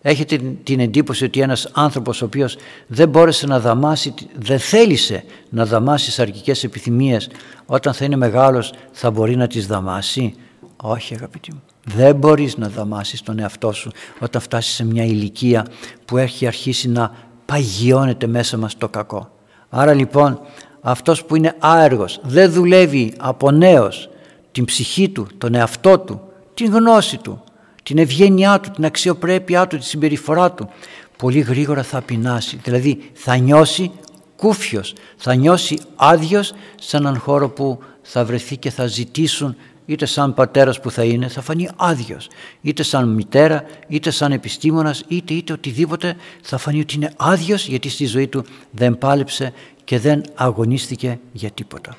Έχετε 0.06 0.36
την 0.62 0.80
εντύπωση 0.80 1.24
ότι 1.24 1.40
ένας 1.40 1.70
άνθρωπος 1.72 2.22
ο 2.22 2.24
οποίος 2.24 2.56
δεν 2.86 3.08
μπόρεσε 3.08 3.46
να 3.46 3.60
δαμάσει, 3.60 4.14
δεν 4.38 4.58
θέλησε 4.58 5.24
να 5.48 5.66
δαμάσει 5.66 6.10
σαρκικές 6.10 6.64
επιθυμίες 6.64 7.30
όταν 7.66 7.92
θα 7.94 8.04
είναι 8.04 8.16
μεγάλος 8.16 8.72
θα 8.92 9.10
μπορεί 9.10 9.36
να 9.36 9.46
τις 9.46 9.66
δαμάσει; 9.66 10.34
Όχι 10.76 11.14
αγαπητοί 11.14 11.52
μου. 11.52 11.62
Δεν 11.84 12.16
μπορείς 12.16 12.56
να 12.56 12.68
δαμάσεις 12.68 13.22
τον 13.22 13.38
εαυτό 13.38 13.72
σου 13.72 13.90
όταν 14.20 14.40
φτάσεις 14.40 14.74
σε 14.74 14.84
μια 14.84 15.04
ηλικία 15.04 15.66
που 16.04 16.18
έχει 16.18 16.46
αρχίσει 16.46 16.88
να 16.88 17.14
παγιώνεται 17.46 18.26
μέσα 18.26 18.56
μας 18.56 18.76
το 18.76 18.88
κακό. 18.88 19.30
Άρα 19.68 19.94
λοιπόν 19.94 20.40
αυτός 20.80 21.24
που 21.24 21.36
είναι 21.36 21.54
άεργος 21.58 22.20
δεν 22.22 22.52
δουλεύει 22.52 23.14
από 23.18 23.50
νέος 23.50 24.08
την 24.52 24.64
ψυχή 24.64 25.08
του, 25.08 25.26
τον 25.38 25.54
εαυτό 25.54 25.98
του, 25.98 26.20
την 26.54 26.72
γνώση 26.72 27.16
του, 27.16 27.43
την 27.84 27.98
ευγένειά 27.98 28.60
του, 28.60 28.70
την 28.70 28.84
αξιοπρέπειά 28.84 29.66
του, 29.66 29.78
τη 29.78 29.84
συμπεριφορά 29.84 30.52
του, 30.52 30.68
πολύ 31.16 31.40
γρήγορα 31.40 31.82
θα 31.82 32.00
πεινάσει. 32.02 32.60
Δηλαδή 32.62 33.10
θα 33.12 33.36
νιώσει 33.36 33.90
κούφιος, 34.36 34.94
θα 35.16 35.34
νιώσει 35.34 35.78
άδειος 35.96 36.52
σε 36.80 36.96
έναν 36.96 37.18
χώρο 37.18 37.48
που 37.48 37.78
θα 38.02 38.24
βρεθεί 38.24 38.56
και 38.56 38.70
θα 38.70 38.86
ζητήσουν 38.86 39.56
είτε 39.86 40.06
σαν 40.06 40.34
πατέρας 40.34 40.80
που 40.80 40.90
θα 40.90 41.04
είναι, 41.04 41.28
θα 41.28 41.40
φανεί 41.40 41.68
άδειος. 41.76 42.28
είτε 42.60 42.82
σαν 42.82 43.08
μητέρα, 43.08 43.64
είτε 43.88 44.10
σαν 44.10 44.32
επιστήμονας, 44.32 45.04
είτε 45.08 45.34
είτε 45.34 45.52
οτιδήποτε 45.52 46.16
θα 46.42 46.58
φανεί 46.58 46.80
ότι 46.80 46.94
είναι 46.94 47.12
άδειος 47.16 47.66
γιατί 47.66 47.88
στη 47.88 48.06
ζωή 48.06 48.26
του 48.26 48.44
δεν 48.70 48.98
πάλεψε 48.98 49.52
και 49.84 49.98
δεν 49.98 50.22
αγωνίστηκε 50.34 51.18
για 51.32 51.50
τίποτα. 51.50 51.96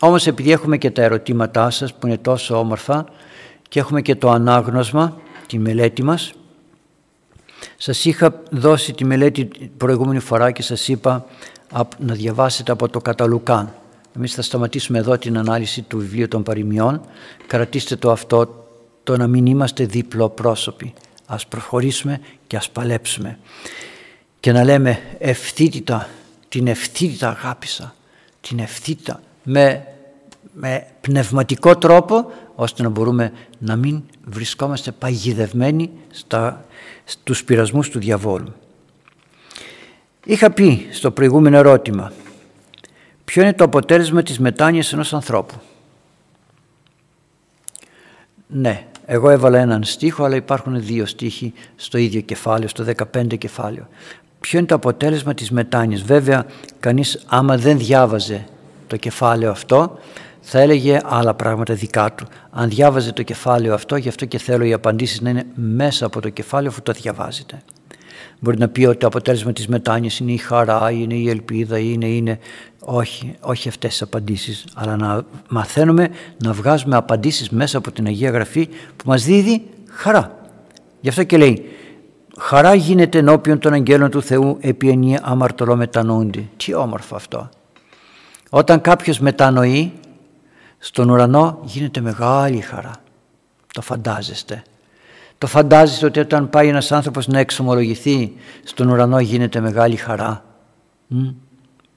Όμως 0.00 0.26
επειδή 0.26 0.50
έχουμε 0.52 0.78
και 0.78 0.90
τα 0.90 1.02
ερωτήματά 1.02 1.70
σας 1.70 1.94
που 1.94 2.06
είναι 2.06 2.18
τόσο 2.18 2.58
όμορφα 2.58 3.06
και 3.76 3.82
έχουμε 3.82 4.02
και 4.02 4.14
το 4.14 4.30
ανάγνωσμα, 4.30 5.16
τη 5.46 5.58
μελέτη 5.58 6.02
μας. 6.02 6.32
Σας 7.76 8.04
είχα 8.04 8.42
δώσει 8.50 8.92
τη 8.92 9.04
μελέτη 9.04 9.48
προηγούμενη 9.76 10.18
φορά 10.18 10.50
και 10.50 10.62
σας 10.62 10.88
είπα 10.88 11.24
να 11.98 12.14
διαβάσετε 12.14 12.72
από 12.72 12.88
το 12.88 13.00
Καταλουκάν. 13.00 13.74
Εμείς 14.16 14.34
θα 14.34 14.42
σταματήσουμε 14.42 14.98
εδώ 14.98 15.18
την 15.18 15.38
ανάλυση 15.38 15.82
του 15.82 15.98
βιβλίου 15.98 16.28
των 16.28 16.42
παροιμιών. 16.42 17.00
Κρατήστε 17.46 17.96
το 17.96 18.10
αυτό, 18.10 18.66
το 19.02 19.16
να 19.16 19.26
μην 19.26 19.46
είμαστε 19.46 19.84
δίπλο 19.84 20.28
πρόσωποι. 20.28 20.92
Ας 21.26 21.46
προχωρήσουμε 21.46 22.20
και 22.46 22.56
ας 22.56 22.70
παλέψουμε. 22.70 23.38
Και 24.40 24.52
να 24.52 24.64
λέμε 24.64 24.98
ευθύτητα, 25.18 26.08
την 26.48 26.66
ευθύτητα 26.66 27.28
αγάπησα, 27.28 27.94
την 28.40 28.58
ευθύτητα 28.58 29.20
με, 29.42 29.86
με 30.52 30.86
πνευματικό 31.00 31.76
τρόπο 31.76 32.30
ώστε 32.56 32.82
να 32.82 32.88
μπορούμε 32.88 33.32
να 33.58 33.76
μην 33.76 34.02
βρισκόμαστε 34.24 34.92
παγιδευμένοι 34.92 35.90
στα, 36.10 36.64
στους 37.04 37.44
πειρασμούς 37.44 37.90
του 37.90 37.98
διαβόλου. 37.98 38.52
Είχα 40.24 40.50
πει 40.50 40.86
στο 40.90 41.10
προηγούμενο 41.10 41.56
ερώτημα 41.56 42.12
ποιο 43.24 43.42
είναι 43.42 43.52
το 43.52 43.64
αποτέλεσμα 43.64 44.22
της 44.22 44.38
μετάνοιας 44.38 44.92
ενός 44.92 45.14
ανθρώπου; 45.14 45.54
Ναι, 48.46 48.86
εγώ 49.06 49.30
έβαλα 49.30 49.58
έναν 49.58 49.84
στίχο 49.84 50.24
αλλά 50.24 50.36
υπάρχουν 50.36 50.82
δύο 50.82 51.06
στίχοι 51.06 51.52
στο 51.76 51.98
ίδιο 51.98 52.20
κεφάλαιο, 52.20 52.68
στο 52.68 52.84
15 53.14 53.38
κεφάλαιο. 53.38 53.88
Ποιο 54.40 54.58
είναι 54.58 54.66
το 54.66 54.74
αποτέλεσμα 54.74 55.34
της 55.34 55.50
μετάνοιας; 55.50 56.02
Βέβαια 56.02 56.46
κανείς 56.80 57.24
άμα 57.26 57.56
δεν 57.56 57.78
διάβαζε 57.78 58.46
το 58.86 58.96
κεφάλαιο 58.96 59.50
αυτό 59.50 59.98
θα 60.48 60.58
έλεγε 60.58 61.00
άλλα 61.04 61.34
πράγματα 61.34 61.74
δικά 61.74 62.12
του. 62.14 62.26
Αν 62.50 62.68
διάβαζε 62.68 63.12
το 63.12 63.22
κεφάλαιο 63.22 63.74
αυτό, 63.74 63.96
γι' 63.96 64.08
αυτό 64.08 64.24
και 64.24 64.38
θέλω 64.38 64.64
οι 64.64 64.72
απαντήσεις 64.72 65.20
να 65.20 65.30
είναι 65.30 65.46
μέσα 65.54 66.06
από 66.06 66.20
το 66.20 66.28
κεφάλαιο 66.28 66.70
αφού 66.70 66.82
το 66.82 66.92
διαβάζετε. 66.92 67.62
Μπορεί 68.38 68.58
να 68.58 68.68
πει 68.68 68.84
ότι 68.84 68.96
το 68.96 69.06
αποτέλεσμα 69.06 69.52
της 69.52 69.68
μετάνοιας 69.68 70.18
είναι 70.18 70.32
η 70.32 70.36
χαρά, 70.36 70.90
είναι 70.90 71.14
η 71.14 71.28
ελπίδα, 71.28 71.78
είναι, 71.78 72.06
είναι... 72.06 72.38
Όχι, 72.80 73.34
όχι 73.40 73.68
αυτές 73.68 73.90
τις 73.90 74.02
απαντήσεις, 74.02 74.64
αλλά 74.74 74.96
να 74.96 75.24
μαθαίνουμε 75.48 76.08
να 76.38 76.52
βγάζουμε 76.52 76.96
απαντήσεις 76.96 77.50
μέσα 77.50 77.78
από 77.78 77.92
την 77.92 78.06
Αγία 78.06 78.30
Γραφή 78.30 78.68
που 78.68 79.04
μας 79.06 79.24
δίδει 79.24 79.66
χαρά. 79.90 80.38
Γι' 81.00 81.08
αυτό 81.08 81.24
και 81.24 81.36
λέει 81.36 81.64
«Χαρά 82.38 82.74
γίνεται 82.74 83.18
ενώπιον 83.18 83.58
των 83.58 83.72
αγγέλων 83.72 84.10
του 84.10 84.22
Θεού 84.22 84.56
επί 84.60 84.88
ενία 84.88 85.20
αμαρτωλό 85.22 85.76
μετανοούνται». 85.76 86.44
Τι 86.56 86.74
όμορφο 86.74 87.16
αυτό. 87.16 87.48
Όταν 88.50 88.80
κάποιος 88.80 89.18
μετανοεί 89.18 89.92
στον 90.86 91.10
ουρανό 91.10 91.58
γίνεται 91.62 92.00
μεγάλη 92.00 92.60
χαρά. 92.60 92.92
Το 93.72 93.80
φαντάζεστε. 93.80 94.62
Το 95.38 95.46
φαντάζεστε 95.46 96.06
ότι 96.06 96.20
όταν 96.20 96.50
πάει 96.50 96.68
ένας 96.68 96.92
άνθρωπος 96.92 97.26
να 97.26 97.38
εξομολογηθεί 97.38 98.32
στον 98.64 98.88
ουρανό 98.88 99.20
γίνεται 99.20 99.60
μεγάλη 99.60 99.96
χαρά. 99.96 100.44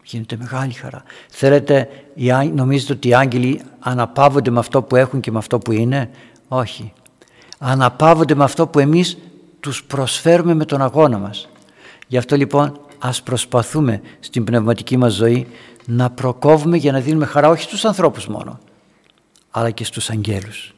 γίνεται 0.03 0.37
μεγάλη 0.37 0.73
χαρά. 0.73 1.03
Θέλετε, 1.29 1.89
νομίζετε 2.53 2.93
ότι 2.93 3.07
οι 3.07 3.13
άγγελοι 3.13 3.61
αναπαύονται 3.79 4.49
με 4.49 4.59
αυτό 4.59 4.81
που 4.81 4.95
έχουν 4.95 5.19
και 5.19 5.31
με 5.31 5.37
αυτό 5.37 5.59
που 5.59 5.71
είναι; 5.71 6.09
Όχι. 6.47 6.93
Αναπαύονται 7.59 8.35
με 8.35 8.43
αυτό 8.43 8.67
που 8.67 8.79
εμείς 8.79 9.17
τους 9.59 9.83
προσφέρουμε 9.83 10.53
με 10.53 10.65
τον 10.65 10.81
αγώνα 10.81 11.17
μας. 11.17 11.49
Γι' 12.07 12.17
αυτό 12.17 12.35
λοιπόν 12.35 12.79
ας 12.99 13.23
προσπαθούμε 13.23 14.01
στην 14.19 14.43
πνευματική 14.43 14.97
μας 14.97 15.13
ζωή 15.13 15.47
να 15.85 16.09
προκόβουμε 16.09 16.77
για 16.77 16.91
να 16.91 16.99
δίνουμε 16.99 17.25
χαρά 17.25 17.49
όχι 17.49 17.63
στους 17.63 17.85
ανθρώπους 17.85 18.27
μόνο, 18.27 18.59
αλλά 19.51 19.69
και 19.71 19.83
στους 19.83 20.09
αγγέλους. 20.09 20.73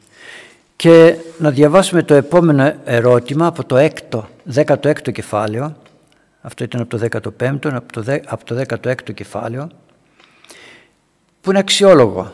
Και 0.76 1.16
να 1.38 1.50
διαβάσουμε 1.50 2.02
το 2.02 2.14
επόμενο 2.14 2.74
ερώτημα 2.84 3.46
από 3.46 3.64
το 3.64 3.76
6ο, 3.76 4.20
16ο 4.54 5.12
κεφάλαιο, 5.12 5.76
αυτό 6.40 6.64
ήταν 6.64 6.80
από 6.80 6.98
το 6.98 7.08
15ο, 7.10 7.72
από 7.72 7.92
το, 7.92 8.04
από 8.26 8.44
το 8.44 8.62
16ο 8.68 9.14
κεφάλαιο, 9.14 9.70
που 11.40 11.50
είναι 11.50 11.58
αξιόλογο. 11.58 12.32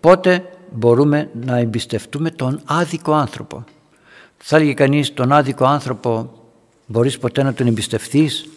Πότε 0.00 0.44
μπορούμε 0.70 1.30
να 1.32 1.58
εμπιστευτούμε 1.58 2.30
τον 2.30 2.60
άδικο 2.64 3.12
άνθρωπο; 3.12 3.64
Θα 4.38 4.56
έλεγε 4.56 4.74
κανείς 4.74 5.14
τον 5.14 5.32
άδικο 5.32 5.64
άνθρωπο 5.64 6.30
μπορείς 6.86 7.18
ποτέ 7.18 7.42
να 7.42 7.54
τον 7.54 7.66
εμπιστευτείς; 7.66 8.48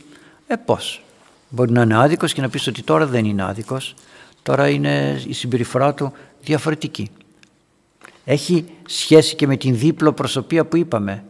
Ε 0.47 0.55
πώς; 0.55 1.01
Μπορεί 1.49 1.71
να 1.71 1.81
είναι 1.81 1.97
άδικος 1.97 2.33
και 2.33 2.41
να 2.41 2.49
πεις 2.49 2.67
ότι 2.67 2.81
τώρα 2.81 3.05
δεν 3.05 3.25
είναι 3.25 3.43
άδικος. 3.43 3.95
Τώρα 4.43 4.69
είναι 4.69 5.21
η 5.27 5.33
συμπεριφορά 5.33 5.93
του 5.93 6.13
διαφορετική. 6.47 7.09
Έχει 8.25 8.65
σχέση 8.85 9.35
και 9.35 9.47
με 9.47 9.57
την 9.57 9.77
δίπλο 9.77 10.13
προσωπία 10.13 10.65
που 10.65 10.77
είπαμε. 10.77 11.23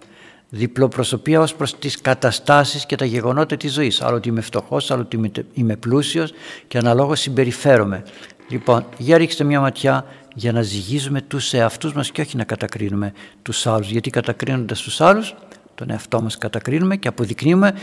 Διπλοπροσωπία 0.49 1.39
ως 1.41 1.55
προς 1.55 1.79
τις 1.79 2.01
καταστάσεις 2.01 2.85
και 2.85 2.95
τα 2.95 3.05
γεγονότα 3.05 3.57
της 3.57 3.73
ζωής. 3.73 4.01
Άλλο 4.01 4.15
ότι 4.15 4.29
είμαι 4.29 4.41
φτωχός, 4.41 4.91
άλλο 4.91 5.01
ότι 5.01 5.43
είμαι 5.53 5.75
πλούσιος 5.75 6.31
και 6.67 6.77
αναλόγως 6.77 7.19
συμπεριφέρομαι. 7.19 8.03
Λοιπόν, 8.49 8.85
για 8.97 9.17
ρίξτε 9.17 9.43
μια 9.43 9.59
ματιά 9.59 10.05
για 10.35 10.51
να 10.51 10.61
ζυγίζουμε 10.61 11.21
τους 11.21 11.53
εαυτούς 11.53 11.93
μας 11.93 12.11
και 12.11 12.21
όχι 12.21 12.37
να 12.37 12.43
κατακρίνουμε 12.43 13.13
τους 13.41 13.67
άλλους. 13.67 13.89
Γιατί 13.89 14.09
κατακρίνοντας 14.09 14.81
τους 14.81 15.01
άλλους, 15.01 15.35
τον 15.75 15.89
εαυτό 15.89 16.21
μας 16.21 16.37
κατακρίνουμε 16.37 16.95
και 16.97 17.07
αποδεικνύουμε, 17.07 17.73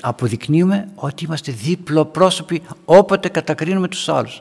αποδεικνύουμε 0.00 0.88
ότι 0.94 1.24
είμαστε 1.24 1.52
διπλοπρόσωποι 1.52 2.62
όποτε 2.84 3.28
κατακρίνουμε 3.28 3.88
τους 3.88 4.08
άλλους. 4.08 4.40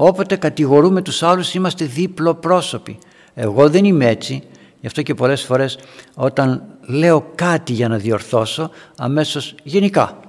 Όποτε 0.00 0.36
κατηγορούμε 0.36 1.02
τους 1.02 1.22
άλλους 1.22 1.54
είμαστε 1.54 1.84
διπλοπρόσωποι. 1.84 2.98
Εγώ 3.34 3.70
δεν 3.70 3.84
είμαι 3.84 4.06
έτσι, 4.06 4.42
γι' 4.80 4.86
αυτό 4.86 5.02
και 5.02 5.14
πολλές 5.14 5.42
φορές 5.42 5.78
όταν 6.14 6.62
λέω 6.80 7.32
κάτι 7.34 7.72
για 7.72 7.88
να 7.88 7.96
διορθώσω, 7.96 8.70
αμέσως 8.96 9.54
γενικά, 9.62 10.20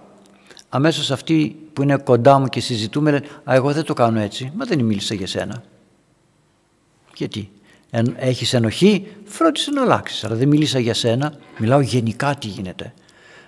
αμέσως 0.69 1.11
αυτοί 1.11 1.55
που 1.73 1.81
είναι 1.81 1.97
κοντά 1.97 2.39
μου 2.39 2.47
και 2.47 2.59
συζητούμε 2.59 3.11
λένε 3.11 3.25
«Α, 3.49 3.55
εγώ 3.55 3.71
δεν 3.71 3.83
το 3.83 3.93
κάνω 3.93 4.19
έτσι, 4.19 4.51
μα 4.55 4.65
δεν 4.65 4.79
μίλησα 4.79 5.13
για 5.13 5.27
σένα». 5.27 5.63
Γιατί, 7.15 7.51
έχεις 8.15 8.53
ενοχή, 8.53 9.07
φρόντισε 9.23 9.71
να 9.71 9.81
αλλάξεις. 9.81 10.23
Αλλά 10.23 10.35
δεν 10.35 10.47
μίλησα 10.47 10.79
για 10.79 10.93
σένα, 10.93 11.33
μιλάω 11.57 11.79
γενικά 11.79 12.35
τι 12.35 12.47
γίνεται. 12.47 12.93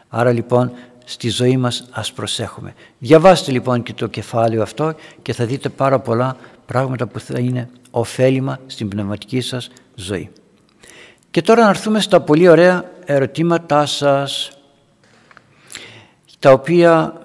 Άρα 0.10 0.32
λοιπόν 0.32 0.72
στη 1.12 1.30
ζωή 1.30 1.58
μας 1.58 1.88
ας 1.92 2.12
προσέχουμε. 2.12 2.74
Διαβάστε 3.00 3.52
λοιπόν 3.52 3.84
και 3.84 3.94
το 3.94 4.08
κεφάλαιο 4.08 4.62
αυτό 4.62 4.96
και 5.22 5.34
θα 5.34 5.46
δείτε 5.46 5.70
πάρα 5.70 6.00
πολλά 6.00 6.38
πράγματα 6.66 7.08
που 7.08 7.20
θα 7.20 7.40
είναι 7.40 7.70
ωφέλιμα 7.92 8.60
στην 8.68 8.88
πνευματική 8.88 9.42
σας 9.42 9.70
ζωή. 9.96 10.30
Και 11.32 11.42
τώρα 11.42 11.64
να 11.64 11.70
έρθουμε 11.70 12.00
στα 12.00 12.22
πολύ 12.22 12.50
ωραία 12.50 12.92
ερωτήματά 13.06 13.86
σας 13.86 14.52
τα 16.40 16.52
οποία 16.52 17.22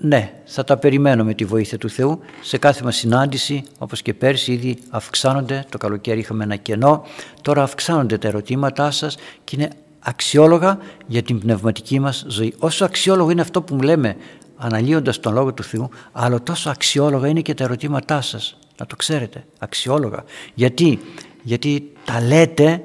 ναι, 0.00 0.32
θα 0.44 0.64
τα 0.64 0.76
περιμένω 0.76 1.24
με 1.24 1.34
τη 1.34 1.44
βοήθεια 1.44 1.78
του 1.78 1.90
Θεού. 1.90 2.20
Σε 2.42 2.58
κάθε 2.58 2.84
μας 2.84 2.96
συνάντηση, 2.96 3.62
όπως 3.78 4.02
και 4.02 4.14
πέρσι, 4.14 4.52
ήδη 4.52 4.78
αυξάνονται, 4.90 5.64
το 5.68 5.78
καλοκαίρι 5.78 6.18
είχαμε 6.18 6.44
ένα 6.44 6.56
κενό, 6.56 7.04
τώρα 7.42 7.62
αυξάνονται 7.62 8.18
τα 8.18 8.28
ερωτήματά 8.28 8.90
σας 8.90 9.16
και 9.44 9.56
είναι 9.56 9.70
αξιόλογα 10.00 10.78
για 11.06 11.22
την 11.22 11.38
πνευματική 11.38 12.00
μας 12.00 12.24
ζωή. 12.28 12.54
Όσο 12.58 12.84
αξιόλογο 12.84 13.30
είναι 13.30 13.40
αυτό 13.40 13.62
που 13.62 13.74
μου 13.74 13.82
λέμε 13.82 14.16
αναλύοντας 14.56 15.20
τον 15.20 15.32
Λόγο 15.32 15.52
του 15.52 15.62
Θεού, 15.62 15.88
αλλά 16.12 16.42
τόσο 16.42 16.70
αξιόλογα 16.70 17.28
είναι 17.28 17.40
και 17.40 17.54
τα 17.54 17.64
ερωτήματά 17.64 18.20
σας. 18.20 18.58
Να 18.78 18.86
το 18.86 18.96
ξέρετε, 18.96 19.44
αξιόλογα. 19.58 20.24
Γιατί, 20.54 20.98
Γιατί 21.42 21.92
τα 22.04 22.20
λέτε 22.20 22.82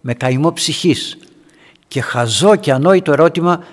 με 0.00 0.14
καημό 0.14 0.52
ψυχής 0.52 1.18
και 1.88 2.00
χαζό 2.00 2.56
και 2.56 2.72
ανόητο 2.72 3.12
ερώτημα 3.12 3.64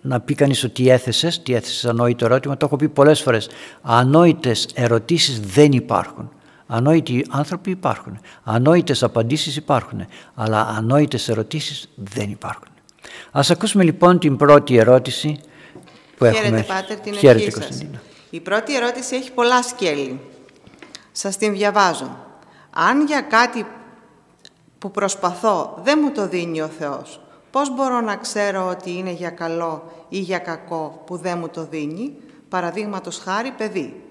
να 0.00 0.20
πει 0.20 0.34
κανείς 0.34 0.64
ότι 0.64 0.88
έθεσες, 0.88 1.42
τι 1.42 1.54
έθεσες 1.54 1.84
ανόητο 1.84 2.24
ερώτημα, 2.24 2.56
το 2.56 2.66
έχω 2.66 2.76
πει 2.76 2.88
πολλές 2.88 3.20
φορές. 3.20 3.48
Ανόητες 3.82 4.68
ερωτήσεις 4.74 5.40
δεν 5.40 5.72
υπάρχουν. 5.72 6.30
Ανόητοι 6.66 7.26
άνθρωποι 7.30 7.70
υπάρχουν. 7.70 8.18
Ανόητες 8.44 9.02
απαντήσεις 9.02 9.56
υπάρχουν. 9.56 10.06
Αλλά 10.34 10.60
ανόητες 10.60 11.28
ερωτήσεις 11.28 11.88
δεν 11.94 12.30
υπάρχουν. 12.30 12.68
Ας 13.30 13.50
ακούσουμε 13.50 13.84
λοιπόν 13.84 14.18
την 14.18 14.36
πρώτη 14.36 14.76
ερώτηση 14.76 15.40
που 16.16 16.24
Χαίρετε, 16.24 16.46
έχουμε. 16.46 16.62
Πάτερ, 16.62 16.98
την 16.98 17.14
Χαίρετε, 17.14 17.50
Κωνσταντίνα. 17.50 18.02
Η 18.30 18.40
πρώτη 18.40 18.76
ερώτηση 18.76 19.16
έχει 19.16 19.32
πολλά 19.32 19.62
σκέλη. 19.62 20.20
Σας 21.12 21.36
την 21.36 21.52
διαβάζω. 21.52 22.16
Αν 22.70 23.06
για 23.06 23.20
κάτι 23.20 23.66
που 24.78 24.90
προσπαθώ 24.90 25.80
δεν 25.84 25.98
μου 26.02 26.12
το 26.12 26.28
δίνει 26.28 26.60
ο 26.60 26.68
Θεός, 26.78 27.20
Πώς 27.54 27.74
μπορώ 27.74 28.00
να 28.00 28.16
ξέρω 28.16 28.66
ότι 28.68 28.90
είναι 28.90 29.10
για 29.10 29.30
καλό 29.30 29.92
ή 30.08 30.18
για 30.18 30.38
κακό 30.38 31.02
που 31.06 31.16
δεν 31.16 31.38
μου 31.38 31.48
το 31.48 31.66
δίνει, 31.70 32.16
παραδείγματος 32.48 33.18
χάρη 33.18 33.50
παιδί. 33.50 34.03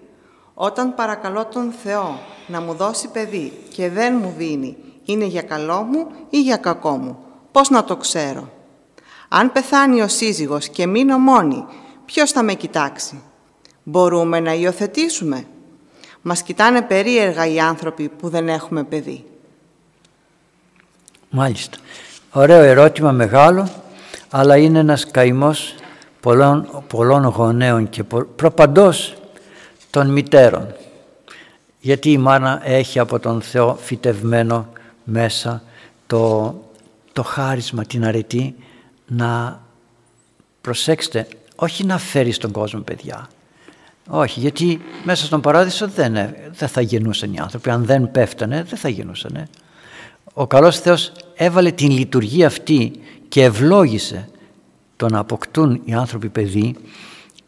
Όταν 0.53 0.95
παρακαλώ 0.95 1.45
τον 1.45 1.71
Θεό 1.83 2.19
να 2.47 2.61
μου 2.61 2.73
δώσει 2.73 3.07
παιδί 3.07 3.53
και 3.73 3.89
δεν 3.89 4.19
μου 4.21 4.33
δίνει, 4.37 4.77
είναι 5.05 5.25
για 5.25 5.41
καλό 5.41 5.81
μου 5.81 6.07
ή 6.29 6.41
για 6.41 6.57
κακό 6.57 6.97
μου; 6.97 7.17
Πώς 7.51 7.69
να 7.69 7.83
το 7.83 7.95
ξέρω; 7.95 8.49
Αν 9.27 9.51
πεθάνει 9.51 10.01
ο 10.01 10.07
σύζυγος 10.07 10.69
και 10.69 10.87
μείνω 10.87 11.17
μόνη, 11.17 11.65
ποιος 12.05 12.31
θα 12.31 12.43
με 12.43 12.53
κοιτάξει; 12.53 13.21
Μπορούμε 13.83 14.39
να 14.39 14.53
υιοθετήσουμε; 14.53 15.45
Μας 16.21 16.43
κοιτάνε 16.43 16.81
περίεργα 16.81 17.47
οι 17.47 17.59
άνθρωποι 17.59 18.09
που 18.09 18.29
δεν 18.29 18.49
έχουμε 18.49 18.83
παιδί. 18.83 19.25
Μάλιστα. 21.29 21.77
Ωραίο 22.31 22.61
ερώτημα 22.61 23.11
μεγάλο, 23.11 23.69
αλλά 24.29 24.57
είναι 24.57 24.79
ένας 24.79 25.11
καημός 25.11 25.75
πολλών, 26.19 26.83
πολλών 26.87 27.25
γονέων 27.25 27.89
και 27.89 28.03
προπαντός 28.35 29.15
των 29.93 30.09
μητέρων. 30.09 30.75
Γιατί 31.79 32.11
η 32.11 32.17
μάνα 32.17 32.61
έχει 32.63 32.99
από 32.99 33.19
τον 33.19 33.41
Θεό 33.41 33.77
φυτευμένο 33.81 34.67
μέσα 35.03 35.63
το, 36.07 36.53
το 37.13 37.23
χάρισμα, 37.23 37.83
την 37.83 38.05
αρετή 38.05 38.55
να 39.07 39.61
προσέξτε, 40.61 41.27
όχι 41.55 41.85
να 41.85 41.97
φέρει 41.97 42.31
στον 42.31 42.51
κόσμο 42.51 42.81
παιδιά. 42.81 43.29
Όχι, 44.09 44.39
γιατί 44.39 44.81
μέσα 45.03 45.25
στον 45.25 45.41
παράδεισο 45.41 45.87
δεν, 45.87 46.13
δεν 46.51 46.67
θα 46.67 46.81
γεννούσαν 46.81 47.33
οι 47.33 47.39
άνθρωποι. 47.39 47.69
Αν 47.69 47.85
δεν 47.85 48.11
πέφτανε, 48.11 48.63
δεν 48.63 48.77
θα 48.79 48.89
γεννούσαν 48.89 49.47
ο 50.33 50.47
καλός 50.47 50.79
Θεός 50.79 51.11
έβαλε 51.35 51.71
την 51.71 51.91
λειτουργία 51.91 52.47
αυτή 52.47 52.91
και 53.29 53.43
ευλόγησε 53.43 54.29
το 54.95 55.09
να 55.09 55.19
αποκτούν 55.19 55.81
οι 55.85 55.93
άνθρωποι 55.93 56.29
παιδί 56.29 56.75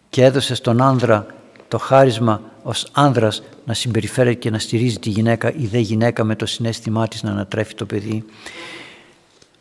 και 0.10 0.24
έδωσε 0.24 0.56
στον 0.56 0.82
άνδρα 0.82 1.35
το 1.68 1.78
χάρισμα 1.78 2.42
ως 2.64 2.88
άνδρας 2.92 3.44
να 3.66 3.74
συμπεριφέρει 3.74 4.36
και 4.36 4.50
να 4.50 4.60
στηρίζει 4.60 5.00
τη 5.00 5.10
γυναίκα 5.10 5.54
ή 5.54 5.66
δε 5.66 5.78
γυναίκα 5.78 6.24
με 6.24 6.36
το 6.36 6.46
συνέστημά 6.46 7.08
της 7.08 7.24
να 7.24 7.32
ανατρέφει 7.32 7.74
το 7.74 7.86
παιδί. 7.86 8.26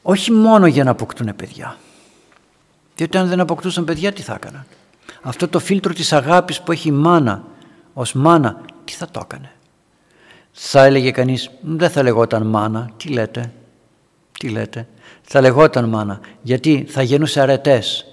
Όχι 0.02 0.32
μόνο 0.32 0.66
για 0.66 0.84
να 0.84 0.90
αποκτούν 0.90 1.36
παιδιά. 1.36 1.76
Διότι 2.96 3.18
αν 3.18 3.28
δεν 3.28 3.40
αποκτούσαν 3.40 3.84
παιδιά 3.84 4.12
τι 4.12 4.22
θα 4.22 4.34
έκαναν; 4.34 4.66
Αυτό 5.22 5.48
το 5.48 5.58
φίλτρο 5.58 5.92
της 5.92 6.12
αγάπης 6.12 6.60
που 6.60 6.72
έχει 6.72 6.88
η 6.88 6.92
μάνα 6.92 7.44
ως 7.94 8.12
μάνα 8.12 8.60
τι 8.84 8.92
θα 8.92 9.08
το 9.10 9.20
έκανε; 9.24 9.50
Θα 10.52 10.84
έλεγε 10.84 11.10
κανείς 11.10 11.50
δεν 11.60 11.90
θα 11.90 12.02
λεγόταν 12.02 12.46
μάνα 12.46 12.90
τι 12.96 13.08
λέτε 13.08 13.52
τι 14.38 14.48
λέτε 14.48 14.88
θα 15.22 15.40
λεγόταν 15.40 15.88
μάνα 15.88 16.20
γιατί 16.42 16.86
θα 16.88 17.02
γεννούσε 17.02 17.40
αρετές 17.40 18.06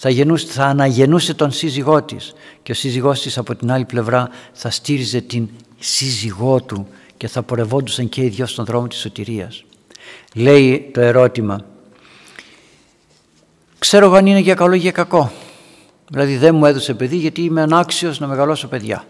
θα, 0.00 0.10
γεννούσε, 0.10 0.46
θα 0.46 0.64
αναγεννούσε 0.64 1.34
τον 1.34 1.52
σύζυγό 1.52 2.02
της 2.02 2.32
και 2.62 2.72
ο 2.72 2.74
σύζυγός 2.74 3.20
της 3.20 3.38
από 3.38 3.54
την 3.54 3.70
άλλη 3.70 3.84
πλευρά 3.84 4.28
θα 4.52 4.70
στήριζε 4.70 5.20
την 5.20 5.48
σύζυγό 5.78 6.60
του 6.62 6.86
και 7.16 7.28
θα 7.28 7.42
πορευόντουσαν 7.42 8.08
και 8.08 8.22
οι 8.22 8.28
δυο 8.28 8.46
στον 8.46 8.64
δρόμο 8.64 8.86
της 8.86 8.98
σωτηρίας. 8.98 9.64
Λέει 10.34 10.90
το 10.92 11.00
ερώτημα 11.00 11.64
ξέρω 13.78 14.12
αν 14.12 14.26
είναι 14.26 14.38
για 14.38 14.54
καλό 14.54 14.74
ή 14.74 14.78
για 14.78 14.90
κακό. 14.90 15.32
Δηλαδή 16.10 16.36
δεν 16.36 16.54
μου 16.54 16.66
έδωσε 16.66 16.94
παιδί 16.94 17.16
γιατί 17.16 17.42
είμαι 17.42 17.62
ανάξιος 17.62 18.18
να 18.18 18.26
μεγαλώσω 18.26 18.68
παιδιά. 18.68 19.04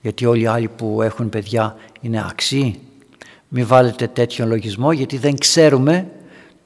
Γιατί 0.00 0.26
όλοι 0.26 0.42
οι 0.42 0.46
άλλοι 0.46 0.68
που 0.68 1.02
έχουν 1.02 1.28
παιδιά 1.28 1.76
είναι 2.00 2.24
άξιοι. 2.30 2.80
Μην 3.48 3.66
βάλετε 3.66 4.06
τέτοιο 4.06 4.46
λογισμό 4.46 4.92
γιατί 4.92 5.16
δεν 5.16 5.38
ξέρουμε 5.38 6.10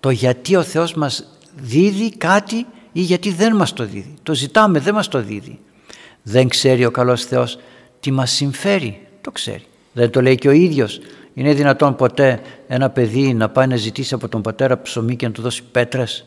το 0.00 0.10
γιατί 0.10 0.56
ο 0.56 0.62
Θεός 0.62 0.94
μας 0.94 1.38
δίδει 1.56 2.10
κάτι 2.16 2.66
ή 2.96 3.00
γιατί 3.00 3.30
δεν 3.30 3.56
μας 3.56 3.72
το 3.72 3.84
δίδει. 3.84 4.14
Το 4.22 4.34
ζητάμε, 4.34 4.78
δεν 4.78 4.94
μας 4.94 5.08
το 5.08 5.22
δίδει. 5.22 5.60
Δεν 6.22 6.48
ξέρει 6.48 6.84
ο 6.84 6.90
καλός 6.90 7.24
Θεός 7.24 7.58
τι 8.00 8.10
μας 8.10 8.30
συμφέρει. 8.30 9.06
Το 9.20 9.30
ξέρει. 9.30 9.64
Δεν 9.92 10.10
το 10.10 10.22
λέει 10.22 10.34
και 10.34 10.48
ο 10.48 10.50
ίδιος. 10.50 11.00
Είναι 11.34 11.54
δυνατόν 11.54 11.96
ποτέ 11.96 12.40
ένα 12.68 12.90
παιδί 12.90 13.34
να 13.34 13.48
πάει 13.48 13.66
να 13.66 13.76
ζητήσει 13.76 14.14
από 14.14 14.28
τον 14.28 14.42
πατέρα 14.42 14.82
ψωμί 14.82 15.16
και 15.16 15.26
να 15.26 15.32
του 15.32 15.42
δώσει 15.42 15.62
πέτρες; 15.62 16.26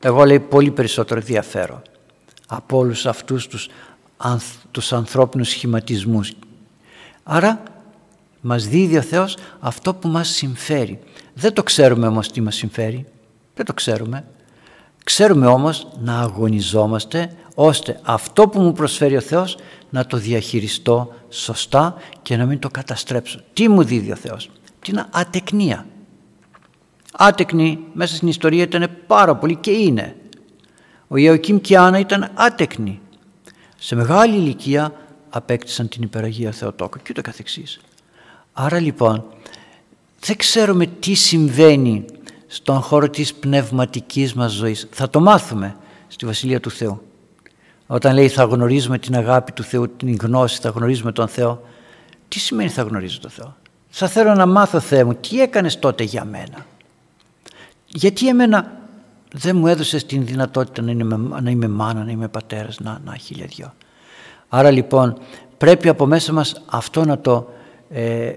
Εγώ 0.00 0.24
λέει 0.24 0.40
πολύ 0.40 0.70
περισσότερο 0.70 1.20
ενδιαφέρον 1.20 1.82
από 2.46 2.76
όλους 2.76 3.06
αυτούς 3.06 3.46
τους, 3.46 3.68
τους 4.70 4.92
ανθρώπινους 4.92 5.48
σχηματισμούς. 5.48 6.32
Άρα 7.22 7.62
μας 8.40 8.68
δίδει 8.68 8.96
ο 8.96 9.02
Θεός 9.02 9.36
αυτό 9.60 9.94
που 9.94 10.08
μας 10.08 10.28
συμφέρει. 10.28 10.98
Δεν 11.34 11.52
το 11.52 11.62
ξέρουμε 11.62 12.06
όμως 12.06 12.30
τι 12.32 12.40
μας 12.40 12.56
συμφέρει. 12.56 13.06
Δεν 13.54 13.64
το 13.64 13.74
ξέρουμε. 13.74 14.24
Ξέρουμε 15.06 15.46
όμως 15.46 15.86
να 16.00 16.18
αγωνιζόμαστε 16.20 17.32
ώστε 17.54 18.00
αυτό 18.02 18.48
που 18.48 18.60
μου 18.60 18.72
προσφέρει 18.72 19.16
ο 19.16 19.20
Θεός 19.20 19.56
να 19.90 20.06
το 20.06 20.16
διαχειριστώ 20.16 21.12
σωστά 21.28 21.94
και 22.22 22.36
να 22.36 22.46
μην 22.46 22.58
το 22.58 22.68
καταστρέψω. 22.68 23.40
Τι 23.52 23.68
μου 23.68 23.82
δίδει 23.84 24.12
ο 24.12 24.16
Θεός; 24.16 24.50
Την 24.80 25.06
ατεκνία. 25.10 25.86
Άτεκνη 27.12 27.78
μέσα 27.92 28.16
στην 28.16 28.28
ιστορία 28.28 28.62
ήταν 28.62 28.90
πάρα 29.06 29.36
πολύ 29.36 29.56
και 29.56 29.70
είναι. 29.70 30.16
Ο 31.08 31.16
Ιωκίμ 31.16 31.58
και 31.58 31.76
Άννα 31.76 31.98
ήταν 31.98 32.30
άτεκνοι. 32.34 33.00
Σε 33.78 33.94
μεγάλη 33.94 34.36
ηλικία 34.36 34.92
απέκτησαν 35.30 35.88
την 35.88 36.02
υπεραγία 36.02 36.50
Θεοτόκο 36.50 36.98
και 36.98 37.08
ούτω 37.10 37.20
καθεξής. 37.20 37.80
Άρα 38.52 38.80
λοιπόν 38.80 39.24
δεν 40.20 40.36
ξέρουμε 40.36 40.86
τι 40.86 41.14
συμβαίνει 41.14 42.04
στον 42.46 42.80
χώρο 42.80 43.10
της 43.10 43.34
πνευματικής 43.34 44.34
μας 44.34 44.52
ζωής. 44.52 44.88
Θα 44.90 45.10
το 45.10 45.20
μάθουμε 45.20 45.76
στη 46.08 46.26
Βασιλεία 46.26 46.60
του 46.60 46.70
Θεού. 46.70 47.00
Όταν 47.86 48.14
λέει 48.14 48.28
θα 48.28 48.44
γνωρίζουμε 48.44 48.98
την 48.98 49.16
αγάπη 49.16 49.52
του 49.52 49.62
Θεού, 49.62 49.96
την 49.96 50.16
γνώση, 50.20 50.60
θα 50.60 50.68
γνωρίζουμε 50.68 51.12
τον 51.12 51.28
Θεό. 51.28 51.62
Τι 52.28 52.38
σημαίνει 52.38 52.68
θα 52.68 52.82
γνωρίζω 52.82 53.20
τον 53.20 53.30
Θεό. 53.30 53.56
Θα 53.88 54.08
θέλω 54.08 54.34
να 54.34 54.46
μάθω 54.46 54.80
Θεέ 54.80 55.04
μου, 55.04 55.14
τι 55.14 55.40
έκανες 55.40 55.78
τότε 55.78 56.04
για 56.04 56.24
μένα; 56.24 56.66
Γιατί 57.86 58.28
εμένα 58.28 58.72
δεν 59.32 59.56
μου 59.56 59.66
έδωσες 59.66 60.06
την 60.06 60.26
δυνατότητα 60.26 60.82
να 60.82 60.90
είμαι, 60.90 61.16
να 61.40 61.50
είμαι 61.50 61.68
μάνα, 61.68 62.04
να 62.04 62.10
είμαι 62.10 62.28
πατέρας, 62.28 62.80
να, 62.80 63.00
να 63.04 63.16
χίλια 63.16 63.46
δυο. 63.46 63.74
Άρα 64.48 64.70
λοιπόν 64.70 65.18
πρέπει 65.58 65.88
από 65.88 66.06
μέσα 66.06 66.32
μας 66.32 66.62
αυτό 66.66 67.04
να 67.04 67.18
το, 67.18 67.48
ε, 67.90 68.32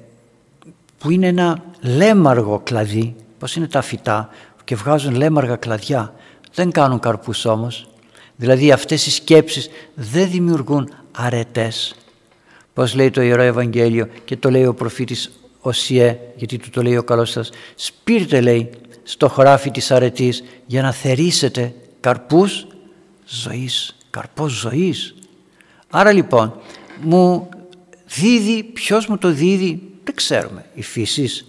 που 0.97 1.11
είναι 1.11 1.27
ένα 1.27 1.63
λέμαργο 1.81 2.61
κλαδί, 2.63 3.15
πως 3.39 3.55
είναι 3.55 3.67
τα 3.67 3.81
φυτά 3.81 4.29
και 4.63 4.75
βγάζουν 4.75 5.15
λέμαργα 5.15 5.55
κλαδιά, 5.55 6.13
δεν 6.53 6.71
κάνουν 6.71 6.99
καρπούς 6.99 7.45
όμως. 7.45 7.89
Δηλαδή 8.35 8.71
αυτές 8.71 9.05
οι 9.05 9.11
σκέψεις 9.11 9.69
δεν 9.93 10.29
δημιουργούν 10.29 10.93
αρετές. 11.11 11.95
Πώς 12.73 12.95
λέει 12.95 13.09
το 13.09 13.21
Ιερό 13.21 13.41
Ευαγγέλιο 13.41 14.07
και 14.25 14.37
το 14.37 14.49
λέει 14.49 14.65
ο 14.65 14.73
προφήτης 14.73 15.31
Οσιέ, 15.61 16.19
γιατί 16.35 16.57
του 16.57 16.69
το 16.69 16.81
λέει 16.83 16.97
ο 16.97 17.03
καλός 17.03 17.29
σας, 17.29 17.49
σπήρτε 17.75 18.41
λέει 18.41 18.69
στο 19.03 19.29
χωράφι 19.29 19.71
της 19.71 19.91
αρετής 19.91 20.43
για 20.65 20.81
να 20.81 20.91
θερήσετε 20.91 21.73
καρπούς 21.99 22.67
ζωής, 23.27 23.95
καρπός 24.09 24.51
ζωής. 24.51 25.15
Άρα 25.89 26.11
λοιπόν 26.11 26.61
μου 27.01 27.49
δίδει, 28.05 28.63
ποιος 28.63 29.07
μου 29.07 29.17
το 29.17 29.31
δίδει, 29.31 29.81
δεν 30.03 30.15
ξέρουμε. 30.15 30.65
Η 30.73 30.81
φύσης, 30.81 31.45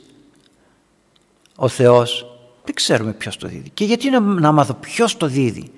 ο 1.62 1.68
Θεός, 1.68 2.26
δεν 2.64 2.74
ξέρουμε 2.74 3.12
ποιος 3.12 3.36
το 3.36 3.48
δίδει. 3.48 3.70
Και 3.74 3.84
γιατί 3.84 4.10
να, 4.10 4.20
να 4.20 4.52
μάθω 4.52 4.74
ποιος 4.74 5.16
το 5.16 5.26
δίδει. 5.26 5.72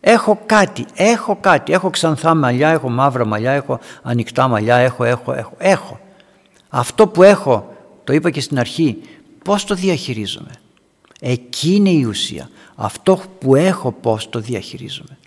Έχω 0.00 0.42
κάτι, 0.46 0.86
έχω 0.94 1.36
κάτι, 1.40 1.72
έχω 1.72 1.90
ξανθά 1.90 2.34
μαλλιά, 2.34 2.68
έχω 2.68 2.90
μαύρα 2.90 3.24
μαλλιά, 3.24 3.52
έχω 3.52 3.78
ανοιχτά 4.02 4.48
μαλλιά, 4.48 4.76
έχω, 4.76 5.04
έχω, 5.04 5.32
έχω, 5.32 5.54
έχω. 5.58 6.00
Αυτό 6.68 7.06
που 7.06 7.22
έχω, 7.22 7.74
το 8.04 8.12
είπα 8.12 8.30
και 8.30 8.40
στην 8.40 8.58
αρχή, 8.58 9.00
πώς 9.44 9.64
το 9.64 9.74
διαχειρίζομαι; 9.74 10.50
Εκεί 11.20 11.74
είναι 11.74 11.90
η 11.90 12.04
ουσία. 12.04 12.50
Αυτό 12.74 13.20
που 13.38 13.54
έχω 13.54 13.92
πώς 13.92 14.28
το 14.28 14.40
διαχειρίζομαι; 14.40 15.18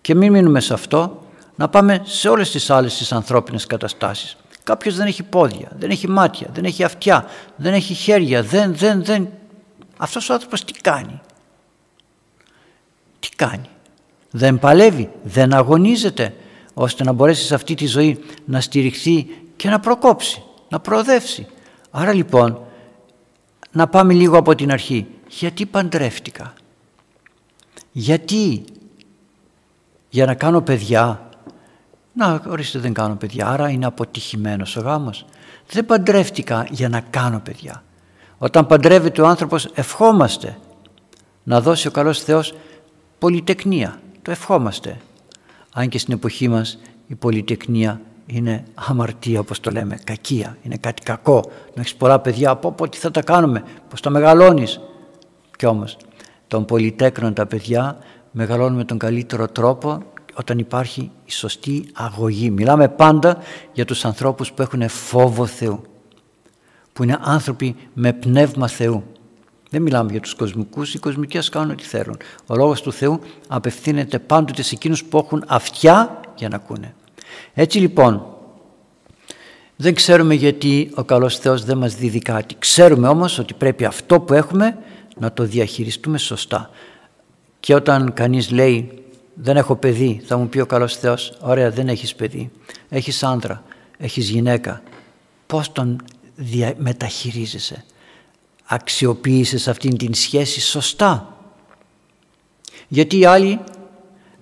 Και 0.00 0.14
μην 0.14 0.32
μείνουμε 0.32 0.60
σε 0.60 0.74
αυτό, 0.74 1.22
να 1.56 1.68
πάμε 1.68 2.00
σε 2.04 2.28
όλες 2.28 2.50
τις 2.50 2.70
άλλες 2.70 2.96
τις 2.96 3.12
ανθρώπινες 3.12 3.66
καταστάσεις. 3.66 4.36
Κάποιος 4.68 4.96
δεν 4.96 5.06
έχει 5.06 5.22
πόδια, 5.22 5.68
δεν 5.78 5.90
έχει 5.90 6.08
μάτια, 6.08 6.48
δεν 6.52 6.64
έχει 6.64 6.84
αυτιά, 6.84 7.26
δεν 7.56 7.74
έχει 7.74 7.94
χέρια, 7.94 8.42
δεν, 8.42 8.74
δεν, 8.74 9.04
δεν. 9.04 9.28
Αυτός 9.96 10.28
ο 10.30 10.32
άνθρωπος 10.32 10.64
τι 10.64 10.72
κάνει; 10.72 11.20
Τι 13.20 13.28
κάνει; 13.36 13.68
Δεν 14.30 14.58
παλεύει, 14.58 15.10
δεν 15.22 15.54
αγωνίζεται 15.54 16.34
ώστε 16.74 17.04
να 17.04 17.12
μπορέσει 17.12 17.44
σε 17.44 17.54
αυτή 17.54 17.74
τη 17.74 17.86
ζωή 17.86 18.24
να 18.44 18.60
στηριχθεί 18.60 19.26
και 19.56 19.68
να 19.68 19.80
προκόψει, 19.80 20.42
να 20.68 20.80
προοδεύσει. 20.80 21.46
Άρα 21.90 22.12
λοιπόν 22.12 22.60
να 23.70 23.86
πάμε 23.86 24.12
λίγο 24.12 24.38
από 24.38 24.54
την 24.54 24.72
αρχή. 24.72 25.06
Γιατί 25.28 25.66
παντρεύτηκα; 25.66 26.52
Γιατί; 27.92 28.64
Για 30.08 30.26
να 30.26 30.34
κάνω 30.34 30.60
παιδιά. 30.60 31.27
Να 32.18 32.42
ορίστε 32.48 32.78
δεν 32.78 32.92
κάνω 32.92 33.14
παιδιά 33.14 33.48
άρα 33.48 33.68
είναι 33.68 33.86
αποτυχημένος 33.86 34.76
ο 34.76 34.80
γάμος. 34.80 35.24
Δεν 35.70 35.86
παντρεύτηκα 35.86 36.66
για 36.70 36.88
να 36.88 37.00
κάνω 37.00 37.40
παιδιά. 37.44 37.82
Όταν 38.38 38.66
παντρεύεται 38.66 39.22
ο 39.22 39.26
άνθρωπος 39.26 39.70
ευχόμαστε 39.74 40.58
να 41.42 41.60
δώσει 41.60 41.88
ο 41.88 41.90
καλός 41.90 42.22
Θεός 42.22 42.54
πολυτεκνία. 43.18 44.00
Το 44.22 44.30
ευχόμαστε. 44.30 44.96
Αν 45.72 45.88
και 45.88 45.98
στην 45.98 46.14
εποχή 46.14 46.48
μας 46.48 46.78
η 47.06 47.14
πολυτεκνία 47.14 48.00
είναι 48.26 48.64
αμαρτία 48.74 49.40
όπως 49.40 49.60
το 49.60 49.70
λέμε, 49.70 49.98
κακία, 50.04 50.56
είναι 50.62 50.76
κάτι 50.76 51.02
κακό. 51.02 51.42
Να 51.74 51.80
έχεις 51.80 51.94
πολλά 51.94 52.20
παιδιά, 52.20 52.50
από 52.50 52.72
πω 52.72 52.88
τι 52.88 52.98
θα 52.98 53.10
τα 53.10 53.22
κάνουμε, 53.22 53.64
πώς 53.88 54.00
τα 54.00 54.10
μεγαλώνεις. 54.10 54.80
Κι 55.56 55.66
όμως 55.66 55.96
τον 56.46 56.64
πολυτέκνων 56.64 57.34
τα 57.34 57.46
παιδιά 57.46 57.98
μεγαλώνουν 58.30 58.76
με 58.76 58.84
τον 58.84 58.98
καλύτερο 58.98 59.48
τρόπο 59.48 60.02
όταν 60.38 60.58
υπάρχει 60.58 61.10
η 61.24 61.32
σωστή 61.32 61.88
αγωγή. 61.94 62.50
Μιλάμε 62.50 62.88
πάντα 62.88 63.38
για 63.72 63.84
τους 63.84 64.04
ανθρώπους 64.04 64.52
που 64.52 64.62
έχουν 64.62 64.88
φόβο 64.88 65.46
Θεού, 65.46 65.82
που 66.92 67.02
είναι 67.02 67.18
άνθρωποι 67.20 67.76
με 67.92 68.12
πνεύμα 68.12 68.68
Θεού. 68.68 69.04
Δεν 69.70 69.82
μιλάμε 69.82 70.10
για 70.10 70.20
τους 70.20 70.34
κοσμικούς, 70.34 70.94
οι 70.94 70.98
κοσμικοί 70.98 71.38
ας 71.38 71.48
κάνουν 71.48 71.70
ό,τι 71.70 71.84
θέλουν. 71.84 72.16
Ο 72.46 72.54
λόγος 72.54 72.82
του 72.82 72.92
Θεού 72.92 73.20
απευθύνεται 73.48 74.18
πάντοτε 74.18 74.62
σε 74.62 74.74
εκείνους 74.74 75.04
που 75.04 75.18
έχουν 75.18 75.44
αυτιά 75.46 76.20
για 76.36 76.48
να 76.48 76.56
ακούνε. 76.56 76.94
Έτσι 77.54 77.78
λοιπόν, 77.78 78.26
δεν 79.76 79.94
ξέρουμε 79.94 80.34
γιατί 80.34 80.90
ο 80.94 81.04
καλός 81.04 81.38
Θεός 81.38 81.64
δεν 81.64 81.78
μας 81.78 81.94
δίδει 81.94 82.18
κάτι. 82.18 82.56
Ξέρουμε 82.58 83.08
όμως 83.08 83.38
ότι 83.38 83.54
πρέπει 83.54 83.84
αυτό 83.84 84.20
που 84.20 84.34
έχουμε 84.34 84.78
να 85.18 85.32
το 85.32 85.44
διαχειριστούμε 85.44 86.18
σωστά. 86.18 86.70
Και 87.60 87.74
όταν 87.74 88.12
κανείς 88.12 88.50
λέει 88.50 89.02
δεν 89.40 89.56
έχω 89.56 89.76
παιδί, 89.76 90.22
θα 90.26 90.36
μου 90.36 90.48
πει 90.48 90.60
ο 90.60 90.66
καλός 90.66 90.96
Θεός, 90.96 91.38
ωραία 91.40 91.70
δεν 91.70 91.88
έχεις 91.88 92.14
παιδί, 92.14 92.50
έχεις 92.88 93.22
άντρα, 93.22 93.62
έχεις 93.98 94.28
γυναίκα. 94.28 94.82
Πώς 95.46 95.72
τον 95.72 96.04
δια... 96.36 96.74
μεταχειρίζεσαι, 96.76 97.84
αξιοποίησες 98.64 99.68
αυτήν 99.68 99.96
την 99.96 100.14
σχέση 100.14 100.60
σωστά; 100.60 101.36
Γιατί 102.88 103.18
οι 103.18 103.24
άλλοι, 103.24 103.60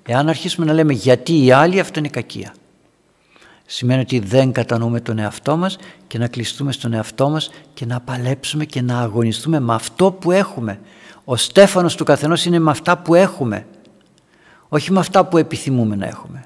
εάν 0.06 0.28
αρχίσουμε 0.28 0.66
να 0.66 0.72
λέμε 0.72 0.92
γιατί 0.92 1.44
οι 1.44 1.50
άλλοι, 1.50 1.80
αυτό 1.80 1.98
είναι 1.98 2.08
κακία 2.08 2.54
σημαίνει 3.66 4.00
ότι 4.00 4.18
δεν 4.18 4.52
κατανοούμε 4.52 5.00
τον 5.00 5.18
εαυτό 5.18 5.56
μας 5.56 5.78
και 6.06 6.18
να 6.18 6.28
κλειστούμε 6.28 6.72
στον 6.72 6.92
εαυτό 6.92 7.28
μας 7.28 7.50
και 7.74 7.86
να 7.86 8.00
παλέψουμε 8.00 8.64
και 8.64 8.82
να 8.82 8.98
αγωνιστούμε 8.98 9.60
με 9.60 9.74
αυτό 9.74 10.12
που 10.12 10.30
έχουμε. 10.30 10.80
Ο 11.24 11.36
στέφανος 11.36 11.94
του 11.94 12.04
καθενός 12.04 12.44
είναι 12.44 12.58
με 12.58 12.70
αυτά 12.70 12.98
που 12.98 13.14
έχουμε, 13.14 13.66
όχι 14.68 14.92
με 14.92 14.98
αυτά 14.98 15.24
που 15.24 15.38
επιθυμούμε 15.38 15.96
να 15.96 16.06
έχουμε 16.06 16.44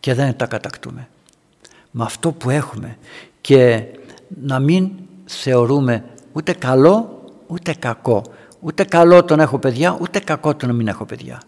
και 0.00 0.14
δεν 0.14 0.36
τα 0.36 0.46
κατακτούμε. 0.46 1.08
Με 1.90 2.04
αυτό 2.04 2.32
που 2.32 2.50
έχουμε 2.50 2.96
και 3.40 3.84
να 4.42 4.58
μην 4.58 4.90
θεωρούμε 5.24 6.04
ούτε 6.32 6.52
καλό 6.52 7.18
ούτε 7.48 7.74
κακό. 7.78 8.22
Ούτε 8.60 8.84
καλό 8.84 9.24
το 9.24 9.36
να 9.36 9.42
έχω 9.42 9.58
παιδιά, 9.58 9.98
ούτε 10.00 10.18
κακό 10.18 10.54
το 10.54 10.66
να 10.66 10.72
μην 10.72 10.88
έχω 10.88 11.04
παιδιά. 11.04 11.42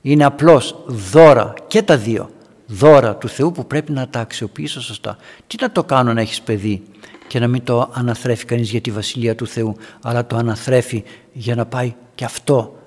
Είναι 0.00 0.24
απλώς 0.24 0.82
δώρα 0.86 1.54
και 1.66 1.82
τα 1.82 1.96
δύο 1.96 2.30
δώρα 2.66 3.16
του 3.16 3.28
Θεού 3.28 3.52
που 3.52 3.66
πρέπει 3.66 3.92
να 3.92 4.08
τα 4.08 4.20
αξιοποιήσω 4.20 4.80
σωστά. 4.80 5.16
Τι 5.46 5.56
να 5.60 5.70
το 5.70 5.84
κάνω 5.84 6.12
να 6.12 6.20
έχεις 6.20 6.40
παιδί 6.40 6.82
και 7.26 7.38
να 7.38 7.48
μην 7.48 7.64
το 7.64 7.90
αναθρέφει 7.92 8.44
κανείς 8.44 8.70
για 8.70 8.80
τη 8.80 8.90
Βασιλεία 8.90 9.34
του 9.34 9.46
Θεού 9.46 9.76
αλλά 10.02 10.26
το 10.26 10.36
αναθρέφει 10.36 11.04
για 11.32 11.54
να 11.54 11.66
πάει 11.66 11.94
και 12.14 12.24
αυτό 12.24 12.77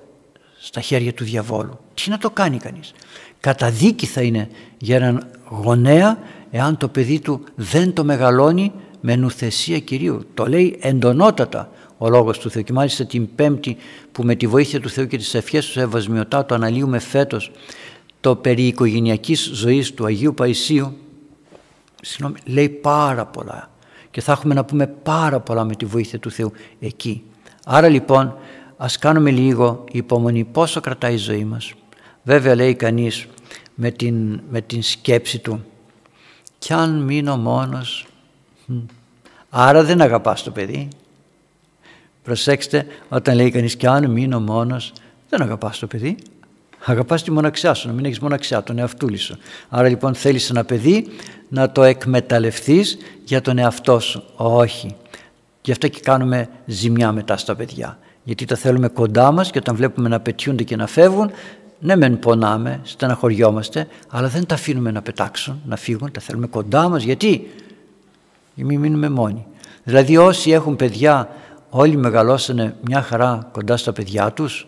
στα 0.64 0.82
χέρια 0.82 1.14
του 1.14 1.24
διαβόλου. 1.24 1.80
Τι 1.94 2.10
να 2.10 2.18
το 2.18 2.30
κάνει 2.30 2.58
κανείς. 2.58 2.94
Καταδίκη 3.40 4.06
θα 4.06 4.22
είναι 4.22 4.50
για 4.78 4.96
έναν 4.96 5.28
γονέα 5.50 6.18
εάν 6.52 6.78
το 6.78 6.88
παιδί 6.88 7.20
του 7.20 7.44
δεν 7.56 7.94
το 7.94 8.04
μεγαλώνει 8.04 8.72
με 9.02 9.16
νουθεσία 9.16 9.80
Κυρίου. 9.80 10.26
Το 10.34 10.46
λέει 10.46 10.78
εντονότατα 10.82 11.70
ο 11.98 12.10
Λόγος 12.10 12.40
του 12.40 12.50
Θεού 12.50 12.64
και 12.64 12.74
μάλιστα 12.74 13.06
την 13.06 13.36
Πέμπτη 13.36 13.78
που 14.12 14.24
με 14.24 14.36
τη 14.36 14.48
βοήθεια 14.48 14.80
του 14.80 14.90
Θεού 14.90 15.08
και 15.08 15.18
τις 15.18 15.34
ευχές 15.34 15.66
του 15.66 15.80
Ευασμιωτά 15.80 16.46
το 16.46 16.56
αναλύουμε 16.56 17.00
φέτος 17.00 17.52
το 18.22 18.36
περί 18.36 18.68
οικογενειακής 18.68 19.52
ζωής 19.54 19.94
του 19.94 20.06
Αγίου 20.06 20.34
Παϊσίου 20.34 20.98
συγγνώμη, 22.02 22.40
λέει 22.46 22.70
πάρα 22.70 23.26
πολλά 23.26 23.70
και 24.12 24.22
θα 24.22 24.32
έχουμε 24.32 24.54
να 24.54 24.66
πούμε 24.66 24.88
πάρα 24.88 25.40
πολλά 25.40 25.64
με 25.64 25.76
τη 25.76 25.86
βοήθεια 25.86 26.20
του 26.20 26.32
Θεού 26.32 26.52
εκεί. 26.80 27.24
Άρα 27.66 27.88
λοιπόν 27.88 28.36
ας 28.84 28.98
κάνουμε 28.98 29.32
λίγο 29.32 29.84
υπομονή 29.92 30.44
πόσο 30.44 30.80
κρατάει 30.80 31.14
η 31.14 31.18
ζωή 31.18 31.44
μας. 31.44 31.74
Βέβαια 32.24 32.56
λέει 32.56 32.76
κανείς 32.76 33.28
με 33.76 33.92
την, 33.92 34.42
με 34.50 34.62
την 34.62 34.84
σκέψη 34.84 35.40
του 35.40 35.64
κι 36.58 36.74
αν 36.74 37.02
μείνω 37.02 37.38
μόνος 37.38 38.08
άρα 39.50 39.84
δεν 39.84 40.02
αγαπάς 40.02 40.44
το 40.44 40.52
παιδί 40.52 40.88
προσέξτε 42.24 42.86
όταν 43.10 43.36
λέει 43.36 43.52
κανείς 43.52 43.76
κι 43.76 43.88
αν 43.88 44.12
μείνω 44.12 44.40
μόνος 44.40 44.94
δεν 45.30 45.42
αγαπάς 45.42 45.80
το 45.80 45.88
παιδί 45.88 46.18
αγαπάς 46.86 47.24
τη 47.24 47.32
μοναξιά 47.32 47.74
σου 47.74 47.88
να 47.88 47.94
μην 47.94 48.06
έχεις 48.06 48.20
μοναξιά 48.20 48.64
τον 48.64 48.78
εαυτούλη 48.78 49.18
σου 49.18 49.38
άρα 49.70 49.88
λοιπόν 49.88 50.14
θέλεις 50.14 50.50
ένα 50.50 50.64
παιδί 50.64 51.08
να 51.50 51.72
το 51.72 51.84
εκμεταλλευτείς 51.84 52.98
για 53.24 53.42
τον 53.42 53.58
εαυτό 53.58 54.00
σου. 54.00 54.24
Όχι. 54.36 54.96
Γι' 55.62 55.72
αυτό 55.72 55.88
και 55.88 56.00
κάνουμε 56.00 56.50
ζημιά 56.66 57.12
μετά 57.12 57.38
στα 57.38 57.56
παιδιά 57.56 57.98
γιατί 58.24 58.46
τα 58.46 58.56
θέλουμε 58.56 58.88
κοντά 58.88 59.32
μας 59.32 59.52
και 59.52 59.58
όταν 59.58 59.76
βλέπουμε 59.76 60.10
να 60.10 60.20
πετιούνται 60.20 60.64
και 60.64 60.76
να 60.76 60.88
φεύγουν 60.88 61.32
ναι 61.82 61.96
μεν 61.96 62.20
πονάμε, 62.20 62.80
στεναχωριόμαστε, 62.84 63.88
αλλά 64.10 64.28
δεν 64.28 64.46
τα 64.46 64.56
αφήνουμε 64.56 64.92
να 64.92 65.02
πετάξουν, 65.02 65.62
να 65.66 65.76
φύγουν, 65.76 66.12
τα 66.12 66.22
θέλουμε 66.22 66.48
κοντά 66.48 66.90
μας. 66.90 67.04
Γιατί; 67.04 67.48
Για 68.54 68.66
μην 68.66 68.80
μείνουμε 68.80 69.10
μόνοι. 69.10 69.46
Δηλαδή 69.84 70.18
όσοι 70.18 70.52
έχουν 70.52 70.76
παιδιά, 70.76 71.30
όλοι 71.70 71.96
μεγαλώσανε 71.96 72.76
μια 72.82 73.02
χαρά 73.02 73.50
κοντά 73.52 73.78
στα 73.78 73.94
παιδιά 73.94 74.32
τους, 74.32 74.66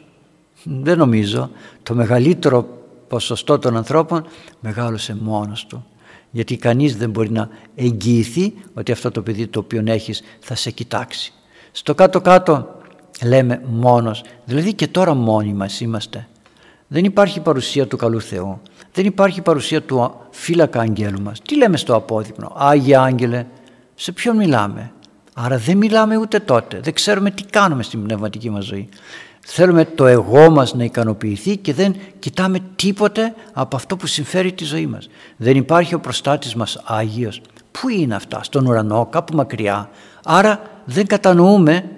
δεν 0.64 0.98
νομίζω. 0.98 1.50
Το 1.84 1.96
μεγαλύτερο 1.96 2.68
ποσοστό 3.08 3.60
των 3.60 3.78
ανθρώπων 3.78 4.26
μεγάλωσε 4.60 5.18
μόνος 5.20 5.66
του. 5.66 5.86
Γιατί 6.32 6.58
κανείς 6.58 6.98
δεν 6.98 7.10
μπορεί 7.10 7.32
να 7.32 7.50
εγγυηθεί 7.76 8.54
ότι 8.74 8.92
αυτό 8.92 9.12
το 9.12 9.22
παιδί 9.22 9.48
το 9.48 9.60
οποίο 9.60 9.84
έχεις 9.86 10.22
θα 10.40 10.56
σε 10.56 10.72
κοιτάξει. 10.72 11.34
Στο 11.72 11.96
κάτω-κάτω 11.96 12.76
λέμε 13.24 13.62
μόνος, 13.66 14.24
δηλαδή 14.46 14.74
και 14.74 14.88
τώρα 14.88 15.14
μόνοι 15.14 15.54
μας 15.54 15.80
είμαστε. 15.80 16.28
Δεν 16.88 17.04
υπάρχει 17.06 17.40
παρουσία 17.40 17.88
του 17.88 17.98
καλού 17.98 18.22
Θεού. 18.22 18.62
Δεν 18.94 19.06
υπάρχει 19.06 19.42
παρουσία 19.42 19.82
του 19.82 20.16
φύλακα 20.32 20.80
αγγέλου 20.80 21.22
μας. 21.22 21.42
Τι 21.42 21.58
λέμε 21.58 21.78
στο 21.78 21.96
απόδεικνο. 21.96 22.52
Άγιε 22.56 22.98
Άγγελε, 22.98 23.46
σε 23.96 24.12
ποιον 24.12 24.36
μιλάμε; 24.36 24.92
Άρα 25.34 25.58
δεν 25.58 25.78
μιλάμε 25.78 26.18
ούτε 26.18 26.40
τότε. 26.40 26.80
Δεν 26.84 26.94
ξέρουμε 26.94 27.32
τι 27.32 27.44
κάνουμε 27.44 27.84
στην 27.84 28.04
πνευματική 28.04 28.50
μας 28.50 28.66
ζωή. 28.66 28.90
Θέλουμε 29.46 29.86
το 29.86 30.06
εγώ 30.06 30.50
μας 30.50 30.74
να 30.74 30.84
ικανοποιηθεί 30.84 31.58
και 31.58 31.74
δεν 31.74 31.96
κοιτάμε 32.20 32.60
τίποτε 32.76 33.34
από 33.54 33.76
αυτό 33.76 33.96
που 33.96 34.08
συμφέρει 34.08 34.52
τη 34.52 34.64
ζωή 34.64 34.86
μας. 34.86 35.10
Δεν 35.38 35.56
υπάρχει 35.56 35.96
ο 35.96 36.00
προστάτης 36.00 36.56
μας 36.56 36.82
Άγιος. 36.86 37.42
Πού 37.72 37.90
είναι 37.90 38.16
αυτά, 38.16 38.44
στον 38.44 38.66
ουρανό, 38.66 39.06
κάπου 39.06 39.36
μακριά. 39.36 39.90
Άρα 40.24 40.62
δεν 40.86 41.08
κατανοούμε 41.08 41.90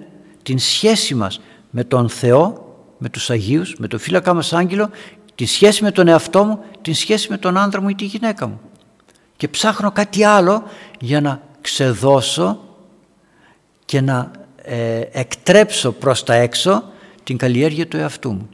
την 0.46 0.58
σχέση 0.58 1.14
μας 1.14 1.40
με 1.70 1.84
τον 1.84 2.08
Θεό 2.08 2.74
με 2.98 3.08
τους 3.08 3.30
Αγίους, 3.30 3.74
με 3.78 3.86
το 3.86 3.98
φύλακά 3.98 4.34
μας 4.34 4.52
άγγελο, 4.52 4.90
τη 5.34 5.46
σχέση 5.46 5.82
με 5.82 5.90
τον 5.90 6.08
εαυτό 6.08 6.44
μου, 6.44 6.58
τη 6.82 6.92
σχέση 6.92 7.26
με 7.30 7.38
τον 7.38 7.58
άντρα 7.58 7.80
μου 7.80 7.88
ή 7.88 7.94
τη 7.94 8.04
γυναίκα 8.04 8.46
μου. 8.46 8.60
Και 9.36 9.48
ψάχνω 9.48 9.90
κάτι 9.90 10.24
άλλο 10.24 10.62
για 11.00 11.20
να 11.20 11.40
ξεδώσω 11.60 12.60
και 13.84 14.00
να 14.00 14.30
ε, 14.62 15.00
εκτρέψω 15.12 15.92
προς 15.92 16.24
τα 16.24 16.34
έξω 16.34 16.84
την 17.22 17.36
καλλιέργεια 17.36 17.86
του 17.86 17.96
εαυτού 17.96 18.32
μου. 18.32 18.48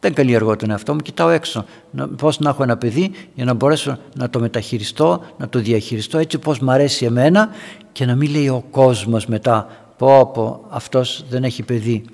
Δεν 0.00 0.14
καλλιεργώ 0.14 0.56
τον 0.56 0.70
εαυτό 0.70 0.94
μου, 0.94 1.00
κοιτάω 1.00 1.28
έξω 1.28 1.64
να, 1.90 2.08
πώς 2.08 2.38
να 2.38 2.50
έχω 2.50 2.62
ένα 2.62 2.76
παιδί 2.76 3.10
για 3.34 3.44
να 3.44 3.54
μπορέσω 3.54 3.98
να 4.14 4.30
το 4.30 4.40
μεταχειριστώ, 4.40 5.22
να 5.36 5.48
το 5.48 5.58
διαχειριστώ 5.58 6.18
έτσι 6.18 6.38
πώς 6.38 6.58
μ' 6.58 6.70
αρέσει 6.70 7.04
εμένα 7.04 7.50
και 7.92 8.06
να 8.06 8.14
μην 8.14 8.30
λέει 8.30 8.48
ο 8.48 8.64
κόσμος 8.70 9.26
μετά 9.26 9.81
πω 10.02 10.26
πω 10.26 10.64
αυτός 10.68 11.24
δεν 11.28 11.44
έχει 11.44 11.62
παιδί. 11.62 12.04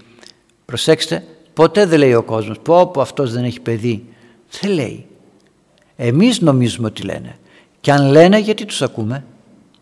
Προσέξτε, 0.64 1.24
Ποτέ 1.54 1.86
δεν 1.86 1.98
λέει 1.98 2.14
ο 2.14 2.22
κόσμος, 2.22 2.58
πω 2.58 2.86
πω 2.86 3.00
αυτός 3.00 3.32
δεν 3.32 3.44
έχει 3.44 3.60
παιδί. 3.60 4.04
Δεν 4.60 4.70
λέει. 4.70 5.06
Εμείς 5.96 6.40
νομίζουμε 6.40 6.86
ότι 6.86 7.02
λένε. 7.02 7.38
Και 7.80 7.92
αν 7.92 8.10
λένε 8.10 8.38
γιατί 8.38 8.64
τους 8.64 8.82
ακούμε; 8.82 9.24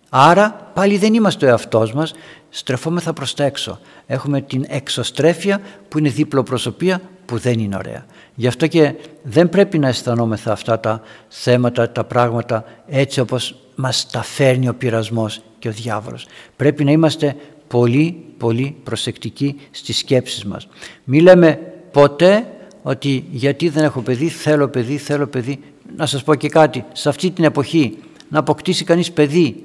Άρα 0.08 0.70
πάλι 0.74 0.98
δεν 0.98 1.14
είμαστε 1.14 1.46
ο 1.46 1.48
εαυτός 1.48 1.92
μας, 1.92 2.14
στρεφόμεθα 2.48 3.12
προς 3.12 3.34
τα 3.34 3.44
έξω. 3.44 3.78
Έχουμε 4.06 4.40
την 4.40 4.64
εξωστρέφεια 4.68 5.60
που 5.88 5.98
είναι 5.98 6.08
δίπλο 6.08 6.42
προσωπία 6.42 7.00
που 7.24 7.38
δεν 7.38 7.58
είναι 7.58 7.76
ωραία. 7.76 8.06
Γι' 8.34 8.46
αυτό 8.46 8.66
και 8.66 8.94
δεν 9.22 9.48
πρέπει 9.48 9.78
να 9.78 9.88
αισθανόμεθα 9.88 10.52
αυτά 10.52 10.80
τα 10.80 11.00
θέματα, 11.28 11.90
τα 11.90 12.04
πράγματα 12.04 12.64
έτσι 12.86 13.20
όπως 13.20 13.56
μας 13.74 14.10
τα 14.10 14.22
φέρνει 14.22 14.68
ο 14.68 14.74
πειρασμός 14.74 15.40
και 15.58 15.68
ο 15.68 15.72
διάβολος. 15.72 16.26
Πρέπει 16.56 16.84
να 16.84 16.90
είμαστε 16.90 17.36
πολύ 17.68 18.26
πολύ 18.38 18.76
προσεκτικοί 18.84 19.56
στις 19.70 19.98
σκέψεις 19.98 20.44
μας. 20.44 20.68
Μη 21.04 21.20
λέμε 21.20 21.60
ποτέ 21.92 22.46
ότι 22.82 23.24
γιατί 23.30 23.68
δεν 23.68 23.84
έχω 23.84 24.00
παιδί, 24.00 24.28
θέλω 24.28 24.68
παιδί, 24.68 24.96
θέλω 24.96 25.26
παιδί. 25.26 25.60
Να 25.96 26.06
σας 26.06 26.22
πω 26.22 26.34
και 26.34 26.48
κάτι, 26.48 26.84
σε 26.92 27.08
αυτή 27.08 27.30
την 27.30 27.44
εποχή 27.44 27.98
να 28.28 28.38
αποκτήσει 28.38 28.84
κανείς 28.84 29.12
παιδί, 29.12 29.64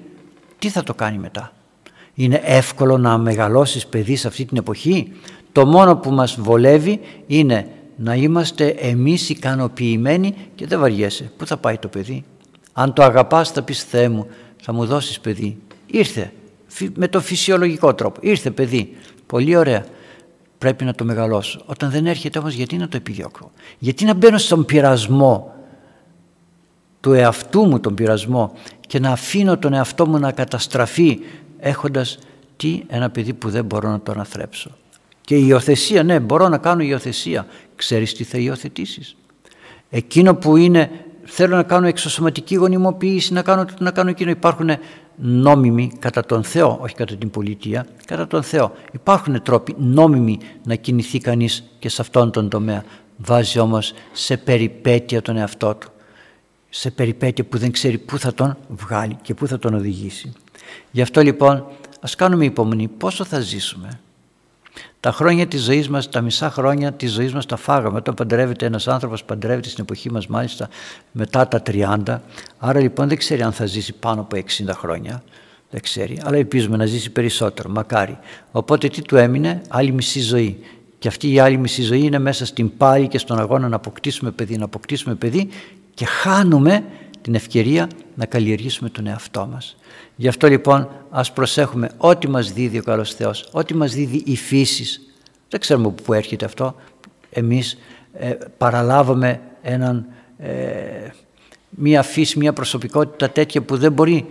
τι 0.60 0.70
θα 0.70 0.84
το 0.84 0.93
κάνει 0.93 1.18
μετά; 1.18 1.54
Είναι 2.14 2.41
εύκολο 2.43 2.97
να 2.97 3.18
μεγαλώσεις 3.18 3.88
παιδί 3.88 4.16
σε 4.16 4.28
αυτή 4.28 4.45
την 4.45 4.58
εποχή; 4.58 5.12
Το 5.52 5.66
μόνο 5.66 5.95
που 5.95 6.12
μας 6.12 6.36
βολεύει 6.39 6.99
είναι 7.28 7.68
να 7.95 8.16
είμαστε 8.16 8.68
εμείς 8.68 9.30
ικανοποιημένοι 9.30 10.34
και 10.56 10.68
δεν 10.68 10.80
βαριέσαι. 10.80 11.32
Πού 11.38 11.45
θα 11.45 11.58
πάει 11.58 11.78
το 11.78 11.88
παιδί; 11.88 12.24
Αν 12.74 12.93
το 12.93 13.04
αγαπάς 13.04 13.52
θα 13.52 13.62
πεις 13.62 13.84
Θεέ 13.84 14.10
μου 14.10 14.28
θα 14.62 14.74
μου 14.74 14.86
δώσεις 14.86 15.20
παιδί. 15.20 15.58
Ήρθε 15.86 16.32
με 16.95 17.07
το 17.07 17.22
φυσιολογικό 17.22 17.93
τρόπο. 17.93 18.19
Ήρθε 18.24 18.51
παιδί, 18.51 18.95
πολύ 19.26 19.55
ωραία, 19.55 19.86
πρέπει 20.57 20.84
να 20.84 20.95
το 20.95 21.03
μεγαλώσω. 21.03 21.61
Όταν 21.65 21.91
δεν 21.91 22.05
έρχεται 22.05 22.39
όμως 22.39 22.53
γιατί 22.53 22.78
να 22.78 22.88
το 22.88 22.97
επιδιώκω; 22.97 23.51
Γιατί 23.78 24.05
να 24.05 24.13
μπαίνω 24.13 24.38
στον 24.38 24.65
πειρασμό 24.65 25.55
του 26.99 27.13
εαυτού 27.13 27.65
μου 27.65 27.80
τον 27.80 27.95
πειρασμό 27.95 28.53
και 28.88 28.99
να 28.99 29.11
αφήνω 29.11 29.57
τον 29.57 29.74
εαυτό 29.74 30.07
μου 30.07 30.19
να 30.19 30.32
καταστραφεί 30.32 31.19
έχοντας 31.59 32.19
τι 32.57 32.82
ένα 32.88 33.09
παιδί 33.09 33.34
που 33.34 33.49
δεν 33.49 33.65
μπορώ 33.65 33.89
να 33.89 33.99
το 33.99 34.11
αναθρέψω. 34.11 34.72
Και 35.22 35.36
η 35.36 35.43
υιοθεσία, 35.47 36.03
ναι 36.03 36.19
μπορώ 36.19 36.47
να 36.49 36.57
κάνω 36.57 36.84
υιοθεσία. 36.84 37.45
Ξέρεις 37.76 38.13
τι 38.13 38.24
θα 38.24 38.38
υιοθετήσεις; 38.38 39.15
Εκείνο 39.89 40.36
που 40.36 40.57
είναι 40.57 40.91
θέλω 41.34 41.55
να 41.55 41.63
κάνω 41.63 41.88
εξωσωματική 41.88 42.55
γονιμοποίηση, 42.55 43.34
να 43.34 43.41
κάνω, 43.41 43.65
να 43.79 43.91
κάνω 43.91 44.09
εκείνο. 44.09 44.29
Υπάρχουν 44.29 44.69
νόμιμοι 45.15 45.91
κατά 45.99 46.25
τον 46.25 46.43
Θεό, 46.43 46.79
όχι 46.82 46.95
κατά 46.95 47.15
την 47.15 47.29
πολιτεία, 47.29 47.86
κατά 48.05 48.27
τον 48.27 48.43
Θεό. 48.43 48.71
Υπάρχουν 48.91 49.41
τρόποι 49.41 49.75
νόμιμοι 49.77 50.39
να 50.63 50.75
κινηθεί 50.75 51.19
κανείς 51.19 51.63
και 51.79 51.89
σε 51.89 52.01
αυτόν 52.01 52.32
τον 52.32 52.49
τομέα. 52.49 52.84
Βάζει 53.17 53.59
όμως 53.59 53.93
σε 54.11 54.38
περιπέτεια 54.38 55.21
τον 55.21 55.38
εαυτό 55.38 55.75
του. 55.75 55.91
Σε 56.69 56.91
περιπέτεια 56.91 57.43
που 57.43 57.57
δεν 57.57 57.71
ξέρει 57.71 57.97
πού 57.97 58.17
θα 58.17 58.34
τον 58.34 58.57
βγάλει 58.67 59.17
και 59.21 59.34
πού 59.34 59.47
θα 59.47 59.59
τον 59.59 59.73
οδηγήσει. 59.73 60.34
Γι' 60.91 61.01
αυτό 61.01 61.21
λοιπόν 61.21 61.65
ας 62.01 62.15
κάνουμε 62.15 62.45
υπομονή 62.45 62.88
πόσο 62.88 63.23
θα 63.23 63.39
ζήσουμε; 63.39 63.99
Τα 65.02 65.12
χρόνια 65.12 65.47
της 65.47 65.64
ζωής 65.64 65.89
μας, 65.89 66.10
τα 66.10 66.22
μισά 66.22 66.49
χρόνια 66.49 66.91
της 66.91 67.12
ζωής 67.12 67.34
μας 67.34 67.45
τα 67.45 67.56
φάγαμε. 67.56 67.97
Όταν 67.97 68.14
παντρεύεται 68.14 68.66
ένας 68.66 68.88
άνθρωπος, 68.88 69.24
παντρεύεται 69.24 69.70
στην 69.70 69.84
εποχή 69.84 70.12
μας 70.12 70.28
μάλιστα 70.28 70.70
μετά 71.12 71.47
τα 71.47 71.62
30. 71.62 72.22
Άρα 72.58 72.80
λοιπόν 72.80 73.08
δεν 73.08 73.18
ξέρει 73.18 73.41
αν 73.41 73.52
θα 73.52 73.66
ζήσει 73.66 73.93
πάνω 73.93 74.22
από 74.22 74.38
60 74.38 74.74
χρόνια. 74.74 75.24
Δεν 75.70 75.82
ξέρει, 75.82 76.22
αλλά 76.24 76.38
ελπίζουμε 76.38 76.78
να 76.78 76.86
ζήσει 76.86 77.10
περισσότερο, 77.10 77.70
μακάρι. 77.70 78.18
Οπότε 78.52 78.88
τι 78.88 79.02
του 79.02 79.16
έμεινε, 79.16 79.62
άλλη 79.68 79.91
μισή 79.91 80.20
ζωή. 80.20 80.60
Και 80.99 81.08
αυτή 81.08 81.32
η 81.32 81.39
άλλη 81.39 81.58
μισή 81.58 81.82
ζωή 81.82 82.02
είναι 82.02 82.20
μέσα 82.20 82.45
στην 82.45 82.78
πάλη 82.78 83.08
και 83.08 83.18
στον 83.18 83.39
αγώνα 83.39 83.68
να 83.68 83.76
αποκτήσουμε 83.76 84.32
παιδί, 84.32 84.58
να 84.58 84.66
αποκτήσουμε 84.66 85.16
παιδί 85.16 85.49
και 85.93 86.06
χάνουμε 86.06 86.84
την 87.22 87.36
ευκαιρία 87.36 87.89
να 88.15 88.26
καλλιεργήσουμε 88.26 88.89
τον 88.89 89.07
εαυτό 89.07 89.47
μας. 89.51 89.76
Γι' 90.15 90.28
αυτό 90.28 90.47
λοιπόν 90.47 90.89
ας 91.09 91.34
προσέχουμε 91.34 91.91
ό,τι 91.97 92.28
μας 92.28 92.53
δίδει 92.53 92.78
ο 92.78 92.84
καλός 92.84 93.13
Θεός, 93.13 93.49
ό,τι 93.51 93.76
μας 93.76 93.93
δίδει 93.93 94.24
η 94.26 94.36
φύση. 94.36 95.01
Δεν 95.49 95.59
ξέρουμε 95.59 95.88
από 95.88 96.03
πού 96.03 96.13
έρχεται 96.13 96.45
αυτό. 96.45 96.76
Εμείς 97.30 97.78
ε, 98.13 98.36
παραλάβαμε 98.57 99.41
έναν, 99.61 100.05
ε, 100.38 101.09
μία 101.69 102.03
φύση, 102.03 102.38
μία 102.38 102.53
προσωπικότητα 102.53 103.30
τέτοια 103.30 103.61
που 103.61 103.78
δεν 103.78 103.91
μπορεί 103.91 104.26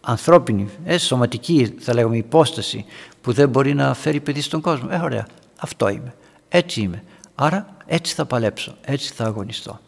ανθρώπινη, 0.00 0.68
ε, 0.84 0.98
σωματική 0.98 1.74
θα 1.78 1.94
λέγαμε 1.94 2.16
υπόσταση 2.16 2.84
που 3.20 3.32
δεν 3.32 3.48
μπορεί 3.48 3.74
να 3.74 3.94
φέρει 3.94 4.20
παιδί 4.20 4.40
στον 4.40 4.60
κόσμο. 4.60 4.88
Ε, 4.92 4.96
ωραία, 4.96 5.26
αυτό 5.56 5.88
είμαι. 5.88 6.14
Έτσι 6.48 6.80
είμαι. 6.80 7.02
Άρα 7.34 7.76
έτσι 7.86 8.14
θα 8.14 8.24
παλέψω, 8.24 8.76
έτσι 8.80 9.12
θα 9.12 9.24
αγωνιστώ. 9.24 9.80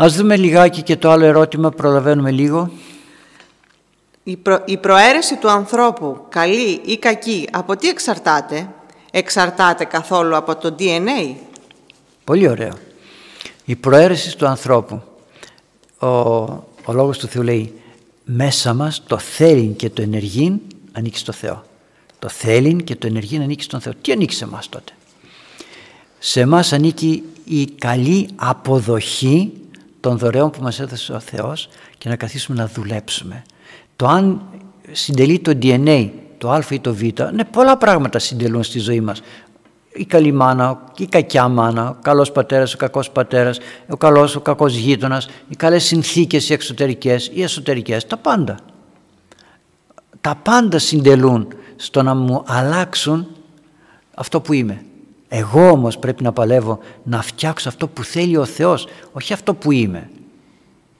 Ας 0.00 0.16
δούμε 0.16 0.36
λιγάκι 0.36 0.82
και 0.82 0.96
το 0.96 1.10
άλλο 1.10 1.24
ερώτημα, 1.24 1.70
προλαβαίνουμε 1.70 2.30
λίγο. 2.30 2.70
Η, 4.22 4.36
προ... 4.36 4.62
η 4.64 4.76
προαίρεση 4.76 5.36
του 5.36 5.50
ανθρώπου, 5.50 6.26
καλή 6.28 6.80
ή 6.84 6.98
κακή, 6.98 7.48
από 7.52 7.76
τι 7.76 7.88
εξαρτάται; 7.88 8.68
Εξαρτάται 9.10 9.84
καθόλου 9.84 10.36
από 10.36 10.56
το 10.56 10.74
DNA. 10.78 11.34
Πολύ 12.24 12.48
ωραίο. 12.48 12.72
Η 13.64 13.76
προαίρεση 13.76 14.36
του 14.36 14.46
ανθρώπου, 14.46 15.02
ο, 15.98 16.06
ο 16.84 16.92
λόγος 16.92 17.18
του 17.18 17.26
Θεού 17.26 17.42
λέει, 17.42 17.80
μέσα 18.24 18.74
μας 18.74 19.02
το 19.06 19.18
θέλει 19.18 19.66
και 19.66 19.90
το 19.90 20.02
ενεργεί 20.02 20.60
ανήκει 20.92 21.18
στο 21.18 21.32
Θεό. 21.32 21.64
Το 22.18 22.28
θέλει 22.28 22.82
και 22.82 22.96
το 22.96 23.06
ενεργεί 23.06 23.36
ανήκει 23.36 23.62
στον 23.62 23.80
Θεό. 23.80 23.92
Τι 24.02 24.12
ανήκει 24.12 24.34
σε 24.34 24.44
εμάς 24.44 24.68
τότε; 24.68 24.92
Σε 26.18 26.40
εμάς 26.40 26.72
ανήκει 26.72 27.22
η 27.44 27.64
καλή 27.66 28.28
αποδοχή 28.36 29.52
των 30.08 30.18
δωρεών 30.18 30.50
που 30.50 30.62
μας 30.62 30.80
έδωσε 30.80 31.12
ο 31.12 31.20
Θεός 31.20 31.68
και 31.98 32.08
να 32.08 32.16
καθίσουμε 32.16 32.58
να 32.58 32.66
δουλέψουμε. 32.66 33.42
Το 33.96 34.06
αν 34.06 34.42
συντελεί 34.92 35.38
το 35.38 35.58
DNA, 35.62 36.10
το 36.38 36.50
α 36.50 36.62
ή 36.70 36.80
το 36.80 36.94
β, 36.94 37.02
ναι 37.32 37.44
πολλά 37.44 37.76
πράγματα 37.76 38.18
συντελούν 38.18 38.62
στη 38.62 38.78
ζωή 38.78 39.00
μας. 39.00 39.22
Η 39.92 40.04
καλή 40.04 40.32
μάνα, 40.32 40.84
η 40.96 41.06
κακιά 41.06 41.48
μάνα, 41.48 41.90
ο 41.90 41.96
καλός 42.02 42.32
πατέρας, 42.32 42.74
ο 42.74 42.76
κακός 42.76 43.10
πατέρας, 43.10 43.58
ο 43.88 43.96
καλός, 43.96 44.36
ο 44.36 44.40
κακός 44.40 44.74
γείτονας, 44.74 45.28
οι 45.48 45.56
καλές 45.56 45.84
συνθήκες 45.84 46.48
οι 46.48 46.52
εξωτερικές, 46.52 47.30
οι 47.34 47.42
εσωτερικές, 47.42 48.06
τα 48.06 48.16
πάντα. 48.16 48.58
Τα 50.20 50.34
πάντα 50.42 50.78
συντελούν 50.78 51.48
στο 51.76 52.02
να 52.02 52.14
μου 52.14 52.42
αλλάξουν 52.46 53.26
αυτό 54.14 54.40
που 54.40 54.52
είμαι. 54.52 54.84
Εγώ 55.28 55.70
όμως 55.70 55.98
πρέπει 55.98 56.22
να 56.22 56.32
παλεύω 56.32 56.78
να 57.02 57.22
φτιάξω 57.22 57.68
αυτό 57.68 57.88
που 57.88 58.04
θέλει 58.04 58.36
ο 58.36 58.44
Θεός, 58.44 58.88
όχι 59.12 59.32
αυτό 59.32 59.54
που 59.54 59.72
είμαι. 59.72 60.10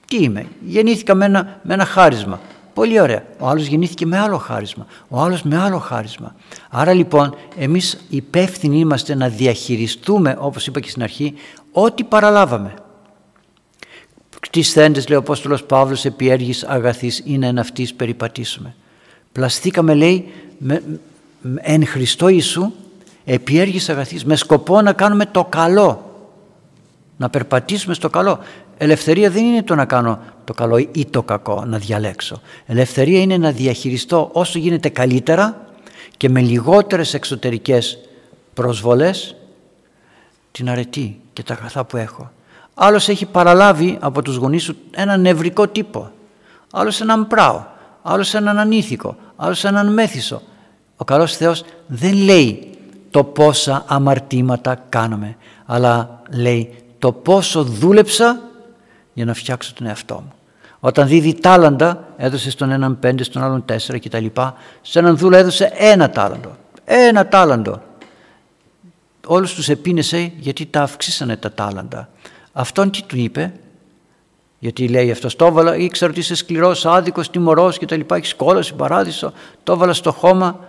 Τι 0.07 0.17
είμαι, 0.17 0.45
γεννήθηκα 0.65 1.15
με 1.15 1.25
ένα, 1.25 1.59
με 1.63 1.73
ένα 1.73 1.85
χάρισμα. 1.85 2.39
Πολύ 2.73 2.99
ωραία. 2.99 3.23
Ο 3.39 3.47
άλλος 3.47 3.65
γεννήθηκε 3.65 4.05
με 4.05 4.19
άλλο 4.19 4.37
χάρισμα. 4.37 4.85
Ο 5.07 5.19
άλλος 5.19 5.43
με 5.43 5.57
άλλο 5.57 5.77
χάρισμα. 5.77 6.35
Άρα 6.69 6.93
λοιπόν 6.93 7.35
εμείς 7.57 8.05
υπεύθυνοι 8.09 8.79
είμαστε 8.79 9.15
να 9.15 9.29
διαχειριστούμε, 9.29 10.37
όπως 10.39 10.67
είπα 10.67 10.79
και 10.79 10.89
στην 10.89 11.03
αρχή, 11.03 11.33
ό,τι 11.71 12.03
παραλάβαμε. 12.03 12.73
Τις 14.49 14.71
θέντες 14.71 15.07
λέει 15.07 15.17
ο 15.17 15.21
Απόστολος 15.21 15.63
Παύλος 15.63 16.05
επί 16.05 16.29
έργης 16.29 16.63
αγαθής 16.63 17.21
είναι 17.25 17.47
εν 17.47 17.59
αυτής 17.59 17.93
περιπατήσουμε. 17.93 18.75
Πλαστήκαμε 19.31 19.93
λέει 19.93 20.31
με, 20.57 20.83
εν 21.55 21.85
Χριστώ 21.85 22.27
Ιησού 22.27 22.71
επί 23.31 23.59
έργης 23.59 23.89
αγαθής 23.89 24.25
με 24.25 24.35
σκοπό 24.35 24.81
να 24.81 24.93
κάνουμε 24.93 25.25
το 25.25 25.45
καλό. 25.45 26.03
Να 27.17 27.29
περπατήσουμε 27.29 27.93
στο 27.93 28.09
καλό. 28.09 28.39
Ελευθερία 28.77 29.29
δεν 29.29 29.45
είναι 29.45 29.63
το 29.63 29.75
να 29.75 29.85
κάνω 29.85 30.19
το 30.43 30.53
καλό 30.53 30.77
ή 30.77 31.05
το 31.09 31.23
κακό, 31.23 31.65
να 31.65 31.77
διαλέξω. 31.77 32.41
Ελευθερία 32.65 33.21
είναι 33.21 33.37
να 33.37 33.51
διαχειριστώ 33.51 34.29
όσο 34.33 34.59
γίνεται 34.59 34.89
καλύτερα 34.89 35.67
και 36.17 36.29
με 36.29 36.41
λιγότερες 36.41 37.13
εξωτερικές 37.13 37.99
προσβολές 38.53 39.35
την 40.51 40.69
αρετή 40.69 41.19
και 41.33 41.43
τα 41.43 41.53
αγαθά 41.53 41.83
που 41.83 41.97
έχω. 41.97 42.31
Άλλος 42.73 43.09
έχει 43.09 43.25
παραλάβει 43.25 43.97
από 43.99 44.21
τους 44.21 44.35
γονείς 44.35 44.63
σου 44.63 44.75
έναν 44.91 45.21
νευρικό 45.21 45.67
τύπο. 45.67 46.11
Άλλος 46.71 47.01
έναν 47.01 47.27
πράο. 47.27 47.63
Άλλος 48.01 48.33
έναν 48.33 48.59
ανήθικο. 48.59 49.15
Άλλος 49.35 49.63
έναν 49.63 49.93
μέθησο. 49.93 50.41
Ο 50.97 51.03
καλός 51.03 51.35
Θεός 51.35 51.63
δεν 51.87 52.13
λέει 52.13 52.69
το 53.11 53.23
πόσα 53.23 53.83
αμαρτήματα 53.87 54.83
κάναμε. 54.89 55.35
Αλλά 55.65 56.21
λέει 56.29 56.75
το 56.99 57.11
πόσο 57.11 57.63
δούλεψα 57.63 58.39
για 59.13 59.25
να 59.25 59.33
φτιάξω 59.33 59.73
τον 59.73 59.87
εαυτό 59.87 60.15
μου. 60.15 60.33
Όταν 60.79 61.07
δίδει 61.07 61.33
τάλαντα, 61.33 62.07
έδωσε 62.17 62.51
στον 62.51 62.71
έναν 62.71 62.99
πέντε, 62.99 63.23
στον 63.23 63.43
άλλον 63.43 63.65
τέσσερα 63.65 63.99
κτλ. 63.99 64.25
Σε 64.81 64.99
έναν 64.99 65.17
δούλο 65.17 65.37
έδωσε 65.37 65.71
ένα 65.75 66.09
τάλαντο. 66.09 66.55
Ένα 66.85 67.27
τάλαντο. 67.27 67.81
Όλους 69.25 69.53
τους 69.53 69.69
επίνεσε 69.69 70.31
γιατί 70.37 70.65
τα 70.65 70.81
αυξήσανε 70.81 71.37
τα 71.37 71.51
τάλαντα. 71.51 72.09
Αυτόν 72.53 72.91
τι 72.91 73.03
του 73.03 73.17
είπε, 73.17 73.53
γιατί 74.59 74.87
λέει 74.87 75.11
αυτός 75.11 75.35
το 75.35 75.45
έβαλα, 75.45 75.75
ήξερα 75.75 76.11
ότι 76.11 76.19
είσαι 76.19 76.35
σκληρός, 76.35 76.85
άδικος, 76.85 77.29
τιμωρός 77.29 77.77
και 77.77 77.85
τα 77.85 77.95
λοιπά. 77.95 78.15
Έχεις 78.15 78.35
κόλαση, 78.35 78.73
παράδεισο. 78.73 79.33
Το 79.63 79.73
έβαλα 79.73 79.93
στο 79.93 80.11
χώμα 80.11 80.59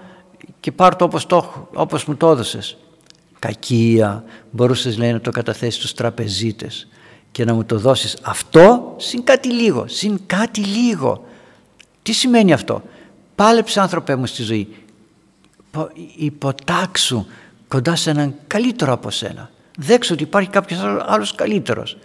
και 0.61 0.73
πάρ 0.73 0.97
το 0.97 1.05
όπως, 1.05 1.27
το, 1.27 1.69
όπως 1.75 2.05
μου 2.05 2.17
το 2.17 2.31
έδωσες. 2.31 2.77
Κακία, 3.39 4.25
μπορούσες 4.51 4.99
λέει 4.99 5.13
να 5.13 5.21
το 5.21 5.31
καταθέσεις 5.31 5.75
στους 5.75 5.95
τραπεζίτες 5.95 6.89
και 7.31 7.45
να 7.45 7.55
μου 7.55 7.65
το 7.65 7.79
δώσεις 7.79 8.17
αυτό 8.23 8.95
συν 8.97 9.25
κάτι 9.25 9.49
λίγο, 9.53 9.85
συν 9.89 10.21
κάτι 10.27 10.61
λίγο. 10.61 11.25
Τι 12.03 12.13
σημαίνει 12.13 12.53
αυτό; 12.53 12.83
Πάλεψε 13.41 13.81
άνθρωπε 13.81 14.17
μου 14.17 14.27
στη 14.27 14.43
ζωή. 14.43 14.69
Υποτάξου 16.17 17.27
κοντά 17.69 17.97
σε 17.97 18.11
έναν 18.11 18.35
καλύτερο 18.47 18.93
από 18.93 19.11
σένα. 19.11 19.51
Δέξω 19.79 20.15
ότι 20.15 20.23
υπάρχει 20.23 20.51
κάποιος 20.51 20.81
άλλος 21.07 21.35
καλύτερος. 21.35 21.97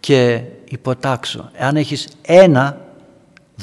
Και 0.00 0.42
υποτάξου. 0.64 1.44
Εάν 1.52 1.76
έχεις 1.76 2.08
ένα 2.22 2.80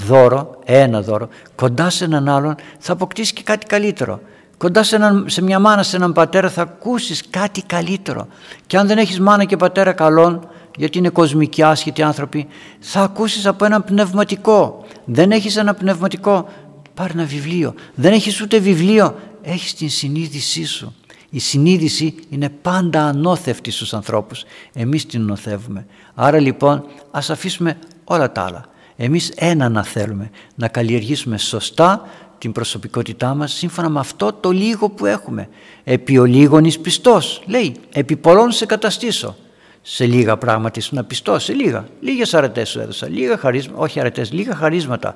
δώρο, 0.06 0.60
ένα 0.66 1.02
δώρο, 1.02 1.28
κοντά 1.56 1.89
σε 1.89 2.04
έναν 2.04 2.30
άλλον 2.30 2.56
θα 2.80 2.93
αποκτήσεις 2.93 3.34
και 3.34 3.41
κάτι 3.43 3.66
καλύτερο. 3.66 4.20
Κοντά 4.58 4.84
σε, 4.84 4.95
έναν, 4.95 5.26
σε 5.28 5.41
μια 5.41 5.60
μάνα, 5.60 5.84
σε 5.84 5.95
έναν 5.95 6.14
πατέρα 6.14 6.50
θα 6.50 6.62
ακούσεις 6.62 7.30
κάτι 7.30 7.62
καλύτερο. 7.62 8.28
Και 8.68 8.78
αν 8.78 8.88
δεν 8.88 8.97
έχεις 8.97 9.20
μάνα 9.20 9.43
και 9.45 9.58
πατέρα 9.58 9.91
καλών, 9.93 10.47
γιατί 10.78 10.97
είναι 10.97 11.10
κοσμικοί 11.10 11.64
άσχετοι 11.64 12.02
άνθρωποι, 12.02 12.47
θα 12.80 13.02
ακούσεις 13.02 13.45
από 13.45 13.66
ένα 13.66 13.82
πνευματικό. 13.82 14.86
Δεν 15.06 15.32
έχεις 15.32 15.56
ένα 15.56 15.74
πνευματικό, 15.74 16.47
πάρε 16.93 17.14
ένα 17.14 17.24
βιβλίο. 17.24 17.74
Δεν 17.95 18.14
έχεις 18.14 18.41
ούτε 18.41 18.60
βιβλίο, 18.60 19.16
έχεις 19.41 19.74
την 19.74 19.89
συνείδησή 19.89 20.66
σου. 20.66 20.95
Η 21.30 21.39
συνείδηση 21.39 22.16
είναι 22.30 22.50
πάντα 22.50 23.04
ανώθευτη 23.04 23.72
στους 23.72 23.93
ανθρώπους. 23.93 24.43
Εμείς 24.74 25.06
την 25.06 25.22
νοθεύουμε. 25.22 25.86
Άρα 26.16 26.39
λοιπόν 26.39 26.86
ας 27.12 27.30
αφήσουμε 27.30 27.78
όλα 28.04 28.32
τα 28.32 28.41
άλλα. 28.41 28.66
Εμείς 29.02 29.32
ένα 29.36 29.70
να 29.70 29.84
θέλουμε, 29.84 30.30
να 30.56 30.68
καλλιεργήσουμε 30.68 31.38
σωστά 31.38 32.08
την 32.38 32.52
προσωπικότητά 32.52 33.34
μας 33.34 33.54
σύμφωνα 33.54 33.89
με 33.89 34.00
αυτό 34.00 34.34
το 34.34 34.52
λίγο 34.52 34.89
που 34.89 35.06
έχουμε. 35.06 35.50
Επί 35.84 36.18
ο 36.18 36.26
λίγον 36.26 36.66
εις 36.66 36.80
πιστός, 36.80 37.41
λέει, 37.45 37.76
επί 37.93 38.16
πολλών 38.16 38.52
σε 38.52 38.66
καταστήσω 38.66 39.36
σε 39.82 40.06
λίγα 40.06 40.38
πράγματα 40.38 40.80
ήσουν 40.80 41.08
πιστός, 41.08 41.43
σε 41.43 41.54
λίγα. 41.54 41.88
Λίγες 42.02 42.34
αρετές 42.34 42.70
σου 42.70 42.80
έδωσα, 42.80 43.10
λίγα 43.10 43.38
χαρίσματα, 43.38 43.80
όχι 43.80 44.00
αρετές, 44.00 44.32
λίγα 44.32 44.56
χαρίσματα. 44.56 45.16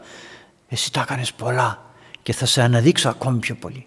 Εσύ 0.69 0.91
τα 0.91 1.01
έκανες 1.01 1.33
πολλά 1.33 1.83
και 2.23 2.33
θα 2.33 2.45
σε 2.45 2.61
αναδείξω 2.61 3.09
ακόμη 3.09 3.37
πιο 3.37 3.55
πολύ. 3.55 3.85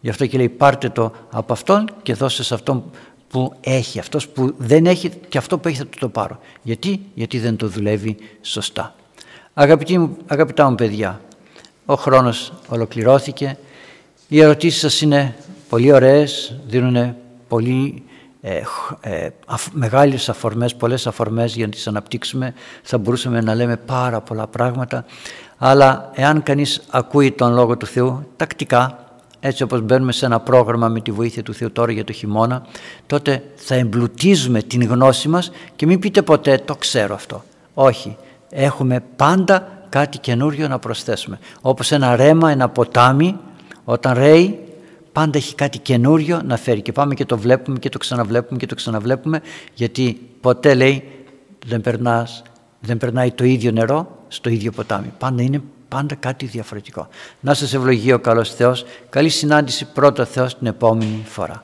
Γι' 0.00 0.08
αυτό 0.08 0.26
και 0.26 0.36
λέει 0.36 0.48
πάρτε 0.48 0.88
το 0.88 1.12
από 1.30 1.52
αυτόν 1.52 1.90
και 2.02 2.14
δώσε 2.14 2.44
σε 2.44 2.54
αυτόν 2.54 2.90
που 3.28 3.54
έχει. 3.60 3.98
Αυτός 3.98 4.28
που 4.28 4.54
δεν 4.56 4.86
έχει 4.86 5.10
και 5.28 5.38
αυτό 5.38 5.58
που 5.58 5.68
έχει 5.68 5.76
θα 5.76 5.86
του 5.86 5.98
το 5.98 6.08
πάρω. 6.08 6.38
Γιατί, 6.62 7.00
Γιατί 7.14 7.38
δεν 7.38 7.56
το 7.56 7.68
δουλεύει 7.68 8.16
σωστά. 8.42 8.94
Αγαπητοί, 9.56 10.16
αγαπητά 10.26 10.68
μου 10.68 10.74
παιδιά, 10.74 11.20
ο 11.86 11.94
χρόνος 11.94 12.52
ολοκληρώθηκε. 12.68 13.56
Οι 14.28 14.40
ερωτήσεις 14.40 14.80
σας 14.80 15.00
είναι 15.00 15.34
πολύ 15.68 15.92
ωραίες, 15.92 16.56
δίνουν 16.66 17.14
πολύ 17.48 18.02
ε, 18.40 18.60
ε, 19.00 19.28
μεγάλες 19.72 20.28
αφορμές, 20.28 20.74
πολλές 20.74 21.06
αφορμές 21.06 21.54
για 21.54 21.66
να 21.66 21.72
τις 21.72 21.86
αναπτύξουμε. 21.86 22.54
Θα 22.82 22.98
μπορούσαμε 22.98 23.40
να 23.40 23.54
λέμε 23.54 23.76
πάρα 23.76 24.20
πολλά 24.20 24.46
πράγματα. 24.46 25.04
Αλλά 25.58 26.10
εάν 26.14 26.42
κανείς 26.42 26.82
ακούει 26.90 27.32
τον 27.32 27.52
Λόγο 27.52 27.76
του 27.76 27.86
Θεού 27.86 28.26
τακτικά, 28.36 28.98
έτσι 29.40 29.62
όπως 29.62 29.80
μπαίνουμε 29.80 30.12
σε 30.12 30.26
ένα 30.26 30.40
πρόγραμμα 30.40 30.88
με 30.88 31.00
τη 31.00 31.10
βοήθεια 31.10 31.42
του 31.42 31.54
Θεού 31.54 31.72
τώρα 31.72 31.92
για 31.92 32.04
το 32.04 32.12
χειμώνα, 32.12 32.66
τότε 33.06 33.42
θα 33.54 33.74
εμπλουτίζουμε 33.74 34.62
την 34.62 34.82
γνώση 34.84 35.28
μας 35.28 35.50
και 35.76 35.86
μην 35.86 35.98
πείτε 35.98 36.22
ποτέ 36.22 36.62
το 36.64 36.76
ξέρω 36.76 37.14
αυτό. 37.14 37.44
Όχι, 37.74 38.16
έχουμε 38.54 39.02
πάντα 39.16 39.68
κάτι 39.88 40.18
καινούριο 40.18 40.68
να 40.68 40.78
προσθέσουμε. 40.78 41.38
Όπως 41.60 41.92
ένα 41.92 42.16
ρέμα, 42.16 42.50
ένα 42.50 42.68
ποτάμι, 42.68 43.36
όταν 43.84 44.14
ρέει 44.14 44.58
πάντα 45.12 45.38
έχει 45.38 45.54
κάτι 45.54 45.78
καινούριο 45.78 46.40
να 46.44 46.56
φέρει 46.56 46.82
και 46.82 46.92
πάμε 46.92 47.14
και 47.14 47.24
το 47.24 47.38
βλέπουμε 47.38 47.78
και 47.78 47.88
το 47.88 47.98
ξαναβλέπουμε 47.98 48.58
και 48.58 48.66
το 48.66 48.74
ξαναβλέπουμε 48.74 49.40
γιατί 49.74 50.20
ποτέ 50.40 50.74
λέει 50.74 51.08
δεν, 51.66 51.80
περνάς, 51.80 52.42
δεν 52.80 52.98
περνάει 52.98 53.30
το 53.30 53.44
ίδιο 53.44 53.70
νερό 53.70 54.18
στο 54.28 54.50
ίδιο 54.50 54.72
ποτάμι. 54.72 55.12
Πάντα 55.18 55.42
είναι 55.42 55.62
πάντα 55.88 56.14
κάτι 56.14 56.46
διαφορετικό. 56.46 57.08
Να 57.40 57.54
σας 57.54 57.74
ευλογεί 57.74 58.12
ο 58.12 58.18
καλός 58.18 58.54
Θεός. 58.54 58.84
Καλή 59.10 59.28
συνάντηση 59.28 59.84
πρώτα 59.84 60.24
Θεός 60.24 60.58
την 60.58 60.66
επόμενη 60.66 61.22
φορά. 61.24 61.60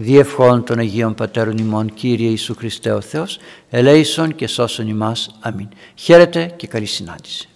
Διευχών 0.00 0.64
των 0.64 0.78
Αγίων 0.78 1.14
Πατέρων 1.14 1.58
ημών 1.58 1.94
Κύριε 1.94 2.28
Ιησού 2.28 2.54
Χριστέ 2.54 2.90
ο 2.90 3.00
Θεός, 3.00 3.38
ελέησον 3.70 4.34
και 4.34 4.46
σώσον 4.46 4.88
ημάς. 4.88 5.36
Αμήν. 5.40 5.68
Χαίρετε 5.94 6.54
και 6.56 6.66
καλή 6.66 6.86
συνάντηση. 6.86 7.48